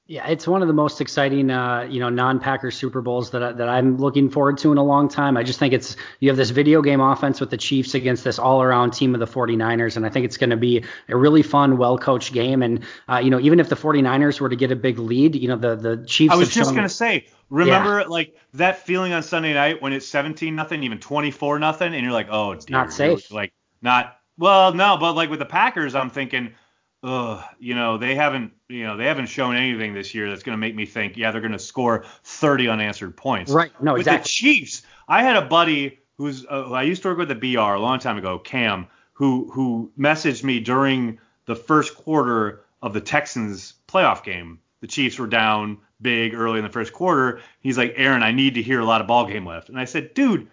Yeah, 0.06 0.26
it's 0.26 0.48
one 0.48 0.62
of 0.62 0.68
the 0.68 0.74
most 0.74 1.00
exciting, 1.00 1.48
uh, 1.50 1.86
you 1.88 2.00
know, 2.00 2.08
non-Packers 2.08 2.76
Super 2.76 3.00
Bowls 3.00 3.30
that 3.30 3.42
I, 3.42 3.52
that 3.52 3.68
I'm 3.68 3.98
looking 3.98 4.28
forward 4.28 4.58
to 4.58 4.72
in 4.72 4.76
a 4.76 4.82
long 4.82 5.08
time. 5.08 5.36
I 5.36 5.44
just 5.44 5.60
think 5.60 5.72
it's 5.72 5.96
you 6.18 6.28
have 6.28 6.36
this 6.36 6.50
video 6.50 6.82
game 6.82 7.00
offense 7.00 7.40
with 7.40 7.50
the 7.50 7.56
Chiefs 7.56 7.94
against 7.94 8.24
this 8.24 8.36
all-around 8.36 8.92
team 8.92 9.14
of 9.14 9.20
the 9.20 9.28
49ers, 9.28 9.96
and 9.96 10.04
I 10.04 10.08
think 10.08 10.24
it's 10.24 10.36
going 10.36 10.50
to 10.50 10.56
be 10.56 10.84
a 11.08 11.16
really 11.16 11.42
fun, 11.42 11.78
well-coached 11.78 12.32
game. 12.32 12.62
And 12.62 12.84
uh, 13.08 13.18
you 13.18 13.30
know, 13.30 13.38
even 13.38 13.60
if 13.60 13.68
the 13.68 13.76
49ers 13.76 14.40
were 14.40 14.48
to 14.48 14.56
get 14.56 14.72
a 14.72 14.76
big 14.76 14.98
lead, 14.98 15.36
you 15.36 15.46
know, 15.46 15.56
the 15.56 15.76
the 15.76 16.04
Chiefs. 16.04 16.34
I 16.34 16.36
was 16.36 16.52
just 16.52 16.74
gonna 16.74 16.88
say, 16.88 17.28
remember 17.48 18.04
like 18.06 18.34
that 18.54 18.84
feeling 18.84 19.12
on 19.12 19.22
Sunday 19.22 19.54
night 19.54 19.80
when 19.80 19.92
it's 19.92 20.08
17 20.08 20.54
nothing, 20.54 20.82
even 20.82 20.98
24 20.98 21.60
nothing, 21.60 21.94
and 21.94 22.02
you're 22.02 22.12
like, 22.12 22.28
oh, 22.28 22.56
dear, 22.56 22.64
not 22.70 22.92
safe. 22.92 23.30
Like 23.30 23.52
not 23.80 24.16
well, 24.38 24.74
no, 24.74 24.96
but 24.96 25.12
like 25.12 25.30
with 25.30 25.38
the 25.38 25.46
Packers, 25.46 25.94
I'm 25.94 26.10
thinking, 26.10 26.54
ugh, 27.02 27.42
you 27.58 27.74
know, 27.74 27.98
they 27.98 28.14
haven't, 28.14 28.52
you 28.68 28.84
know, 28.86 28.96
they 28.96 29.06
haven't 29.06 29.26
shown 29.26 29.56
anything 29.56 29.94
this 29.94 30.14
year 30.14 30.30
that's 30.30 30.42
gonna 30.42 30.56
make 30.56 30.74
me 30.74 30.86
think, 30.86 31.16
yeah, 31.16 31.30
they're 31.30 31.40
gonna 31.40 31.58
score 31.58 32.04
30 32.24 32.68
unanswered 32.68 33.16
points. 33.16 33.50
Right. 33.52 33.72
No, 33.82 33.92
with 33.92 34.00
exactly. 34.02 34.22
the 34.22 34.28
Chiefs, 34.28 34.82
I 35.08 35.22
had 35.22 35.36
a 35.36 35.42
buddy 35.42 35.98
who's 36.16 36.46
uh, 36.48 36.64
who 36.64 36.74
I 36.74 36.82
used 36.82 37.02
to 37.02 37.08
work 37.08 37.18
with 37.18 37.30
at 37.30 37.40
BR 37.40 37.58
a 37.58 37.80
long 37.80 37.98
time 37.98 38.18
ago, 38.18 38.38
Cam, 38.38 38.86
who 39.14 39.50
who 39.52 39.90
messaged 39.98 40.44
me 40.44 40.60
during 40.60 41.18
the 41.46 41.56
first 41.56 41.96
quarter 41.96 42.62
of 42.82 42.92
the 42.92 43.00
Texans 43.00 43.74
playoff 43.88 44.22
game. 44.24 44.58
The 44.80 44.86
Chiefs 44.86 45.18
were 45.18 45.26
down 45.26 45.78
big 46.00 46.34
early 46.34 46.58
in 46.58 46.64
the 46.64 46.70
first 46.70 46.92
quarter. 46.92 47.40
He's 47.60 47.78
like, 47.78 47.94
Aaron, 47.96 48.22
I 48.22 48.32
need 48.32 48.54
to 48.54 48.62
hear 48.62 48.80
a 48.80 48.84
lot 48.84 49.00
of 49.00 49.06
ball 49.06 49.26
game 49.26 49.46
left. 49.46 49.68
And 49.68 49.78
I 49.78 49.84
said, 49.84 50.14
dude, 50.14 50.48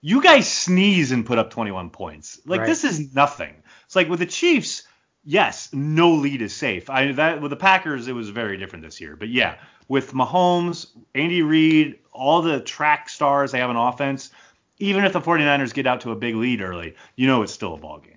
you 0.00 0.22
guys 0.22 0.50
sneeze 0.50 1.10
and 1.10 1.26
put 1.26 1.38
up 1.38 1.50
21 1.50 1.90
points. 1.90 2.40
Like 2.46 2.60
Right. 2.60 2.66
this 2.68 2.84
is 2.84 3.12
nothing. 3.14 3.54
It's 3.86 3.96
like 3.96 4.08
with 4.08 4.20
the 4.20 4.26
Chiefs, 4.26 4.84
yes, 5.24 5.68
no 5.72 6.10
lead 6.12 6.42
is 6.42 6.54
safe. 6.54 6.88
I 6.90 7.12
that 7.12 7.40
with 7.40 7.50
the 7.50 7.56
Packers, 7.56 8.08
it 8.08 8.12
was 8.12 8.30
very 8.30 8.56
different 8.56 8.84
this 8.84 9.00
year. 9.00 9.16
But 9.16 9.28
yeah, 9.28 9.56
with 9.88 10.12
Mahomes, 10.12 10.88
Andy 11.14 11.42
Reid, 11.42 11.98
all 12.12 12.42
the 12.42 12.60
track 12.60 13.08
stars 13.08 13.52
they 13.52 13.58
have 13.58 13.70
on 13.70 13.76
offense, 13.76 14.30
even 14.78 15.04
if 15.04 15.12
the 15.12 15.20
49ers 15.20 15.74
get 15.74 15.86
out 15.86 16.00
to 16.02 16.10
a 16.10 16.16
big 16.16 16.34
lead 16.34 16.60
early, 16.60 16.94
you 17.16 17.26
know 17.26 17.42
it's 17.42 17.52
still 17.52 17.74
a 17.74 17.78
ball 17.78 17.98
game. 17.98 18.14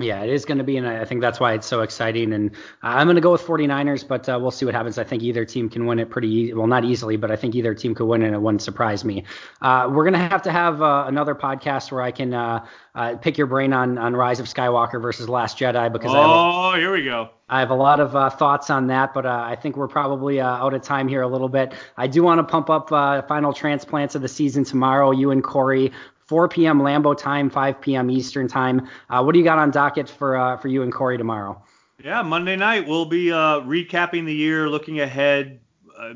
Yeah, 0.00 0.22
it 0.22 0.30
is 0.30 0.44
going 0.44 0.58
to 0.58 0.64
be, 0.64 0.76
and 0.76 0.86
I 0.86 1.04
think 1.04 1.20
that's 1.20 1.40
why 1.40 1.54
it's 1.54 1.66
so 1.66 1.80
exciting. 1.80 2.32
And 2.32 2.52
I'm 2.82 3.08
going 3.08 3.16
to 3.16 3.20
go 3.20 3.32
with 3.32 3.42
49ers, 3.42 4.06
but 4.06 4.28
uh, 4.28 4.38
we'll 4.40 4.52
see 4.52 4.64
what 4.64 4.72
happens. 4.72 4.96
I 4.96 5.02
think 5.02 5.24
either 5.24 5.44
team 5.44 5.68
can 5.68 5.86
win 5.86 5.98
it 5.98 6.08
pretty, 6.08 6.28
e- 6.28 6.52
well, 6.54 6.68
not 6.68 6.84
easily, 6.84 7.16
but 7.16 7.32
I 7.32 7.36
think 7.36 7.56
either 7.56 7.74
team 7.74 7.96
could 7.96 8.06
win, 8.06 8.22
and 8.22 8.32
it 8.32 8.40
wouldn't 8.40 8.62
surprise 8.62 9.04
me. 9.04 9.24
Uh, 9.60 9.90
we're 9.92 10.04
going 10.04 10.12
to 10.12 10.20
have 10.20 10.42
to 10.42 10.52
have 10.52 10.80
uh, 10.82 11.04
another 11.08 11.34
podcast 11.34 11.90
where 11.90 12.02
I 12.02 12.12
can 12.12 12.32
uh, 12.32 12.64
uh, 12.94 13.16
pick 13.16 13.36
your 13.36 13.48
brain 13.48 13.72
on 13.72 13.98
on 13.98 14.14
Rise 14.14 14.38
of 14.38 14.46
Skywalker 14.46 15.02
versus 15.02 15.28
Last 15.28 15.58
Jedi 15.58 15.92
because 15.92 16.14
I 16.14 16.20
have 16.20 16.30
a, 16.30 16.32
Oh, 16.32 16.74
here 16.76 16.92
we 16.92 17.02
go. 17.02 17.30
I 17.48 17.58
have 17.58 17.70
a 17.70 17.74
lot 17.74 17.98
of 17.98 18.14
uh, 18.14 18.30
thoughts 18.30 18.70
on 18.70 18.86
that, 18.88 19.12
but 19.14 19.26
uh, 19.26 19.30
I 19.30 19.56
think 19.56 19.76
we're 19.76 19.88
probably 19.88 20.38
uh, 20.38 20.46
out 20.46 20.74
of 20.74 20.82
time 20.82 21.08
here 21.08 21.22
a 21.22 21.28
little 21.28 21.48
bit. 21.48 21.72
I 21.96 22.06
do 22.06 22.22
want 22.22 22.38
to 22.38 22.44
pump 22.44 22.70
up 22.70 22.92
uh, 22.92 23.22
final 23.22 23.52
transplants 23.52 24.14
of 24.14 24.22
the 24.22 24.28
season 24.28 24.62
tomorrow. 24.64 25.10
You 25.10 25.30
and 25.32 25.42
Corey, 25.42 25.90
4 26.28 26.48
p.m. 26.48 26.80
Lambeau 26.80 27.16
time, 27.16 27.48
5 27.48 27.80
p.m. 27.80 28.10
Eastern 28.10 28.46
time. 28.46 28.86
Uh, 29.08 29.22
what 29.22 29.32
do 29.32 29.38
you 29.38 29.44
got 29.44 29.58
on 29.58 29.70
docket 29.70 30.08
for 30.08 30.36
uh, 30.36 30.56
for 30.58 30.68
you 30.68 30.82
and 30.82 30.92
Corey 30.92 31.16
tomorrow? 31.16 31.60
Yeah, 32.04 32.22
Monday 32.22 32.54
night 32.54 32.86
we'll 32.86 33.06
be 33.06 33.32
uh, 33.32 33.60
recapping 33.60 34.26
the 34.26 34.34
year, 34.34 34.68
looking 34.68 35.00
ahead, 35.00 35.60
uh, 35.98 36.14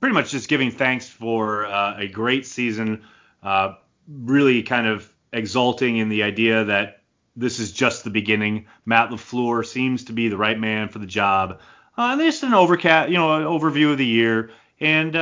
pretty 0.00 0.12
much 0.14 0.30
just 0.30 0.48
giving 0.48 0.70
thanks 0.70 1.08
for 1.08 1.64
uh, 1.64 1.96
a 1.96 2.08
great 2.08 2.44
season. 2.44 3.04
Uh, 3.42 3.76
really 4.08 4.62
kind 4.62 4.86
of 4.86 5.10
exulting 5.32 5.96
in 5.96 6.08
the 6.08 6.24
idea 6.24 6.64
that 6.64 7.02
this 7.34 7.60
is 7.60 7.72
just 7.72 8.04
the 8.04 8.10
beginning. 8.10 8.66
Matt 8.84 9.10
LaFleur 9.10 9.64
seems 9.64 10.04
to 10.04 10.12
be 10.12 10.28
the 10.28 10.36
right 10.36 10.58
man 10.58 10.88
for 10.88 10.98
the 10.98 11.06
job. 11.06 11.60
Uh, 11.96 12.16
just 12.18 12.42
an 12.42 12.50
overcat, 12.50 13.08
you 13.08 13.14
know, 13.14 13.34
an 13.36 13.44
overview 13.44 13.92
of 13.92 13.98
the 13.98 14.04
year, 14.04 14.50
and 14.80 15.12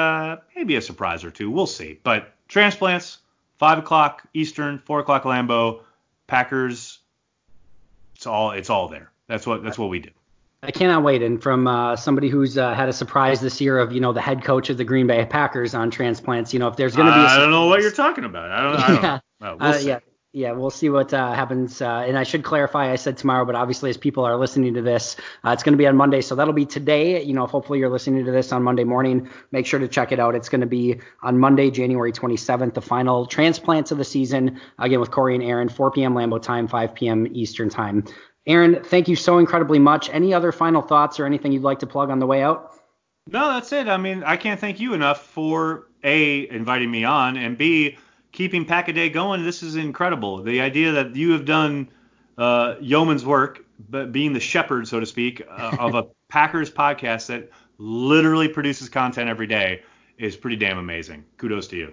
maybe 0.57 0.77
a 0.77 0.83
surprise 0.83 1.25
or 1.25 1.31
two. 1.31 1.51
We'll 1.51 1.67
see. 1.67 2.01
But 2.03 2.33
transplants, 2.49 3.19
five 3.61 3.79
o'clock 3.79 4.23
Eastern, 4.33 4.79
four 4.79 4.99
o'clock 5.01 5.25
Lambeau, 5.25 5.83
Packers. 6.27 6.99
It's 8.17 8.27
all 8.27 8.53
it's 8.53 8.71
all 8.71 8.89
there. 8.89 9.13
That's 9.29 9.47
what 9.47 9.63
that's 9.63 9.79
what 9.79 9.91
we 9.91 10.01
do. 10.01 10.11
I 10.63 10.71
cannot 10.73 11.03
wait. 11.05 11.23
And 11.23 11.43
from 11.43 11.67
uh, 11.67 11.97
somebody 11.97 12.29
who's 12.29 12.59
uh, 12.59 12.75
had 12.75 12.89
a 12.89 12.93
surprise 12.93 13.41
this 13.41 13.61
year 13.63 13.79
of, 13.79 13.93
you 13.93 14.01
know, 14.01 14.13
the 14.13 14.21
head 14.21 14.45
coach 14.45 14.69
of 14.69 14.77
the 14.77 14.85
Green 14.85 15.07
Bay 15.07 15.25
Packers 15.25 15.75
on 15.75 15.91
transplants, 15.91 16.53
you 16.53 16.59
know, 16.59 16.69
if 16.69 16.77
there's 16.77 16.95
going 16.95 17.07
to 17.07 17.13
be 17.15 17.19
I 17.19 17.39
don't 17.39 17.51
know 17.51 17.67
what 17.67 17.81
you're 17.81 17.91
talking 17.91 18.25
about. 18.25 18.51
I 18.51 18.63
don't, 18.63 18.77
I 18.77 18.87
don't 18.89 18.95
Yeah. 19.03 19.11
know. 19.13 19.21
Well, 19.41 19.59
we'll 19.59 19.75
Uh, 19.75 19.79
yeah, 19.79 19.99
yeah, 20.33 20.53
we'll 20.53 20.71
see 20.71 20.89
what 20.89 21.13
uh, 21.13 21.33
happens. 21.33 21.83
Uh, 21.83 22.05
and 22.07 22.17
I 22.17 22.23
should 22.23 22.45
clarify, 22.45 22.93
I 22.93 22.97
said 22.97 23.17
tomorrow, 23.17 23.45
but 23.45 23.57
obviously 23.57 23.91
as 23.91 23.97
people 23.97 24.25
are 24.25 24.37
listening 24.37 24.75
to 24.75 24.83
this, 24.83 25.17
uh, 25.45 25.51
it's 25.51 25.65
going 25.65 25.73
to 25.73 25.79
be 25.79 25.89
on 25.89 25.97
Monday, 25.97 26.21
so 26.21 26.37
that'll 26.37 26.55
be 26.55 26.67
today. 26.67 27.21
You 27.23 27.35
know, 27.35 27.47
hopefully 27.47 27.81
you're 27.81 27.91
listening 27.91 28.25
to 28.25 28.31
this 28.31 28.53
on 28.53 28.63
Monday 28.63 28.85
morning. 28.85 29.29
Make 29.51 29.67
sure 29.67 29.81
to 29.81 29.89
check 29.89 30.13
it 30.13 30.21
out. 30.21 30.37
It's 30.37 30.49
going 30.49 30.61
to 30.61 30.69
be 30.69 31.01
on 31.23 31.39
Monday, 31.39 31.71
January 31.71 32.13
27th, 32.13 32.75
the 32.75 32.81
final 32.81 33.27
transplants 33.27 33.91
of 33.91 33.99
the 33.99 34.05
season. 34.05 34.61
Again 34.79 35.01
with 35.01 35.11
Corey 35.11 35.35
and 35.35 35.43
Aaron, 35.43 35.69
4 35.69 35.91
p.m. 35.91 36.15
Lambeau 36.15 36.41
time, 36.41 36.69
5 36.69 36.95
p.m. 36.95 37.27
Eastern 37.33 37.69
time. 37.69 38.05
Aaron, 38.47 38.83
thank 38.85 39.09
you 39.09 39.17
so 39.17 39.39
incredibly 39.39 39.81
much. 39.81 40.09
Any 40.11 40.33
other 40.33 40.53
final 40.53 40.81
thoughts 40.81 41.19
or 41.19 41.27
anything 41.27 41.51
you'd 41.51 41.63
like 41.63 41.81
to 41.81 41.87
plug 41.87 42.09
on 42.09 42.21
the 42.21 42.27
way 42.27 42.43
out? 42.43 42.73
No, 43.27 43.53
that's 43.53 43.73
it. 43.73 43.89
I 43.89 43.97
mean, 43.97 44.23
I 44.23 44.37
can't 44.37 44.61
thank 44.61 44.81
you 44.81 44.95
enough 44.95 45.27
for 45.27 45.89
a 46.03 46.49
inviting 46.49 46.91
me 46.91 47.05
on, 47.05 47.37
and 47.37 47.59
b 47.59 47.99
keeping 48.33 48.65
Pack 48.65 48.89
a 48.89 48.93
Day 48.93 49.09
going. 49.09 49.45
This 49.45 49.63
is 49.63 49.77
incredible. 49.77 50.43
The 50.43 50.61
idea 50.61 50.93
that 50.93 51.17
you 51.17 51.33
have 51.33 51.45
done 51.45 51.89
uh, 52.39 52.77
yeoman's 52.81 53.25
work, 53.25 53.65
but 53.89 54.13
being 54.13 54.33
the 54.33 54.41
shepherd, 54.41 54.89
so 54.89 55.01
to 55.01 55.07
speak, 55.07 55.43
uh, 55.49 55.77
of 55.79 55.95
a 55.95 56.07
Packers 56.29 56.71
podcast 56.71 57.27
that 57.27 57.51
literally 57.79 58.47
produces 58.47 58.89
content 58.89 59.29
every 59.29 59.47
day 59.47 59.83
is 60.19 60.37
pretty 60.37 60.57
damn 60.57 60.79
amazing. 60.79 61.25
Kudos 61.39 61.67
to 61.69 61.77
you. 61.77 61.93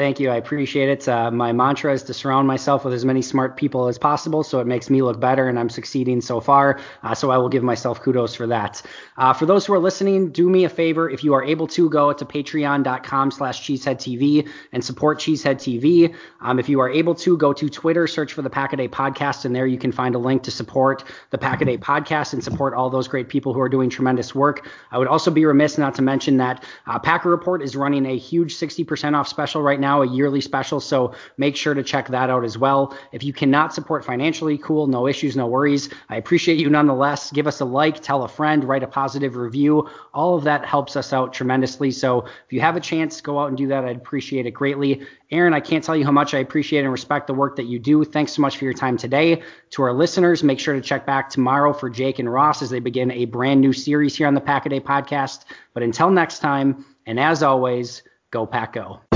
Thank 0.00 0.18
you. 0.18 0.30
I 0.30 0.36
appreciate 0.36 0.88
it. 0.88 1.06
Uh, 1.06 1.30
my 1.30 1.52
mantra 1.52 1.92
is 1.92 2.02
to 2.04 2.14
surround 2.14 2.48
myself 2.48 2.86
with 2.86 2.94
as 2.94 3.04
many 3.04 3.20
smart 3.20 3.58
people 3.58 3.86
as 3.86 3.98
possible 3.98 4.42
so 4.42 4.58
it 4.58 4.66
makes 4.66 4.88
me 4.88 5.02
look 5.02 5.20
better, 5.20 5.46
and 5.46 5.58
I'm 5.58 5.68
succeeding 5.68 6.22
so 6.22 6.40
far. 6.40 6.80
Uh, 7.02 7.14
so 7.14 7.30
I 7.30 7.36
will 7.36 7.50
give 7.50 7.62
myself 7.62 8.00
kudos 8.00 8.34
for 8.34 8.46
that. 8.46 8.80
Uh, 9.18 9.34
for 9.34 9.44
those 9.44 9.66
who 9.66 9.74
are 9.74 9.78
listening, 9.78 10.32
do 10.32 10.48
me 10.48 10.64
a 10.64 10.70
favor. 10.70 11.10
If 11.10 11.22
you 11.22 11.34
are 11.34 11.44
able 11.44 11.66
to, 11.66 11.90
go 11.90 12.14
to 12.14 12.24
patreon.com 12.24 13.30
slash 13.30 13.60
cheeseheadtv 13.60 14.48
and 14.72 14.82
support 14.82 15.18
Cheesehead 15.18 15.56
TV. 15.56 16.14
Um, 16.40 16.58
if 16.58 16.70
you 16.70 16.80
are 16.80 16.88
able 16.88 17.14
to, 17.16 17.36
go 17.36 17.52
to 17.52 17.68
Twitter, 17.68 18.06
search 18.06 18.32
for 18.32 18.40
the 18.40 18.48
Pack 18.48 18.72
a 18.72 18.78
Day 18.78 18.88
Podcast, 18.88 19.44
and 19.44 19.54
there 19.54 19.66
you 19.66 19.76
can 19.76 19.92
find 19.92 20.14
a 20.14 20.18
link 20.18 20.44
to 20.44 20.50
support 20.50 21.04
the 21.28 21.36
Pack 21.36 21.60
a 21.60 21.66
Day 21.66 21.76
Podcast 21.76 22.32
and 22.32 22.42
support 22.42 22.72
all 22.72 22.88
those 22.88 23.06
great 23.06 23.28
people 23.28 23.52
who 23.52 23.60
are 23.60 23.68
doing 23.68 23.90
tremendous 23.90 24.34
work. 24.34 24.66
I 24.92 24.96
would 24.96 25.08
also 25.08 25.30
be 25.30 25.44
remiss 25.44 25.76
not 25.76 25.94
to 25.96 26.00
mention 26.02 26.38
that 26.38 26.64
uh, 26.86 26.98
Packer 26.98 27.28
Report 27.28 27.60
is 27.60 27.76
running 27.76 28.06
a 28.06 28.16
huge 28.16 28.56
60% 28.56 29.14
off 29.14 29.28
special 29.28 29.60
right 29.60 29.78
now 29.78 29.89
now, 29.90 30.02
a 30.02 30.06
yearly 30.06 30.40
special. 30.40 30.78
So 30.78 31.14
make 31.36 31.56
sure 31.56 31.74
to 31.74 31.82
check 31.82 32.06
that 32.08 32.30
out 32.30 32.44
as 32.44 32.56
well. 32.56 32.96
If 33.10 33.24
you 33.24 33.32
cannot 33.32 33.74
support 33.74 34.04
financially, 34.04 34.56
cool, 34.58 34.86
no 34.86 35.08
issues, 35.08 35.34
no 35.36 35.48
worries. 35.48 35.88
I 36.08 36.16
appreciate 36.16 36.58
you 36.58 36.70
nonetheless. 36.70 37.32
Give 37.32 37.48
us 37.48 37.60
a 37.60 37.64
like, 37.64 38.00
tell 38.00 38.22
a 38.22 38.28
friend, 38.28 38.62
write 38.62 38.84
a 38.84 38.86
positive 38.86 39.34
review. 39.34 39.88
All 40.14 40.36
of 40.36 40.44
that 40.44 40.64
helps 40.64 40.94
us 40.94 41.12
out 41.12 41.32
tremendously. 41.32 41.90
So 41.90 42.20
if 42.20 42.52
you 42.52 42.60
have 42.60 42.76
a 42.76 42.80
chance, 42.80 43.20
go 43.20 43.40
out 43.40 43.48
and 43.48 43.56
do 43.56 43.66
that. 43.66 43.84
I'd 43.84 43.96
appreciate 43.96 44.46
it 44.46 44.52
greatly. 44.52 45.02
Aaron, 45.32 45.54
I 45.54 45.60
can't 45.60 45.82
tell 45.82 45.96
you 45.96 46.04
how 46.04 46.12
much 46.12 46.34
I 46.34 46.38
appreciate 46.38 46.80
and 46.80 46.92
respect 46.92 47.26
the 47.26 47.34
work 47.34 47.56
that 47.56 47.66
you 47.66 47.80
do. 47.80 48.04
Thanks 48.04 48.32
so 48.32 48.42
much 48.42 48.56
for 48.58 48.64
your 48.64 48.74
time 48.74 48.96
today. 48.96 49.42
To 49.70 49.82
our 49.82 49.92
listeners, 49.92 50.44
make 50.44 50.60
sure 50.60 50.74
to 50.74 50.80
check 50.80 51.04
back 51.04 51.30
tomorrow 51.30 51.72
for 51.72 51.90
Jake 51.90 52.20
and 52.20 52.32
Ross 52.32 52.62
as 52.62 52.70
they 52.70 52.80
begin 52.80 53.10
a 53.10 53.24
brand 53.24 53.60
new 53.60 53.72
series 53.72 54.14
here 54.16 54.28
on 54.28 54.34
the 54.34 54.40
Pack 54.40 54.66
a 54.66 54.68
Day 54.68 54.80
podcast. 54.80 55.46
But 55.74 55.82
until 55.82 56.10
next 56.10 56.38
time, 56.38 56.84
and 57.06 57.18
as 57.18 57.42
always, 57.42 58.02
go 58.30 58.46
Pack 58.46 58.74
Go. 58.74 59.09